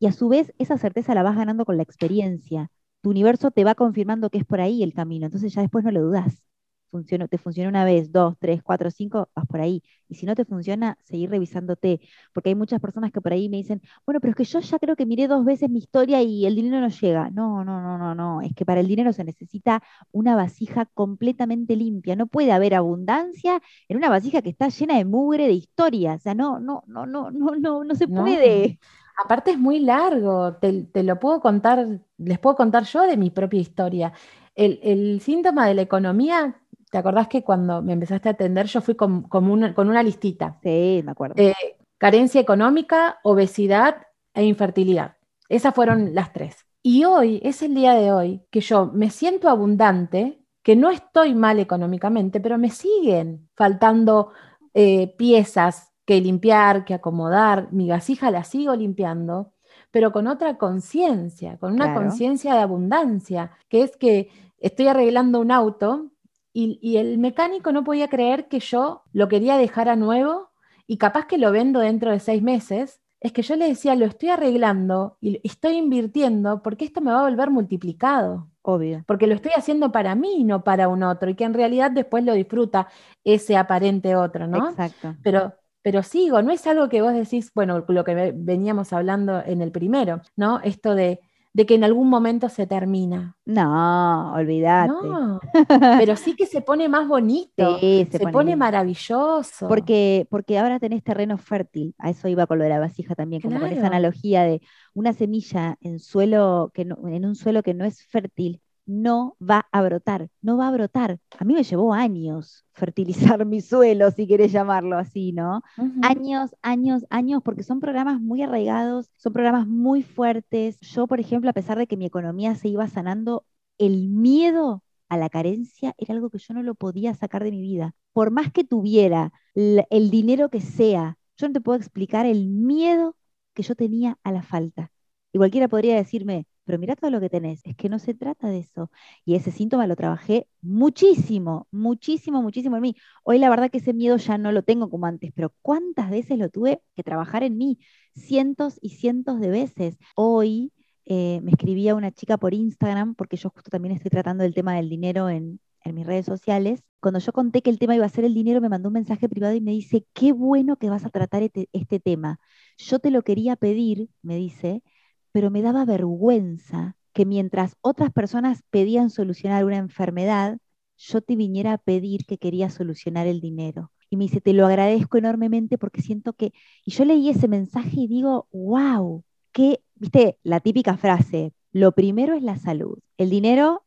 y 0.00 0.06
a 0.08 0.12
su 0.12 0.28
vez 0.28 0.52
esa 0.58 0.78
certeza 0.78 1.14
la 1.14 1.22
vas 1.22 1.36
ganando 1.36 1.64
con 1.64 1.76
la 1.76 1.84
experiencia. 1.84 2.72
Tu 3.02 3.10
universo 3.10 3.50
te 3.50 3.64
va 3.64 3.74
confirmando 3.74 4.30
que 4.30 4.38
es 4.38 4.44
por 4.44 4.60
ahí 4.60 4.82
el 4.82 4.92
camino, 4.94 5.26
entonces 5.26 5.54
ya 5.54 5.62
después 5.62 5.84
no 5.84 5.90
lo 5.90 6.02
dudas. 6.02 6.42
Funcionó, 6.90 7.28
te 7.28 7.38
funciona 7.38 7.68
una 7.70 7.84
vez, 7.84 8.10
dos, 8.10 8.34
tres, 8.40 8.62
cuatro, 8.64 8.90
cinco, 8.90 9.30
vas 9.34 9.46
por 9.46 9.60
ahí. 9.60 9.80
Y 10.08 10.16
si 10.16 10.26
no 10.26 10.34
te 10.34 10.44
funciona, 10.44 10.98
seguir 11.04 11.30
revisándote. 11.30 12.00
Porque 12.32 12.48
hay 12.48 12.56
muchas 12.56 12.80
personas 12.80 13.12
que 13.12 13.20
por 13.20 13.32
ahí 13.32 13.48
me 13.48 13.58
dicen, 13.58 13.80
bueno, 14.04 14.20
pero 14.20 14.32
es 14.32 14.36
que 14.36 14.42
yo 14.44 14.58
ya 14.60 14.76
creo 14.80 14.96
que 14.96 15.06
miré 15.06 15.28
dos 15.28 15.44
veces 15.44 15.70
mi 15.70 15.78
historia 15.78 16.20
y 16.22 16.46
el 16.46 16.56
dinero 16.56 16.80
no 16.80 16.88
llega. 16.88 17.30
No, 17.30 17.64
no, 17.64 17.80
no, 17.80 17.96
no, 17.96 18.14
no. 18.16 18.40
Es 18.42 18.52
que 18.54 18.64
para 18.66 18.80
el 18.80 18.88
dinero 18.88 19.12
se 19.12 19.22
necesita 19.24 19.82
una 20.10 20.34
vasija 20.34 20.86
completamente 20.86 21.76
limpia. 21.76 22.16
No 22.16 22.26
puede 22.26 22.50
haber 22.52 22.74
abundancia 22.74 23.62
en 23.88 23.96
una 23.96 24.08
vasija 24.10 24.42
que 24.42 24.50
está 24.50 24.68
llena 24.68 24.96
de 24.98 25.04
mugre 25.04 25.46
de 25.46 25.52
historia. 25.52 26.14
O 26.14 26.18
sea, 26.18 26.34
no, 26.34 26.58
no, 26.58 26.82
no, 26.88 27.06
no, 27.06 27.30
no, 27.30 27.54
no, 27.56 27.84
no 27.84 27.94
se 27.94 28.06
No. 28.08 28.76
Aparte 29.22 29.50
es 29.52 29.58
muy 29.58 29.80
largo, 29.80 30.54
te, 30.54 30.84
te 30.84 31.02
lo 31.02 31.18
puedo 31.18 31.40
contar, 31.40 31.86
les 32.18 32.38
puedo 32.38 32.56
contar 32.56 32.84
yo 32.84 33.02
de 33.02 33.16
mi 33.16 33.30
propia 33.30 33.60
historia. 33.60 34.12
El, 34.54 34.80
el 34.82 35.20
síntoma 35.20 35.66
de 35.68 35.74
la 35.74 35.82
economía, 35.82 36.60
¿te 36.90 36.98
acordás 36.98 37.28
que 37.28 37.42
cuando 37.42 37.82
me 37.82 37.92
empezaste 37.92 38.28
a 38.28 38.32
atender 38.32 38.66
yo 38.66 38.80
fui 38.80 38.94
con, 38.94 39.22
con 39.24 39.50
una, 39.50 39.74
con 39.74 39.88
una 39.88 40.02
listita? 40.02 40.58
Sí, 40.62 41.02
me 41.04 41.12
acuerdo. 41.12 41.34
Eh, 41.36 41.54
carencia 41.98 42.40
económica, 42.40 43.18
obesidad 43.22 44.06
e 44.34 44.44
infertilidad. 44.44 45.16
Esas 45.48 45.74
fueron 45.74 46.14
las 46.14 46.32
tres. 46.32 46.56
Y 46.82 47.04
hoy 47.04 47.40
es 47.42 47.62
el 47.62 47.74
día 47.74 47.94
de 47.94 48.12
hoy 48.12 48.42
que 48.50 48.60
yo 48.60 48.86
me 48.86 49.10
siento 49.10 49.48
abundante, 49.50 50.40
que 50.62 50.76
no 50.76 50.90
estoy 50.90 51.34
mal 51.34 51.58
económicamente, 51.58 52.40
pero 52.40 52.56
me 52.56 52.70
siguen 52.70 53.48
faltando 53.54 54.32
eh, 54.72 55.14
piezas 55.18 55.89
que 56.10 56.20
limpiar, 56.20 56.84
que 56.84 56.94
acomodar. 56.94 57.68
Mi 57.72 57.88
vasija 57.88 58.30
la 58.30 58.44
sigo 58.44 58.74
limpiando, 58.74 59.52
pero 59.90 60.12
con 60.12 60.26
otra 60.26 60.58
conciencia, 60.58 61.56
con 61.58 61.72
una 61.72 61.84
Claro. 61.86 62.00
conciencia 62.00 62.54
de 62.54 62.60
abundancia, 62.60 63.52
que 63.68 63.82
es 63.82 63.96
que 63.96 64.30
estoy 64.58 64.88
arreglando 64.88 65.40
un 65.40 65.50
auto 65.52 66.10
y, 66.52 66.78
y 66.82 66.96
el 66.98 67.18
mecánico 67.18 67.72
no 67.72 67.84
podía 67.84 68.08
creer 68.08 68.48
que 68.48 68.60
yo 68.60 69.02
lo 69.12 69.28
quería 69.28 69.56
dejar 69.56 69.88
a 69.88 69.96
nuevo 69.96 70.50
y 70.86 70.98
capaz 70.98 71.26
que 71.26 71.38
lo 71.38 71.52
vendo 71.52 71.80
dentro 71.80 72.10
de 72.10 72.20
seis 72.20 72.42
meses, 72.42 73.00
es 73.20 73.32
que 73.32 73.42
yo 73.42 73.54
le 73.56 73.68
decía, 73.68 73.94
lo 73.96 74.06
estoy 74.06 74.30
arreglando 74.30 75.16
y 75.20 75.40
estoy 75.46 75.76
invirtiendo 75.76 76.62
porque 76.62 76.84
esto 76.86 77.00
me 77.00 77.12
va 77.12 77.20
a 77.20 77.28
volver 77.30 77.50
multiplicado, 77.50 78.48
Obvio. 78.62 79.04
porque 79.06 79.26
lo 79.26 79.34
estoy 79.34 79.52
haciendo 79.56 79.92
para 79.92 80.14
mí 80.14 80.36
y 80.40 80.44
no 80.44 80.64
para 80.64 80.88
un 80.88 81.02
otro, 81.02 81.30
y 81.30 81.34
que 81.36 81.44
en 81.44 81.54
realidad 81.54 81.90
después 81.90 82.24
lo 82.24 82.32
disfruta 82.34 82.88
ese 83.24 83.56
aparente 83.56 84.16
otro, 84.16 84.46
¿no? 84.46 84.58
Exacto. 84.70 85.16
Pero, 85.22 85.54
pero 85.82 86.02
sigo, 86.02 86.42
no 86.42 86.52
es 86.52 86.66
algo 86.66 86.88
que 86.88 87.02
vos 87.02 87.12
decís, 87.14 87.50
bueno, 87.54 87.84
lo 87.88 88.04
que 88.04 88.14
ve- 88.14 88.32
veníamos 88.36 88.92
hablando 88.92 89.42
en 89.44 89.62
el 89.62 89.72
primero, 89.72 90.22
¿no? 90.36 90.60
Esto 90.62 90.94
de, 90.94 91.20
de 91.52 91.66
que 91.66 91.74
en 91.74 91.84
algún 91.84 92.08
momento 92.10 92.48
se 92.48 92.66
termina. 92.66 93.36
No, 93.44 94.32
olvídate. 94.34 95.20
No, 95.20 95.40
pero 95.96 96.16
sí 96.16 96.34
que 96.36 96.46
se 96.46 96.62
pone 96.62 96.88
más 96.88 97.08
bonito, 97.08 97.84
Sí, 97.90 98.06
se, 98.10 98.10
se 98.10 98.26
pone, 98.28 98.56
maravilloso. 98.56 99.66
Porque, 99.66 100.26
porque 100.30 100.58
ahora 100.58 100.80
tenés 100.80 101.04
terreno 101.04 101.38
fértil, 101.38 101.94
a 101.98 102.10
eso 102.10 102.26
iba 102.28 102.46
con 102.46 102.58
lo 102.58 102.64
de 102.64 102.70
la 102.70 102.80
vasija 102.80 103.14
también, 103.14 103.40
como 103.42 103.60
con 103.60 103.72
esa 103.72 103.86
analogía 103.86 104.42
de 104.44 104.60
una 104.94 105.12
semilla 105.12 105.76
en 105.80 106.00
suelo 106.00 106.72
que 106.74 106.84
no- 106.84 106.98
en 107.08 107.24
un 107.26 107.36
suelo 107.36 107.62
que 107.62 107.74
no 107.74 107.84
es 107.84 108.04
fértil, 108.06 108.62
no 108.90 109.36
va 109.40 109.68
a 109.70 109.82
brotar, 109.82 110.28
no 110.42 110.56
va 110.56 110.68
a 110.68 110.72
brotar. 110.72 111.20
A 111.38 111.44
mí 111.44 111.54
me 111.54 111.62
llevó 111.62 111.94
años 111.94 112.64
fertilizar 112.72 113.46
mi 113.46 113.60
suelo, 113.60 114.10
si 114.10 114.26
querés 114.26 114.52
llamarlo 114.52 114.98
así, 114.98 115.32
¿no? 115.32 115.62
Años, 116.00 116.56
años, 116.62 117.06
años, 117.10 117.42
porque 117.44 117.62
son 117.62 117.78
programas 117.80 118.20
muy 118.20 118.42
arraigados, 118.42 119.10
son 119.16 119.32
programas 119.32 119.66
muy 119.68 120.02
fuertes. 120.02 120.78
Yo, 120.80 121.06
por 121.06 121.20
ejemplo, 121.20 121.50
a 121.50 121.52
pesar 121.52 121.78
de 121.78 121.86
que 121.86 121.96
mi 121.96 122.06
economía 122.06 122.54
se 122.56 122.68
iba 122.68 122.88
sanando, 122.88 123.46
el 123.78 124.08
miedo 124.08 124.82
a 125.08 125.16
la 125.16 125.28
carencia 125.28 125.94
era 125.98 126.14
algo 126.14 126.30
que 126.30 126.38
yo 126.38 126.54
no 126.54 126.62
lo 126.62 126.74
podía 126.74 127.14
sacar 127.14 127.44
de 127.44 127.50
mi 127.52 127.60
vida. 127.60 127.94
Por 128.12 128.30
más 128.30 128.52
que 128.52 128.64
tuviera 128.64 129.32
el 129.54 130.10
dinero 130.10 130.48
que 130.50 130.60
sea, 130.60 131.18
yo 131.36 131.46
no 131.48 131.52
te 131.52 131.60
puedo 131.60 131.78
explicar 131.78 132.26
el 132.26 132.48
miedo 132.48 133.16
que 133.54 133.62
yo 133.62 133.74
tenía 133.76 134.18
a 134.24 134.32
la 134.32 134.42
falta. 134.42 134.90
Y 135.32 135.38
cualquiera 135.38 135.68
podría 135.68 135.94
decirme, 135.96 136.46
pero 136.70 136.78
mira 136.78 136.94
todo 136.94 137.10
lo 137.10 137.20
que 137.20 137.28
tenés. 137.28 137.60
Es 137.64 137.74
que 137.74 137.88
no 137.88 137.98
se 137.98 138.14
trata 138.14 138.46
de 138.46 138.60
eso. 138.60 138.92
Y 139.24 139.34
ese 139.34 139.50
síntoma 139.50 139.88
lo 139.88 139.96
trabajé 139.96 140.46
muchísimo, 140.62 141.66
muchísimo, 141.72 142.42
muchísimo 142.42 142.76
en 142.76 142.82
mí. 142.82 142.96
Hoy 143.24 143.40
la 143.40 143.50
verdad 143.50 143.72
que 143.72 143.78
ese 143.78 143.92
miedo 143.92 144.16
ya 144.18 144.38
no 144.38 144.52
lo 144.52 144.62
tengo 144.62 144.88
como 144.88 145.06
antes, 145.06 145.32
pero 145.34 145.52
¿cuántas 145.62 146.10
veces 146.10 146.38
lo 146.38 146.48
tuve 146.48 146.80
que 146.94 147.02
trabajar 147.02 147.42
en 147.42 147.58
mí? 147.58 147.80
Cientos 148.14 148.78
y 148.80 148.90
cientos 148.90 149.40
de 149.40 149.50
veces. 149.50 149.98
Hoy 150.14 150.72
eh, 151.06 151.40
me 151.42 151.50
escribía 151.50 151.96
una 151.96 152.12
chica 152.12 152.36
por 152.36 152.54
Instagram, 152.54 153.16
porque 153.16 153.36
yo 153.36 153.50
justo 153.50 153.68
también 153.68 153.96
estoy 153.96 154.10
tratando 154.10 154.44
el 154.44 154.54
tema 154.54 154.76
del 154.76 154.88
dinero 154.88 155.28
en, 155.28 155.58
en 155.82 155.94
mis 155.96 156.06
redes 156.06 156.26
sociales. 156.26 156.84
Cuando 157.00 157.18
yo 157.18 157.32
conté 157.32 157.62
que 157.62 157.70
el 157.70 157.80
tema 157.80 157.96
iba 157.96 158.06
a 158.06 158.08
ser 158.10 158.24
el 158.24 158.34
dinero, 158.34 158.60
me 158.60 158.68
mandó 158.68 158.90
un 158.90 158.94
mensaje 158.94 159.28
privado 159.28 159.56
y 159.56 159.60
me 159.60 159.72
dice, 159.72 160.06
qué 160.12 160.30
bueno 160.30 160.76
que 160.76 160.88
vas 160.88 161.04
a 161.04 161.10
tratar 161.10 161.42
este, 161.42 161.68
este 161.72 161.98
tema. 161.98 162.38
Yo 162.78 163.00
te 163.00 163.10
lo 163.10 163.22
quería 163.22 163.56
pedir, 163.56 164.08
me 164.22 164.36
dice, 164.36 164.84
pero 165.32 165.50
me 165.50 165.62
daba 165.62 165.84
vergüenza 165.84 166.96
que 167.12 167.26
mientras 167.26 167.76
otras 167.80 168.12
personas 168.12 168.62
pedían 168.70 169.10
solucionar 169.10 169.64
una 169.64 169.78
enfermedad, 169.78 170.58
yo 170.96 171.20
te 171.22 171.36
viniera 171.36 171.72
a 171.74 171.78
pedir 171.78 172.26
que 172.26 172.38
quería 172.38 172.70
solucionar 172.70 173.26
el 173.26 173.40
dinero. 173.40 173.90
Y 174.10 174.16
me 174.16 174.24
dice, 174.24 174.40
te 174.40 174.52
lo 174.52 174.66
agradezco 174.66 175.18
enormemente 175.18 175.78
porque 175.78 176.02
siento 176.02 176.32
que... 176.32 176.52
Y 176.84 176.90
yo 176.90 177.04
leí 177.04 177.28
ese 177.28 177.48
mensaje 177.48 177.92
y 178.00 178.08
digo, 178.08 178.48
wow, 178.52 179.24
qué, 179.52 179.82
viste, 179.94 180.38
la 180.42 180.60
típica 180.60 180.96
frase, 180.96 181.52
lo 181.72 181.92
primero 181.92 182.34
es 182.34 182.42
la 182.42 182.56
salud, 182.56 182.98
el 183.16 183.30
dinero, 183.30 183.84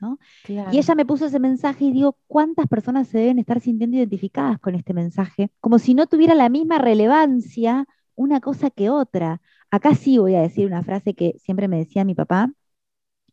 ¿no? 0.00 0.18
Claro. 0.44 0.70
Y 0.72 0.78
ella 0.78 0.94
me 0.94 1.04
puso 1.04 1.26
ese 1.26 1.38
mensaje 1.38 1.84
y 1.86 1.92
digo, 1.92 2.16
¿cuántas 2.26 2.66
personas 2.66 3.08
se 3.08 3.18
deben 3.18 3.38
estar 3.38 3.60
sintiendo 3.60 3.96
identificadas 3.96 4.58
con 4.58 4.74
este 4.74 4.94
mensaje? 4.94 5.50
Como 5.60 5.78
si 5.78 5.94
no 5.94 6.06
tuviera 6.06 6.34
la 6.34 6.48
misma 6.48 6.78
relevancia 6.78 7.86
una 8.14 8.40
cosa 8.40 8.70
que 8.70 8.90
otra. 8.90 9.40
Acá 9.70 9.94
sí 9.94 10.18
voy 10.18 10.34
a 10.34 10.40
decir 10.42 10.66
una 10.66 10.82
frase 10.82 11.14
que 11.14 11.34
siempre 11.38 11.68
me 11.68 11.78
decía 11.78 12.04
mi 12.04 12.14
papá, 12.14 12.52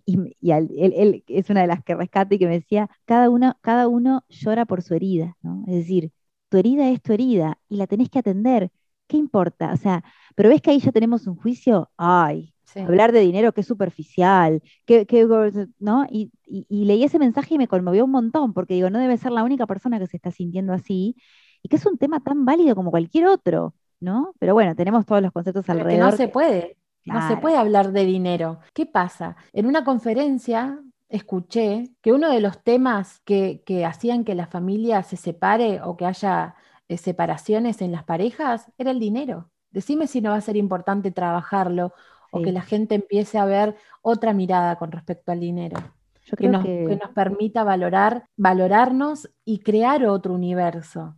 y, 0.05 0.35
y 0.41 0.51
al- 0.51 0.69
él, 0.77 0.93
él 0.95 1.23
es 1.27 1.49
una 1.49 1.61
de 1.61 1.67
las 1.67 1.83
que 1.83 1.95
rescato 1.95 2.35
y 2.35 2.39
que 2.39 2.47
me 2.47 2.53
decía, 2.55 2.89
cada 3.05 3.29
uno, 3.29 3.57
cada 3.61 3.87
uno 3.87 4.23
llora 4.29 4.65
por 4.65 4.81
su 4.83 4.95
herida, 4.95 5.37
¿no? 5.43 5.63
Es 5.67 5.75
decir, 5.75 6.11
tu 6.49 6.57
herida 6.57 6.89
es 6.89 7.01
tu 7.01 7.13
herida 7.13 7.59
y 7.69 7.77
la 7.77 7.87
tenés 7.87 8.09
que 8.09 8.19
atender. 8.19 8.71
¿Qué 9.07 9.17
importa? 9.17 9.73
O 9.73 9.77
sea, 9.77 10.03
pero 10.35 10.49
ves 10.49 10.61
que 10.61 10.71
ahí 10.71 10.79
ya 10.79 10.91
tenemos 10.91 11.27
un 11.27 11.35
juicio, 11.37 11.91
ay, 11.97 12.53
Sí. 12.65 12.81
hablar 12.81 13.11
de 13.11 13.19
dinero, 13.21 13.53
qué 13.53 13.63
superficial, 13.63 14.61
qué, 14.85 15.05
¿no? 15.79 16.05
Y, 16.09 16.31
y- 16.45 16.65
y 16.69 16.85
leí 16.85 17.03
ese 17.03 17.19
mensaje 17.19 17.55
y 17.55 17.57
me 17.57 17.67
conmovió 17.67 18.05
un 18.05 18.11
montón, 18.11 18.53
porque 18.53 18.73
digo, 18.75 18.89
no 18.89 18.99
debe 18.99 19.17
ser 19.17 19.31
la 19.31 19.43
única 19.43 19.67
persona 19.67 19.99
que 19.99 20.07
se 20.07 20.17
está 20.17 20.31
sintiendo 20.31 20.73
así, 20.73 21.15
y 21.61 21.69
que 21.69 21.75
es 21.77 21.85
un 21.85 21.97
tema 21.97 22.19
tan 22.21 22.45
válido 22.45 22.75
como 22.75 22.91
cualquier 22.91 23.27
otro, 23.27 23.75
¿no? 24.05 24.33
Pero 24.39 24.53
bueno, 24.53 24.75
tenemos 24.75 25.05
todos 25.05 25.21
los 25.21 25.33
conceptos 25.33 25.65
Pero 25.65 25.85
que 25.87 25.95
alrededor. 25.95 26.11
no 26.11 26.11
se 26.13 26.29
puede, 26.29 26.77
no 27.03 27.27
se 27.27 27.37
puede 27.37 27.57
hablar 27.57 27.91
de 27.91 28.05
dinero. 28.05 28.59
¿Qué 28.73 28.85
pasa? 28.85 29.35
En 29.51 29.65
una 29.65 29.83
conferencia 29.83 30.79
escuché 31.09 31.91
que 32.01 32.13
uno 32.13 32.29
de 32.29 32.39
los 32.41 32.63
temas 32.63 33.19
que, 33.25 33.63
que 33.65 33.85
hacían 33.85 34.23
que 34.23 34.35
la 34.35 34.47
familia 34.47 35.03
se 35.03 35.17
separe 35.17 35.81
o 35.81 35.97
que 35.97 36.05
haya 36.05 36.55
eh, 36.87 36.97
separaciones 36.97 37.81
en 37.81 37.91
las 37.91 38.03
parejas 38.03 38.71
era 38.77 38.91
el 38.91 38.99
dinero. 38.99 39.49
Decime 39.71 40.07
si 40.07 40.21
no 40.21 40.29
va 40.31 40.37
a 40.37 40.41
ser 40.41 40.55
importante 40.55 41.11
trabajarlo 41.11 41.93
o 42.31 42.41
que 42.41 42.51
la 42.51 42.61
gente 42.61 42.95
empiece 42.95 43.37
a 43.37 43.45
ver 43.45 43.75
otra 44.01 44.33
mirada 44.33 44.75
con 44.77 44.91
respecto 44.91 45.31
al 45.31 45.39
dinero, 45.39 45.77
Yo 46.25 46.31
que 46.31 46.35
creo 46.35 46.51
nos, 46.51 46.63
que, 46.63 46.85
que 46.87 46.95
nos 46.97 47.11
permita 47.11 47.63
valorar, 47.63 48.25
valorarnos 48.35 49.29
y 49.45 49.59
crear 49.59 50.05
otro 50.05 50.33
universo. 50.33 51.15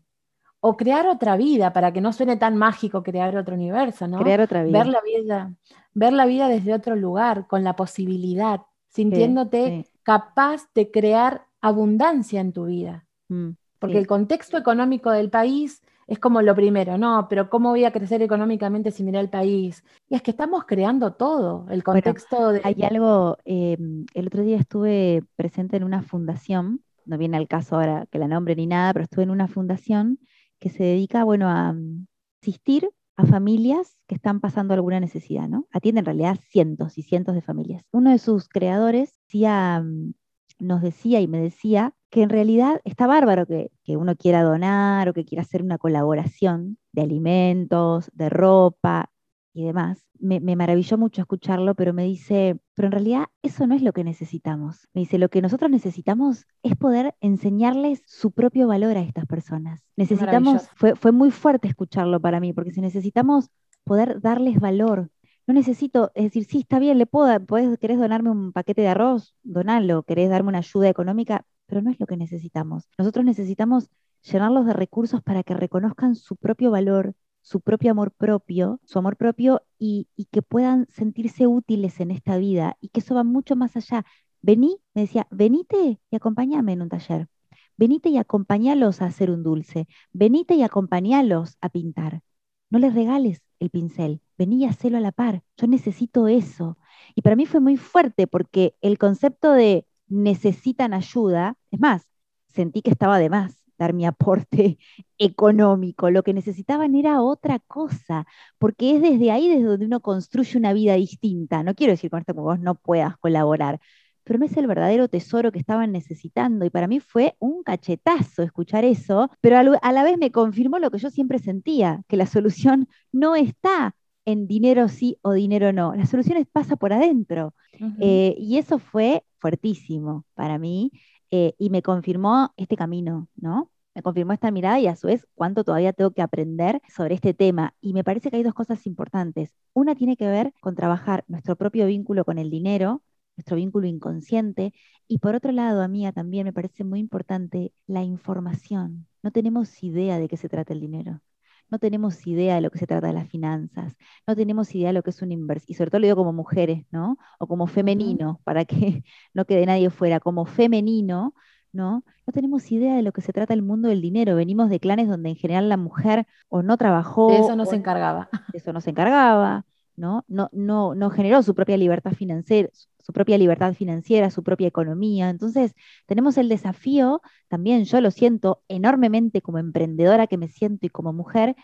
O 0.60 0.76
crear 0.76 1.08
otra 1.08 1.38
vida, 1.38 1.72
para 1.72 1.94
que 1.94 2.02
no 2.02 2.14
suene 2.14 2.38
tan 2.38 2.58
mágico 2.58 3.04
crear 3.04 3.36
otro 3.38 3.56
universo, 3.56 4.08
¿no? 4.08 4.20
crear 4.20 4.42
otra 4.42 4.64
vida. 4.64 4.80
ver 4.80 4.88
la 4.88 5.02
vida, 5.02 5.54
ver 5.94 6.14
la 6.14 6.26
vida 6.26 6.48
desde 6.48 6.74
otro 6.74 6.96
lugar, 6.96 7.48
con 7.48 7.64
la 7.64 7.76
posibilidad, 7.76 8.62
sintiéndote 8.90 9.84
sí. 9.84 9.92
capaz 10.04 10.64
de 10.74 10.90
crear 10.90 11.46
abundancia 11.62 12.42
en 12.42 12.54
tu 12.54 12.66
vida. 12.66 13.06
Mm, 13.30 13.52
Porque 13.80 13.96
sí. 13.96 14.00
el 14.00 14.08
contexto 14.08 14.58
económico 14.58 15.12
del 15.12 15.30
país 15.30 15.82
es 16.08 16.20
como 16.20 16.42
lo 16.42 16.56
primero, 16.56 16.98
¿no? 16.98 17.28
Pero 17.30 17.50
¿cómo 17.50 17.70
voy 17.70 17.84
a 17.84 17.92
crecer 17.92 18.22
económicamente 18.22 18.92
si 18.92 19.04
mira 19.04 19.20
el 19.20 19.30
país? 19.30 19.84
Y 20.10 20.16
es 20.16 20.22
que 20.22 20.32
estamos 20.32 20.64
creando 20.66 21.14
todo, 21.14 21.68
el 21.70 21.84
contexto 21.84 22.54
de... 22.54 22.62
Hay 22.64 22.82
algo, 22.84 23.38
eh, 23.44 23.78
el 24.14 24.28
otro 24.28 24.42
día 24.42 24.58
estuve 24.58 25.24
presente 25.36 25.76
en 25.76 25.84
una 25.84 26.02
fundación, 26.02 26.82
no 27.06 27.18
viene 27.18 27.38
al 27.38 27.48
caso 27.48 27.76
ahora 27.76 28.06
que 28.10 28.20
la 28.20 28.28
nombre 28.28 28.56
ni 28.56 28.68
nada, 28.68 28.94
pero 28.94 29.04
estuve 29.04 29.24
en 29.24 29.32
una 29.32 29.48
fundación 29.48 30.20
que 30.60 30.70
se 30.70 30.84
dedica, 30.84 31.24
bueno, 31.24 31.50
a 31.50 31.74
mm, 31.74 32.08
asistir 32.42 32.90
a 33.18 33.26
familias 33.26 33.98
que 34.08 34.16
están 34.16 34.40
pasando 34.40 34.74
alguna 34.74 35.00
necesidad, 35.00 35.50
¿no? 35.50 35.68
Atiende 35.72 36.00
en 36.00 36.06
realidad 36.06 36.40
cientos 36.50 36.98
y 36.98 37.04
cientos 37.04 37.34
de 37.34 37.42
familias. 37.42 37.84
Uno 37.92 38.12
de 38.12 38.20
sus 38.20 38.48
creadores 38.48 39.18
decía, 39.28 39.82
mm, 39.82 40.14
nos 40.60 40.82
decía 40.82 41.20
y 41.22 41.28
me 41.28 41.40
decía 41.40 41.94
que 42.12 42.22
en 42.22 42.30
realidad 42.30 42.80
está 42.84 43.08
bárbaro 43.08 43.46
que, 43.46 43.72
que 43.84 43.98
uno 43.98 44.16
quiera 44.16 44.44
donar 44.44 45.10
o 45.10 45.14
que 45.14 45.26
quiera 45.26 45.42
hacer 45.42 45.64
una 45.64 45.78
colaboración 45.78 46.78
de 46.94 47.02
alimentos, 47.02 48.10
de 48.14 48.30
ropa 48.30 49.10
y 49.58 49.66
demás. 49.66 50.06
Me, 50.20 50.40
me 50.40 50.56
maravilló 50.56 50.98
mucho 50.98 51.22
escucharlo, 51.22 51.76
pero 51.76 51.94
me 51.94 52.04
dice, 52.04 52.60
pero 52.76 52.88
en 52.88 52.92
realidad 52.92 53.26
eso 53.42 53.66
no 53.68 53.76
es 53.76 53.82
lo 53.82 53.94
que 53.94 54.04
necesitamos. 54.04 54.88
Me 54.94 55.02
dice, 55.02 55.18
lo 55.18 55.30
que 55.30 55.42
nosotros 55.42 55.72
necesitamos 55.72 56.46
es 56.64 56.76
poder 56.76 57.16
enseñarles 57.22 58.04
su 58.06 58.32
propio 58.32 58.68
valor 58.68 58.98
a 58.98 59.02
estas 59.02 59.26
personas. 59.26 59.82
Necesitamos, 59.96 60.70
fue, 60.76 60.96
fue 60.96 61.12
muy 61.12 61.32
fuerte 61.32 61.68
escucharlo 61.68 62.20
para 62.20 62.40
mí, 62.40 62.54
porque 62.54 62.72
si 62.72 62.82
necesitamos 62.82 63.50
poder 63.84 64.22
darles 64.22 64.60
valor. 64.60 65.10
No 65.48 65.54
necesito, 65.54 66.12
es 66.14 66.26
decir, 66.26 66.46
sí, 66.46 66.60
está 66.60 66.78
bien, 66.78 66.98
le 66.98 67.06
puedo, 67.06 67.40
podés, 67.46 67.80
querés 67.80 67.98
donarme 67.98 68.30
un 68.30 68.52
paquete 68.52 68.82
de 68.82 68.90
arroz, 68.90 69.34
donalo, 69.44 70.04
querés 70.04 70.30
darme 70.30 70.50
una 70.50 70.58
ayuda 70.58 70.90
económica, 70.90 71.46
pero 71.66 71.82
no 71.82 71.90
es 71.90 72.00
lo 72.00 72.06
que 72.06 72.18
necesitamos. 72.18 72.90
Nosotros 72.98 73.24
necesitamos 73.24 73.90
llenarlos 74.24 74.66
de 74.66 74.74
recursos 74.74 75.22
para 75.22 75.44
que 75.44 75.54
reconozcan 75.54 76.16
su 76.16 76.36
propio 76.36 76.70
valor, 76.70 77.14
su 77.48 77.62
propio 77.62 77.92
amor 77.92 78.12
propio, 78.12 78.82
su 78.84 79.00
amor 79.00 79.16
propio 79.16 79.62
y, 79.80 80.10
y 80.18 80.26
que 80.26 80.42
puedan 80.42 80.86
sentirse 80.90 81.48
útiles 81.48 82.02
en 82.02 82.12
esta 82.12 82.36
vida 82.36 82.76
y 82.82 82.90
que 82.90 83.00
eso 83.00 83.16
va 83.16 83.24
mucho 83.24 83.56
más 83.56 83.78
allá. 83.78 84.06
Vení, 84.42 84.82
me 84.94 85.04
decía, 85.04 85.28
venite 85.32 86.02
y 86.12 86.16
acompáñame 86.16 86.74
en 86.74 86.82
un 86.82 86.90
taller. 86.90 87.30
Venite 87.78 88.10
y 88.10 88.18
acompañalos 88.18 89.02
a 89.02 89.06
hacer 89.06 89.32
un 89.32 89.44
dulce. 89.44 89.88
Venite 90.12 90.56
y 90.56 90.64
acompañalos 90.64 91.58
a 91.62 91.70
pintar. 91.70 92.22
No 92.70 92.80
les 92.80 92.94
regales 92.94 93.42
el 93.60 93.70
pincel. 93.70 94.20
Vení 94.38 94.64
y 94.64 94.66
hacelo 94.66 94.98
a 94.98 95.02
la 95.02 95.14
par. 95.14 95.42
Yo 95.56 95.68
necesito 95.68 96.28
eso. 96.28 96.78
Y 97.16 97.22
para 97.22 97.38
mí 97.38 97.46
fue 97.46 97.62
muy 97.62 97.78
fuerte 97.78 98.28
porque 98.28 98.76
el 98.82 98.98
concepto 98.98 99.54
de 99.54 99.88
necesitan 100.10 100.94
ayuda, 100.94 101.56
es 101.72 101.80
más, 101.80 102.10
sentí 102.50 102.82
que 102.82 102.92
estaba 102.92 103.20
de 103.20 103.30
más 103.30 103.67
dar 103.78 103.94
mi 103.94 104.06
aporte 104.06 104.78
económico. 105.18 106.10
Lo 106.12 106.24
que 106.24 106.34
necesitaban 106.34 106.96
era 106.96 107.22
otra 107.22 107.60
cosa, 107.60 108.26
porque 108.58 108.96
es 108.96 109.02
desde 109.02 109.32
ahí 109.32 109.48
desde 109.50 109.64
donde 109.64 109.86
uno 109.86 110.00
construye 110.02 110.58
una 110.58 110.74
vida 110.74 110.96
distinta. 110.96 111.64
No 111.64 111.76
quiero 111.76 111.92
decir 111.94 112.10
con 112.10 112.20
esto 112.20 112.34
que 112.34 112.40
vos 112.42 112.60
no 112.60 112.76
puedas 112.76 113.18
colaborar, 113.18 113.80
pero 114.24 114.40
no 114.40 114.46
es 114.46 114.58
el 114.58 114.68
verdadero 114.68 115.08
tesoro 115.08 115.52
que 115.52 115.60
estaban 115.60 115.92
necesitando. 115.92 116.66
Y 116.66 116.70
para 116.70 116.88
mí 116.88 117.00
fue 117.00 117.36
un 117.40 117.64
cachetazo 117.64 118.44
escuchar 118.44 118.84
eso, 118.86 119.30
pero 119.42 119.58
a 119.82 119.92
la 119.92 120.04
vez 120.04 120.18
me 120.18 120.32
confirmó 120.32 120.80
lo 120.80 120.92
que 120.92 120.98
yo 121.00 121.10
siempre 121.10 121.40
sentía, 121.40 122.02
que 122.08 122.18
la 122.18 122.26
solución 122.26 122.88
no 123.12 123.36
está 123.36 123.96
en 124.26 124.46
dinero 124.48 124.90
sí 124.90 125.18
o 125.22 125.32
dinero 125.32 125.72
no. 125.72 125.96
La 125.96 126.06
solución 126.06 126.38
es- 126.38 126.48
pasa 126.52 126.76
por 126.76 126.92
adentro. 126.94 127.54
Eh, 128.02 128.36
y 128.38 128.58
eso 128.58 128.80
fue 128.80 129.24
fuertísimo 129.40 130.26
para 130.34 130.58
mí 130.58 130.92
eh, 131.32 131.54
y 131.58 131.70
me 131.70 131.82
confirmó 131.82 132.54
este 132.58 132.76
camino, 132.78 133.28
¿no? 133.36 133.72
Me 133.96 134.02
confirmó 134.04 134.34
esta 134.34 134.52
mirada 134.52 134.80
y 134.80 134.88
a 134.88 134.96
su 134.96 135.08
vez 135.08 135.28
cuánto 135.36 135.64
todavía 135.64 135.94
tengo 135.94 136.12
que 136.12 136.22
aprender 136.22 136.82
sobre 136.88 137.16
este 137.16 137.34
tema. 137.34 137.74
Y 137.82 137.94
me 137.94 138.04
parece 138.04 138.30
que 138.30 138.38
hay 138.38 138.44
dos 138.44 138.54
cosas 138.54 138.86
importantes. 138.86 139.56
Una 139.74 139.96
tiene 139.96 140.16
que 140.18 140.28
ver 140.28 140.54
con 140.62 140.76
trabajar 140.76 141.24
nuestro 141.28 141.56
propio 141.56 141.88
vínculo 141.88 142.24
con 142.26 142.38
el 142.38 142.50
dinero, 142.52 143.04
nuestro 143.38 143.56
vínculo 143.56 143.88
inconsciente. 143.88 144.74
Y 145.08 145.20
por 145.20 145.36
otro 145.36 145.52
lado, 145.52 145.82
a 145.82 145.88
mí 145.88 146.10
también 146.14 146.46
me 146.46 146.54
parece 146.54 146.84
muy 146.84 147.00
importante 147.00 147.74
la 147.88 148.04
información. 148.04 149.08
No 149.24 149.32
tenemos 149.32 149.84
idea 149.84 150.20
de 150.20 150.28
qué 150.28 150.38
se 150.38 150.50
trata 150.50 150.74
el 150.74 150.82
dinero. 150.82 151.22
No 151.70 151.80
tenemos 151.80 152.26
idea 152.28 152.56
de 152.56 152.62
lo 152.62 152.70
que 152.72 152.80
se 152.80 152.88
trata 152.88 153.08
de 153.08 153.14
las 153.14 153.30
finanzas 153.30 153.96
no 154.28 154.36
tenemos 154.36 154.74
idea 154.76 154.88
de 154.90 154.94
lo 154.94 155.04
que 155.04 155.10
es 155.12 155.22
una 155.22 155.34
inversión, 155.34 155.68
y 155.70 155.74
sobre 155.76 155.90
todo 155.92 156.00
lo 156.00 156.08
digo 156.08 156.18
como 156.18 156.34
mujeres, 156.34 156.86
¿no? 156.92 157.18
O 157.40 157.48
como 157.48 157.68
femenino, 157.68 158.42
para 158.44 158.66
que 158.66 159.04
no 159.34 159.46
quede 159.46 159.66
nadie 159.66 159.90
fuera, 159.90 160.20
como 160.20 160.46
femenino, 160.46 161.34
¿no? 161.72 162.04
No 162.26 162.34
tenemos 162.34 162.72
idea 162.72 162.96
de 162.96 163.02
lo 163.02 163.12
que 163.12 163.22
se 163.22 163.34
trata 163.34 163.54
el 163.54 163.62
mundo 163.62 163.90
del 163.90 164.02
dinero. 164.02 164.36
Venimos 164.36 164.70
de 164.70 164.80
clanes 164.80 165.08
donde 165.08 165.30
en 165.30 165.36
general 165.36 165.70
la 165.70 165.78
mujer 165.78 166.26
o 166.50 166.62
no 166.64 166.78
trabajó, 166.78 167.30
De 167.30 167.40
eso 167.40 167.56
no 167.56 167.66
se 167.66 167.76
encargaba. 167.76 168.30
de 168.52 168.58
eso 168.58 168.74
no 168.74 168.82
se 168.82 168.90
encargaba, 168.92 169.66
¿no? 169.96 170.26
No, 170.28 170.50
no, 170.52 170.96
no 170.96 171.10
generó 171.10 171.42
su 171.44 171.56
propia 171.56 171.78
libertad 171.78 172.12
financiera, 172.14 172.70
su 173.08 173.14
propia 173.14 173.38
libertad 173.38 173.74
financiera, 173.74 174.30
su 174.30 174.44
propia 174.44 174.68
economía. 174.68 175.30
Entonces, 175.30 175.74
tenemos 176.08 176.38
el 176.38 176.50
desafío, 176.50 177.22
también 177.48 177.86
yo 177.86 178.02
lo 178.02 178.12
siento 178.12 178.64
enormemente 178.68 179.42
como 179.42 179.60
emprendedora 179.60 180.28
que 180.28 180.38
me 180.38 180.50
siento 180.50 180.86
y 180.86 180.90
como 180.90 181.14
mujer, 181.14 181.56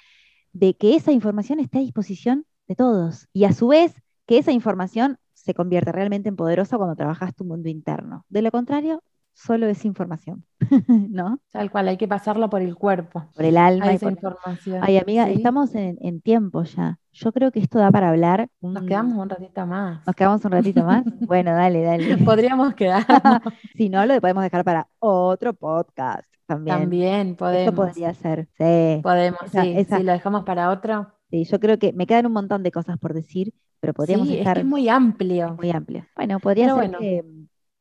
de 0.53 0.75
que 0.75 0.95
esa 0.95 1.11
información 1.11 1.59
esté 1.59 1.79
a 1.79 1.81
disposición 1.81 2.45
de 2.69 2.75
todos. 2.75 3.27
Y 3.33 3.43
a 3.43 3.51
su 3.51 3.67
vez, 3.67 3.93
que 4.25 4.37
esa 4.37 4.53
información 4.53 5.17
se 5.33 5.53
convierta 5.53 5.91
realmente 5.91 6.29
en 6.29 6.37
poderosa 6.37 6.77
cuando 6.77 6.95
trabajas 6.95 7.35
tu 7.35 7.43
mundo 7.43 7.67
interno. 7.67 8.25
De 8.29 8.41
lo 8.41 8.49
contrario, 8.49 9.03
solo 9.33 9.67
es 9.67 9.83
información, 9.85 10.45
¿no? 10.87 11.39
Tal 11.51 11.71
cual, 11.71 11.87
hay 11.89 11.97
que 11.97 12.07
pasarla 12.07 12.49
por 12.49 12.61
el 12.61 12.75
cuerpo. 12.75 13.25
Por 13.35 13.45
el 13.45 13.57
alma. 13.57 13.85
a 13.87 13.91
y 13.93 13.95
esa 13.95 14.05
por- 14.05 14.13
información. 14.13 14.79
Ay, 14.83 14.97
amiga, 14.97 15.25
¿sí? 15.27 15.33
estamos 15.33 15.73
en, 15.75 15.97
en 16.01 16.21
tiempo 16.21 16.63
ya. 16.63 16.99
Yo 17.11 17.31
creo 17.31 17.51
que 17.51 17.59
esto 17.59 17.77
da 17.79 17.91
para 17.91 18.09
hablar. 18.09 18.47
Nos 18.61 18.83
quedamos 18.83 19.17
un 19.17 19.29
ratito 19.29 19.65
más. 19.67 20.05
¿Nos 20.07 20.15
quedamos 20.15 20.43
un 20.45 20.51
ratito 20.51 20.83
más? 20.83 21.03
Bueno, 21.27 21.51
dale, 21.53 21.81
dale. 21.83 22.17
Podríamos 22.17 22.73
quedar 22.75 23.05
Si 23.75 23.89
no, 23.89 24.05
lo 24.05 24.19
podemos 24.21 24.43
dejar 24.43 24.63
para 24.63 24.87
otro 24.99 25.53
podcast 25.53 26.23
también. 26.45 26.77
también, 26.79 27.27
Esto 27.29 27.37
podemos. 27.45 27.73
podría 27.75 28.13
ser, 28.13 28.47
sí. 28.57 28.99
Podemos, 29.03 29.41
Esa- 29.43 29.61
sí. 29.63 29.73
esa- 29.77 29.97
Si 29.97 30.03
lo 30.03 30.11
dejamos 30.11 30.43
para 30.43 30.69
otro. 30.71 31.07
Sí, 31.29 31.45
yo 31.45 31.59
creo 31.59 31.79
que 31.79 31.93
me 31.93 32.05
quedan 32.05 32.27
un 32.27 32.33
montón 32.33 32.61
de 32.63 32.71
cosas 32.71 32.97
por 32.99 33.13
decir, 33.13 33.53
pero 33.79 33.93
podríamos 33.93 34.27
sí, 34.27 34.33
es 34.33 34.39
dejar 34.39 34.55
que 34.57 34.61
es 34.61 34.65
muy 34.67 34.87
amplio. 34.89 35.55
muy 35.55 35.71
amplio. 35.71 36.05
Bueno, 36.15 36.39
podría 36.39 36.65
Pero 36.65 36.75
ser 36.79 36.83
bueno. 36.89 36.99
que, 36.99 37.23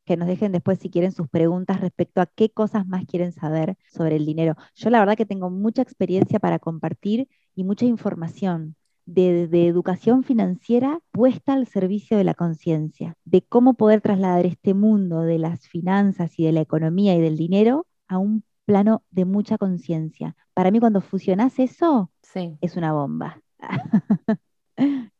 que 0.05 0.17
nos 0.17 0.27
dejen 0.27 0.51
después 0.51 0.79
si 0.79 0.89
quieren 0.89 1.11
sus 1.11 1.29
preguntas 1.29 1.79
respecto 1.81 2.21
a 2.21 2.25
qué 2.27 2.49
cosas 2.49 2.85
más 2.87 3.05
quieren 3.05 3.31
saber 3.31 3.77
sobre 3.91 4.15
el 4.17 4.25
dinero. 4.25 4.55
Yo 4.75 4.89
la 4.89 4.99
verdad 4.99 5.15
que 5.17 5.25
tengo 5.25 5.49
mucha 5.49 5.81
experiencia 5.81 6.39
para 6.39 6.59
compartir 6.59 7.27
y 7.55 7.63
mucha 7.63 7.85
información 7.85 8.75
de, 9.05 9.47
de 9.47 9.67
educación 9.67 10.23
financiera 10.23 10.99
puesta 11.11 11.53
al 11.53 11.67
servicio 11.67 12.17
de 12.17 12.23
la 12.23 12.33
conciencia, 12.33 13.15
de 13.25 13.41
cómo 13.41 13.73
poder 13.75 14.01
trasladar 14.01 14.45
este 14.45 14.73
mundo 14.73 15.21
de 15.21 15.39
las 15.39 15.67
finanzas 15.67 16.39
y 16.39 16.45
de 16.45 16.53
la 16.53 16.61
economía 16.61 17.15
y 17.15 17.21
del 17.21 17.37
dinero 17.37 17.85
a 18.07 18.17
un 18.17 18.43
plano 18.65 19.03
de 19.11 19.25
mucha 19.25 19.57
conciencia. 19.57 20.35
Para 20.53 20.71
mí 20.71 20.79
cuando 20.79 21.01
fusionás 21.01 21.59
eso, 21.59 22.11
Sí. 22.21 22.57
es 22.61 22.77
una 22.77 22.93
bomba. 22.93 23.41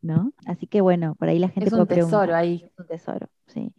¿No? 0.01 0.33
Así 0.45 0.67
que 0.67 0.81
bueno, 0.81 1.15
por 1.15 1.29
ahí 1.29 1.39
la 1.39 1.49
gente 1.49 1.67
Es 1.67 1.73
un 1.73 1.79
puede 1.79 1.95
preguntar. 1.95 2.21
tesoro 2.21 2.35
ahí. 2.35 2.63
Es 2.65 2.79
un 2.79 2.87
tesoro, 2.87 3.27
sí. 3.47 3.73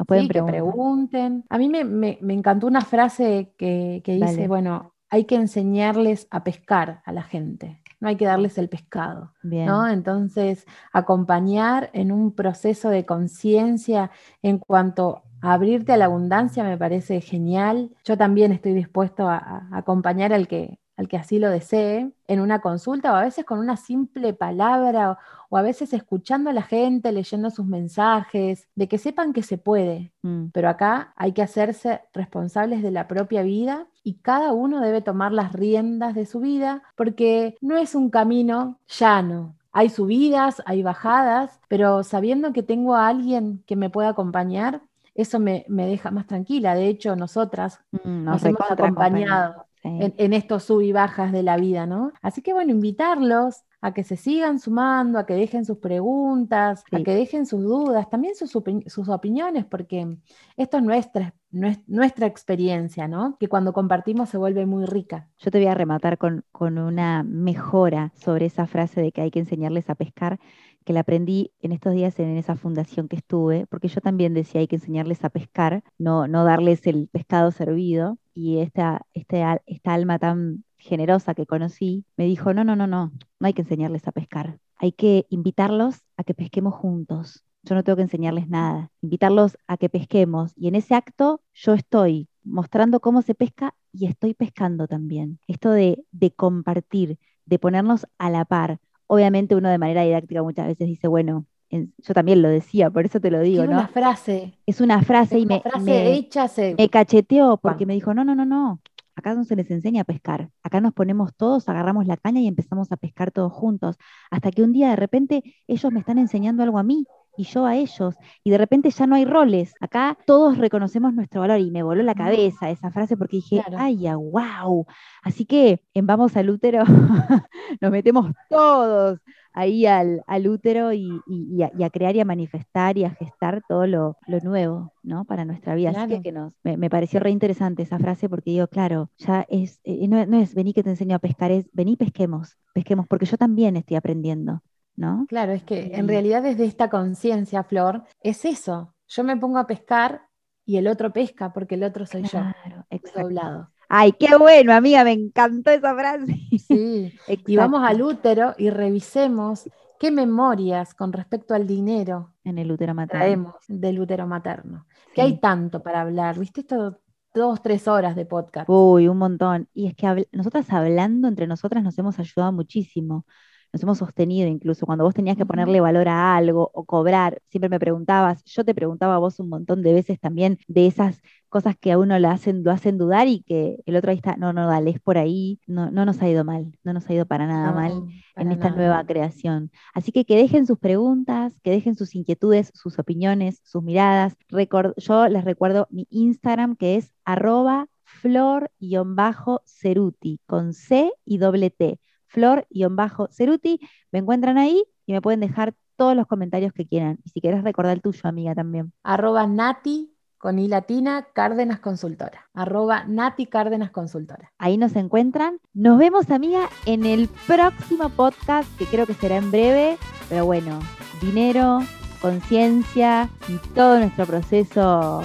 Nos 0.00 0.06
pueden 0.06 0.24
Sí, 0.24 0.30
que 0.30 0.42
pregunten. 0.42 1.44
A 1.50 1.58
mí 1.58 1.68
me, 1.68 1.84
me- 1.84 2.18
me 2.22 2.32
encantó 2.32 2.66
una 2.66 2.80
frase 2.80 3.52
que, 3.58 4.00
que 4.02 4.14
dice, 4.14 4.24
Dale. 4.34 4.48
bueno, 4.48 4.94
hay 5.10 5.24
que 5.26 5.34
enseñarles 5.34 6.26
a 6.30 6.42
pescar 6.42 7.02
a 7.04 7.12
la 7.12 7.22
gente, 7.22 7.82
no 8.00 8.08
hay 8.08 8.16
que 8.16 8.24
darles 8.24 8.56
el 8.56 8.70
pescado, 8.70 9.34
Bien. 9.42 9.66
¿no? 9.66 9.86
Entonces, 9.86 10.64
acompañar 10.92 11.90
en 11.92 12.12
un 12.12 12.32
proceso 12.34 12.88
de 12.88 13.04
conciencia 13.04 14.10
en 14.42 14.58
cuanto 14.58 15.22
a 15.42 15.52
abrirte 15.52 15.92
a 15.92 15.96
la 15.98 16.06
abundancia 16.06 16.64
me 16.64 16.78
parece 16.78 17.20
genial. 17.20 17.90
Yo 18.04 18.16
también 18.16 18.52
estoy 18.52 18.72
dispuesto 18.72 19.28
a, 19.28 19.36
a 19.38 19.68
acompañar 19.78 20.32
al 20.32 20.48
que, 20.48 20.78
al 21.00 21.08
que 21.08 21.16
así 21.16 21.38
lo 21.38 21.50
desee 21.50 22.12
en 22.28 22.40
una 22.40 22.60
consulta 22.60 23.12
o 23.12 23.16
a 23.16 23.22
veces 23.22 23.44
con 23.44 23.58
una 23.58 23.76
simple 23.76 24.34
palabra 24.34 25.12
o, 25.12 25.18
o 25.48 25.56
a 25.56 25.62
veces 25.62 25.92
escuchando 25.92 26.50
a 26.50 26.52
la 26.52 26.62
gente, 26.62 27.10
leyendo 27.10 27.50
sus 27.50 27.66
mensajes, 27.66 28.68
de 28.74 28.86
que 28.86 28.98
sepan 28.98 29.32
que 29.32 29.42
se 29.42 29.58
puede, 29.58 30.12
Mm, 30.22 30.46
pero 30.52 30.68
acá 30.68 31.12
hay 31.16 31.32
que 31.32 31.42
hacerse 31.42 32.02
responsables 32.12 32.82
de 32.82 32.90
la 32.90 33.08
propia 33.08 33.42
vida 33.42 33.86
y 34.02 34.14
cada 34.14 34.52
uno 34.52 34.80
debe 34.80 35.00
tomar 35.00 35.32
las 35.32 35.52
riendas 35.52 36.14
de 36.14 36.26
su 36.26 36.40
vida 36.40 36.82
porque 36.96 37.56
no 37.60 37.76
es 37.76 37.94
un 37.94 38.10
camino 38.10 38.78
llano. 38.88 39.56
Hay 39.72 39.88
subidas, 39.88 40.62
hay 40.66 40.82
bajadas, 40.82 41.60
pero 41.68 42.02
sabiendo 42.02 42.52
que 42.52 42.62
tengo 42.62 42.96
a 42.96 43.08
alguien 43.08 43.62
que 43.66 43.76
me 43.76 43.88
pueda 43.88 44.10
acompañar, 44.10 44.82
eso 45.14 45.38
me, 45.38 45.64
me 45.68 45.86
deja 45.86 46.10
más 46.10 46.26
tranquila. 46.26 46.74
De 46.74 46.88
hecho, 46.88 47.14
nosotras 47.16 47.80
mm, 48.04 48.24
nos 48.24 48.44
hemos 48.44 48.70
acompañado 48.70 49.66
sí. 49.82 49.88
en, 49.98 50.14
en 50.18 50.32
estos 50.32 50.64
sub 50.64 50.80
y 50.82 50.92
bajas 50.92 51.32
de 51.32 51.42
la 51.42 51.56
vida, 51.56 51.86
¿no? 51.86 52.12
Así 52.22 52.42
que 52.42 52.52
bueno, 52.52 52.72
invitarlos 52.72 53.62
a 53.82 53.94
que 53.94 54.04
se 54.04 54.16
sigan 54.16 54.58
sumando, 54.58 55.18
a 55.18 55.26
que 55.26 55.34
dejen 55.34 55.64
sus 55.64 55.78
preguntas, 55.78 56.84
a 56.92 57.00
que 57.00 57.14
dejen 57.14 57.46
sus 57.46 57.62
dudas, 57.62 58.10
también 58.10 58.34
sus, 58.34 58.50
sus 58.86 59.08
opiniones, 59.08 59.64
porque 59.64 60.18
esto 60.56 60.76
es 60.78 60.82
nuestra, 60.82 61.34
nues- 61.50 61.82
nuestra 61.86 62.26
experiencia, 62.26 63.08
¿no? 63.08 63.36
Que 63.38 63.48
cuando 63.48 63.72
compartimos 63.72 64.28
se 64.28 64.36
vuelve 64.38 64.66
muy 64.66 64.84
rica. 64.84 65.28
Yo 65.38 65.50
te 65.50 65.58
voy 65.58 65.68
a 65.68 65.74
rematar 65.74 66.18
con, 66.18 66.44
con 66.52 66.78
una 66.78 67.22
mejora 67.22 68.12
sobre 68.14 68.46
esa 68.46 68.66
frase 68.66 69.00
de 69.00 69.12
que 69.12 69.22
hay 69.22 69.30
que 69.30 69.38
enseñarles 69.40 69.88
a 69.88 69.94
pescar, 69.94 70.38
que 70.84 70.92
la 70.92 71.00
aprendí 71.00 71.52
en 71.60 71.72
estos 71.72 71.94
días 71.94 72.18
en 72.18 72.36
esa 72.36 72.56
fundación 72.56 73.08
que 73.08 73.16
estuve, 73.16 73.66
porque 73.66 73.88
yo 73.88 74.00
también 74.00 74.34
decía 74.34 74.60
hay 74.60 74.68
que 74.68 74.76
enseñarles 74.76 75.24
a 75.24 75.30
pescar, 75.30 75.82
no, 75.98 76.26
no 76.26 76.44
darles 76.44 76.86
el 76.86 77.08
pescado 77.08 77.50
servido. 77.50 78.18
Y 78.34 78.58
esta, 78.58 79.02
este 79.14 79.44
esta 79.66 79.94
alma 79.94 80.18
tan 80.18 80.64
generosa 80.78 81.34
que 81.34 81.46
conocí 81.46 82.04
me 82.16 82.24
dijo, 82.24 82.54
no, 82.54 82.64
no, 82.64 82.76
no, 82.76 82.86
no, 82.86 83.12
no 83.38 83.46
hay 83.46 83.52
que 83.52 83.62
enseñarles 83.62 84.08
a 84.08 84.12
pescar, 84.12 84.58
hay 84.76 84.92
que 84.92 85.26
invitarlos 85.30 86.00
a 86.16 86.24
que 86.24 86.34
pesquemos 86.34 86.74
juntos. 86.74 87.44
Yo 87.62 87.74
no 87.74 87.84
tengo 87.84 87.96
que 87.96 88.02
enseñarles 88.02 88.48
nada, 88.48 88.90
invitarlos 89.02 89.58
a 89.66 89.76
que 89.76 89.90
pesquemos. 89.90 90.52
Y 90.56 90.68
en 90.68 90.76
ese 90.76 90.94
acto 90.94 91.42
yo 91.52 91.74
estoy 91.74 92.28
mostrando 92.42 93.00
cómo 93.00 93.20
se 93.20 93.34
pesca 93.34 93.74
y 93.92 94.06
estoy 94.06 94.32
pescando 94.32 94.88
también. 94.88 95.38
Esto 95.46 95.70
de, 95.70 96.04
de 96.10 96.30
compartir, 96.30 97.18
de 97.44 97.58
ponernos 97.58 98.06
a 98.16 98.30
la 98.30 98.46
par. 98.46 98.80
Obviamente 99.12 99.56
uno 99.56 99.68
de 99.68 99.78
manera 99.78 100.02
didáctica 100.02 100.42
muchas 100.42 100.66
veces 100.68 100.86
dice, 100.86 101.08
bueno, 101.08 101.46
en- 101.68 101.92
yo 101.98 102.14
también 102.14 102.42
lo 102.42 102.48
decía, 102.48 102.90
por 102.90 103.04
eso 103.06 103.18
te 103.20 103.30
lo 103.30 103.40
digo, 103.40 103.62
Tiene 103.62 103.74
¿no? 103.74 103.80
una 103.80 103.88
frase, 103.88 104.54
Es 104.66 104.80
una 104.80 105.02
frase 105.02 105.38
y 105.38 105.42
una 105.44 105.56
me, 105.56 105.60
frase 105.62 105.84
me- 105.84 106.12
hecha 106.14 106.46
se... 106.48 106.74
me 106.78 106.88
cacheteó 106.88 107.56
porque 107.60 107.86
me 107.86 107.94
dijo, 107.94 108.14
no, 108.14 108.24
no, 108.24 108.34
no, 108.36 108.44
no, 108.44 108.80
acá 109.16 109.34
no 109.34 109.44
se 109.44 109.56
les 109.56 109.68
enseña 109.70 110.02
a 110.02 110.04
pescar, 110.04 110.50
acá 110.62 110.80
nos 110.80 110.92
ponemos 110.92 111.34
todos, 111.36 111.68
agarramos 111.68 112.06
la 112.06 112.16
caña 112.16 112.40
y 112.40 112.46
empezamos 112.48 112.92
a 112.92 112.96
pescar 112.96 113.32
todos 113.32 113.52
juntos, 113.52 113.96
hasta 114.30 114.50
que 114.52 114.62
un 114.62 114.72
día 114.72 114.90
de 114.90 114.96
repente 114.96 115.42
ellos 115.66 115.92
me 115.92 116.00
están 116.00 116.18
enseñando 116.18 116.62
algo 116.62 116.78
a 116.78 116.82
mí 116.84 117.04
y 117.36 117.44
yo 117.44 117.66
a 117.66 117.76
ellos, 117.76 118.14
y 118.44 118.50
de 118.50 118.58
repente 118.58 118.90
ya 118.90 119.06
no 119.06 119.14
hay 119.16 119.24
roles, 119.24 119.74
acá 119.80 120.16
todos 120.26 120.58
reconocemos 120.58 121.14
nuestro 121.14 121.40
valor 121.40 121.58
y 121.60 121.70
me 121.70 121.82
voló 121.82 122.02
la 122.02 122.14
cabeza 122.14 122.70
esa 122.70 122.90
frase 122.90 123.16
porque 123.16 123.36
dije, 123.38 123.62
Claro. 123.62 123.78
ay, 123.80 123.98
ya, 123.98 124.16
wow, 124.16 124.86
así 125.22 125.44
que 125.46 125.82
en 125.94 126.06
Vamos 126.06 126.36
al 126.36 126.50
Útero 126.50 126.82
nos 127.80 127.90
metemos 127.90 128.32
todos 128.48 129.18
ahí 129.52 129.86
al, 129.86 130.22
al 130.26 130.46
útero 130.48 130.92
y, 130.92 131.22
y- 131.26 131.56
y 131.56 131.62
a, 131.62 131.70
y 131.76 131.82
a 131.82 131.90
crear 131.90 132.14
y 132.16 132.20
a 132.20 132.24
manifestar 132.24 132.96
y 132.98 133.04
a 133.04 133.10
gestar 133.10 133.62
todo 133.68 133.86
lo, 133.86 134.16
lo 134.26 134.38
nuevo, 134.40 134.92
¿no? 135.02 135.24
Para 135.24 135.44
nuestra 135.44 135.74
vida. 135.74 135.90
Así 135.90 136.06
que, 136.06 136.06
Claro. 136.06 136.22
que 136.22 136.32
nos, 136.32 136.54
me, 136.62 136.76
me 136.76 136.90
pareció 136.90 137.20
re 137.20 137.30
interesante 137.30 137.82
esa 137.82 137.98
frase 137.98 138.28
porque 138.28 138.50
digo, 138.50 138.68
claro, 138.68 139.10
ya 139.18 139.44
es, 139.48 139.80
eh, 139.84 140.06
no, 140.08 140.24
no 140.26 140.38
es 140.40 140.54
vení 140.54 140.72
que 140.72 140.82
te 140.82 140.90
enseño 140.90 141.16
a 141.16 141.18
pescar, 141.18 141.50
es 141.50 141.68
vení 141.72 141.96
pesquemos, 141.96 142.56
pesquemos, 142.72 143.06
porque 143.08 143.26
yo 143.26 143.36
también 143.36 143.76
estoy 143.76 143.96
aprendiendo, 143.96 144.62
¿no? 144.96 145.26
Claro, 145.28 145.52
es 145.52 145.62
que 145.62 145.92
en 145.94 146.06
Mm. 146.06 146.08
realidad 146.08 146.42
desde 146.42 146.64
esta 146.64 146.88
conciencia, 146.90 147.62
Flor, 147.64 148.04
es 148.22 148.44
eso. 148.44 148.94
Yo 149.08 149.24
me 149.24 149.36
pongo 149.36 149.58
a 149.58 149.66
pescar 149.66 150.22
y 150.64 150.76
el 150.76 150.86
otro 150.86 151.12
pesca 151.12 151.52
porque 151.52 151.74
el 151.74 151.84
otro 151.84 152.06
soy 152.06 152.22
Claro, 152.22 152.54
yo, 152.70 152.82
exacto. 152.90 153.20
doblado. 153.22 153.70
Ay, 153.88 154.12
qué 154.12 154.36
bueno, 154.36 154.72
amiga, 154.72 155.02
me 155.02 155.12
encantó 155.12 155.70
esa 155.70 155.94
frase. 155.94 156.38
Sí. 156.58 157.12
Y 157.46 157.56
vamos 157.56 157.82
al 157.82 158.02
útero 158.02 158.54
y 158.56 158.70
revisemos 158.70 159.68
qué 159.98 160.10
memorias 160.12 160.94
con 160.94 161.12
respecto 161.12 161.54
al 161.54 161.66
dinero 161.66 162.34
En 162.44 162.58
el 162.58 162.70
útero 162.70 162.94
materno. 162.94 163.18
traemos 163.20 163.54
del 163.68 163.98
útero 164.00 164.26
materno. 164.26 164.86
Que 165.14 165.22
hay 165.22 165.38
tanto 165.40 165.82
para 165.82 166.02
hablar, 166.02 166.38
¿viste? 166.38 166.60
Esto 166.60 167.00
dos, 167.34 167.62
tres 167.62 167.88
horas 167.88 168.14
de 168.14 168.26
podcast. 168.26 168.68
Uy, 168.70 169.08
un 169.08 169.18
montón. 169.18 169.68
Y 169.74 169.88
es 169.88 169.94
que 169.96 170.28
nosotras 170.32 170.70
hablando 170.72 171.26
entre 171.26 171.46
nosotras 171.48 171.82
nos 171.82 171.98
hemos 171.98 172.16
ayudado 172.18 172.52
muchísimo. 172.52 173.26
Nos 173.72 173.82
hemos 173.82 173.98
sostenido 173.98 174.48
incluso. 174.48 174.86
Cuando 174.86 175.04
vos 175.04 175.14
tenías 175.14 175.36
que 175.36 175.46
ponerle 175.46 175.80
valor 175.80 176.08
a 176.08 176.36
algo 176.36 176.70
o 176.74 176.84
cobrar, 176.84 177.40
siempre 177.50 177.68
me 177.68 177.78
preguntabas, 177.78 178.42
yo 178.44 178.64
te 178.64 178.74
preguntaba 178.74 179.14
a 179.14 179.18
vos 179.18 179.38
un 179.40 179.48
montón 179.48 179.82
de 179.82 179.92
veces 179.92 180.18
también 180.18 180.58
de 180.66 180.86
esas 180.88 181.20
cosas 181.48 181.76
que 181.78 181.92
a 181.92 181.98
uno 181.98 182.18
lo 182.18 182.28
hacen, 182.28 182.62
lo 182.64 182.70
hacen 182.72 182.98
dudar 182.98 183.28
y 183.28 183.42
que 183.42 183.78
el 183.86 183.96
otro 183.96 184.10
ahí 184.10 184.16
está, 184.16 184.36
no, 184.36 184.52
no, 184.52 184.66
dale, 184.68 184.90
es 184.90 185.00
por 185.00 185.18
ahí. 185.18 185.60
No, 185.66 185.90
no 185.90 186.04
nos 186.04 186.20
ha 186.22 186.28
ido 186.28 186.44
mal, 186.44 186.72
no 186.84 186.92
nos 186.92 187.08
ha 187.08 187.14
ido 187.14 187.26
para 187.26 187.46
nada 187.46 187.68
No, 187.70 187.74
mal 187.74 187.92
en 188.36 188.52
esta 188.52 188.66
nada. 188.70 188.76
nueva 188.76 189.04
creación. 189.04 189.70
Así 189.94 190.12
que 190.12 190.24
que 190.24 190.36
dejen 190.36 190.66
sus 190.66 190.78
preguntas, 190.78 191.52
que 191.62 191.70
dejen 191.70 191.94
sus 191.96 192.14
inquietudes, 192.14 192.70
sus 192.74 192.98
opiniones, 192.98 193.60
sus 193.64 193.82
miradas. 193.82 194.36
Record- 194.48 194.94
yo 194.96 195.28
les 195.28 195.44
recuerdo 195.44 195.86
mi 195.90 196.06
Instagram 196.10 196.76
que 196.76 196.96
es 196.96 197.12
arroba 197.24 197.86
flor-ceruti 198.04 200.40
con 200.46 200.72
C 200.72 201.12
y 201.24 201.38
doble 201.38 201.70
T. 201.70 201.98
Flor-ceruti. 202.30 203.80
Me 204.10 204.20
encuentran 204.20 204.58
ahí 204.58 204.82
y 205.06 205.12
me 205.12 205.20
pueden 205.20 205.40
dejar 205.40 205.74
todos 205.96 206.16
los 206.16 206.26
comentarios 206.26 206.72
que 206.72 206.86
quieran. 206.86 207.18
Y 207.24 207.30
si 207.30 207.40
querés 207.40 207.62
recordar 207.62 207.92
el 207.92 208.02
tuyo, 208.02 208.20
amiga, 208.24 208.54
también. 208.54 208.92
Arroba 209.02 209.46
Nati 209.46 210.14
con 210.38 210.58
I 210.58 210.68
latina, 210.68 211.28
Cárdenas 211.34 211.80
Consultora. 211.80 212.48
Arroba 212.54 213.04
Nati 213.04 213.44
Cárdenas 213.44 213.90
Consultora. 213.90 214.52
Ahí 214.56 214.78
nos 214.78 214.96
encuentran. 214.96 215.58
Nos 215.74 215.98
vemos, 215.98 216.30
amiga, 216.30 216.70
en 216.86 217.04
el 217.04 217.28
próximo 217.46 218.08
podcast, 218.08 218.66
que 218.78 218.86
creo 218.86 219.06
que 219.06 219.12
será 219.12 219.36
en 219.36 219.50
breve. 219.50 219.98
Pero 220.30 220.46
bueno, 220.46 220.78
dinero, 221.20 221.80
conciencia 222.22 223.28
y 223.48 223.58
todo 223.74 223.98
nuestro 223.98 224.24
proceso 224.24 225.22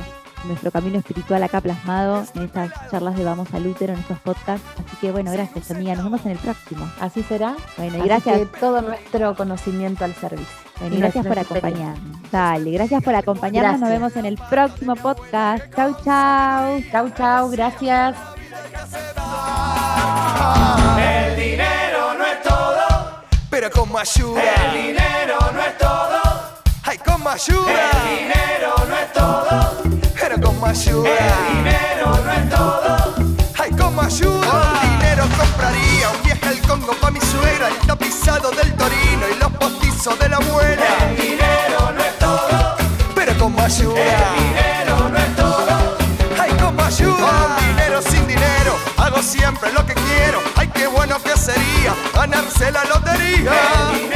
nuestro 0.48 0.72
camino 0.72 0.98
espiritual 1.00 1.41
acá 1.43 1.62
plasmado 1.62 2.24
en 2.36 2.43
estas 2.43 2.72
charlas 2.91 3.16
de 3.16 3.24
Vamos 3.24 3.54
al 3.54 3.66
Útero, 3.68 3.93
en 3.93 4.00
estos 4.00 4.20
podcasts. 4.20 4.66
Así 4.86 4.98
que 5.02 5.12
bueno, 5.12 5.32
gracias 5.32 5.70
amiga, 5.72 5.96
nos 5.96 6.06
vemos 6.06 6.26
en 6.26 6.32
el 6.32 6.38
próximo. 6.38 6.89
Así 7.00 7.24
será. 7.24 7.56
Bueno, 7.78 7.98
y 7.98 8.00
Así 8.00 8.08
gracias, 8.08 8.39
que 8.39 8.46
todo 8.60 8.82
nuestro 8.82 9.36
conocimiento 9.36 10.06
al 10.06 10.14
servicio. 10.16 10.48
bueno, 10.80 10.96
y 10.96 11.00
gracias 11.00 11.26
por 11.26 11.39
acompañarnos. 11.39 12.32
Dale, 12.32 12.72
gracias 12.72 13.04
por 13.04 13.16
acompañarnos. 13.16 13.80
Nos 13.80 13.89
vemos 13.89 14.16
en 14.16 14.26
el 14.26 14.38
próximo 14.50 14.96
podcast. 14.96 15.64
Chau, 15.76 15.96
chau. 16.04 16.82
Chau, 16.91 17.10
chau, 17.12 17.50
gracias. 17.50 18.16
El 20.98 21.36
dinero 21.36 22.14
no 22.18 22.26
es 22.26 22.41
todo, 22.43 23.24
Pero 23.50 23.70
como 23.72 23.98
ayuda, 23.98 24.41
el 24.68 24.88
dinero 24.88 25.38
no 25.54 25.60
es 25.62 25.78
todo, 25.78 26.22
ay, 26.84 26.98
como 27.00 27.30
ayuda, 27.30 27.89
el 27.91 28.18
dinero 28.18 28.74
no 28.88 28.96
es 28.98 29.14
todo, 29.14 30.05
como 30.56 30.66
ayuda. 30.68 31.10
el 31.10 31.56
dinero 31.58 32.20
no 32.24 32.32
es 32.32 32.49
todo, 32.49 33.16
Ay, 33.58 33.72
cómo 33.78 34.01
ayuda. 34.01 34.47
Con 34.47 34.89
dinero 34.91 35.24
compraría 35.38 36.10
un 36.10 36.24
viaje 36.24 36.47
al 36.47 36.60
Congo 36.68 36.93
pa' 36.93 37.12
mi 37.12 37.20
suegra, 37.20 37.68
el 37.70 37.76
tapizado 37.88 38.51
del 38.51 38.74
Torino 38.76 39.26
y 39.36 39.39
los 39.39 39.51
postizos 39.53 40.18
de 40.20 40.30
la 40.30 40.38
abuela. 40.38 40.86
el 41.10 41.16
dinero 41.18 41.91
no 41.95 42.01
es 42.03 42.20
todo, 42.20 42.76
Pero 43.16 43.38
como 43.38 43.62
ayuda. 43.62 43.99
el 43.99 44.43
dinero 44.43 45.10
no 45.10 45.18
es 45.18 45.36
todo, 45.36 45.97
Ay, 46.39 46.51
cómo 46.62 46.84
ayuda. 46.84 47.16
Con 47.18 47.68
dinero, 47.68 48.01
sin 48.01 48.28
dinero, 48.28 48.76
hago 48.97 49.22
siempre 49.22 49.72
lo 49.74 49.86
que 49.86 49.93
quiero. 49.93 50.39
Ay, 50.56 50.68
qué 50.74 50.88
bueno 50.88 51.18
que 51.22 51.36
sería 51.38 51.93
ganarse 52.14 52.72
la 52.72 52.84
lotería. 52.86 53.51
el 53.93 54.10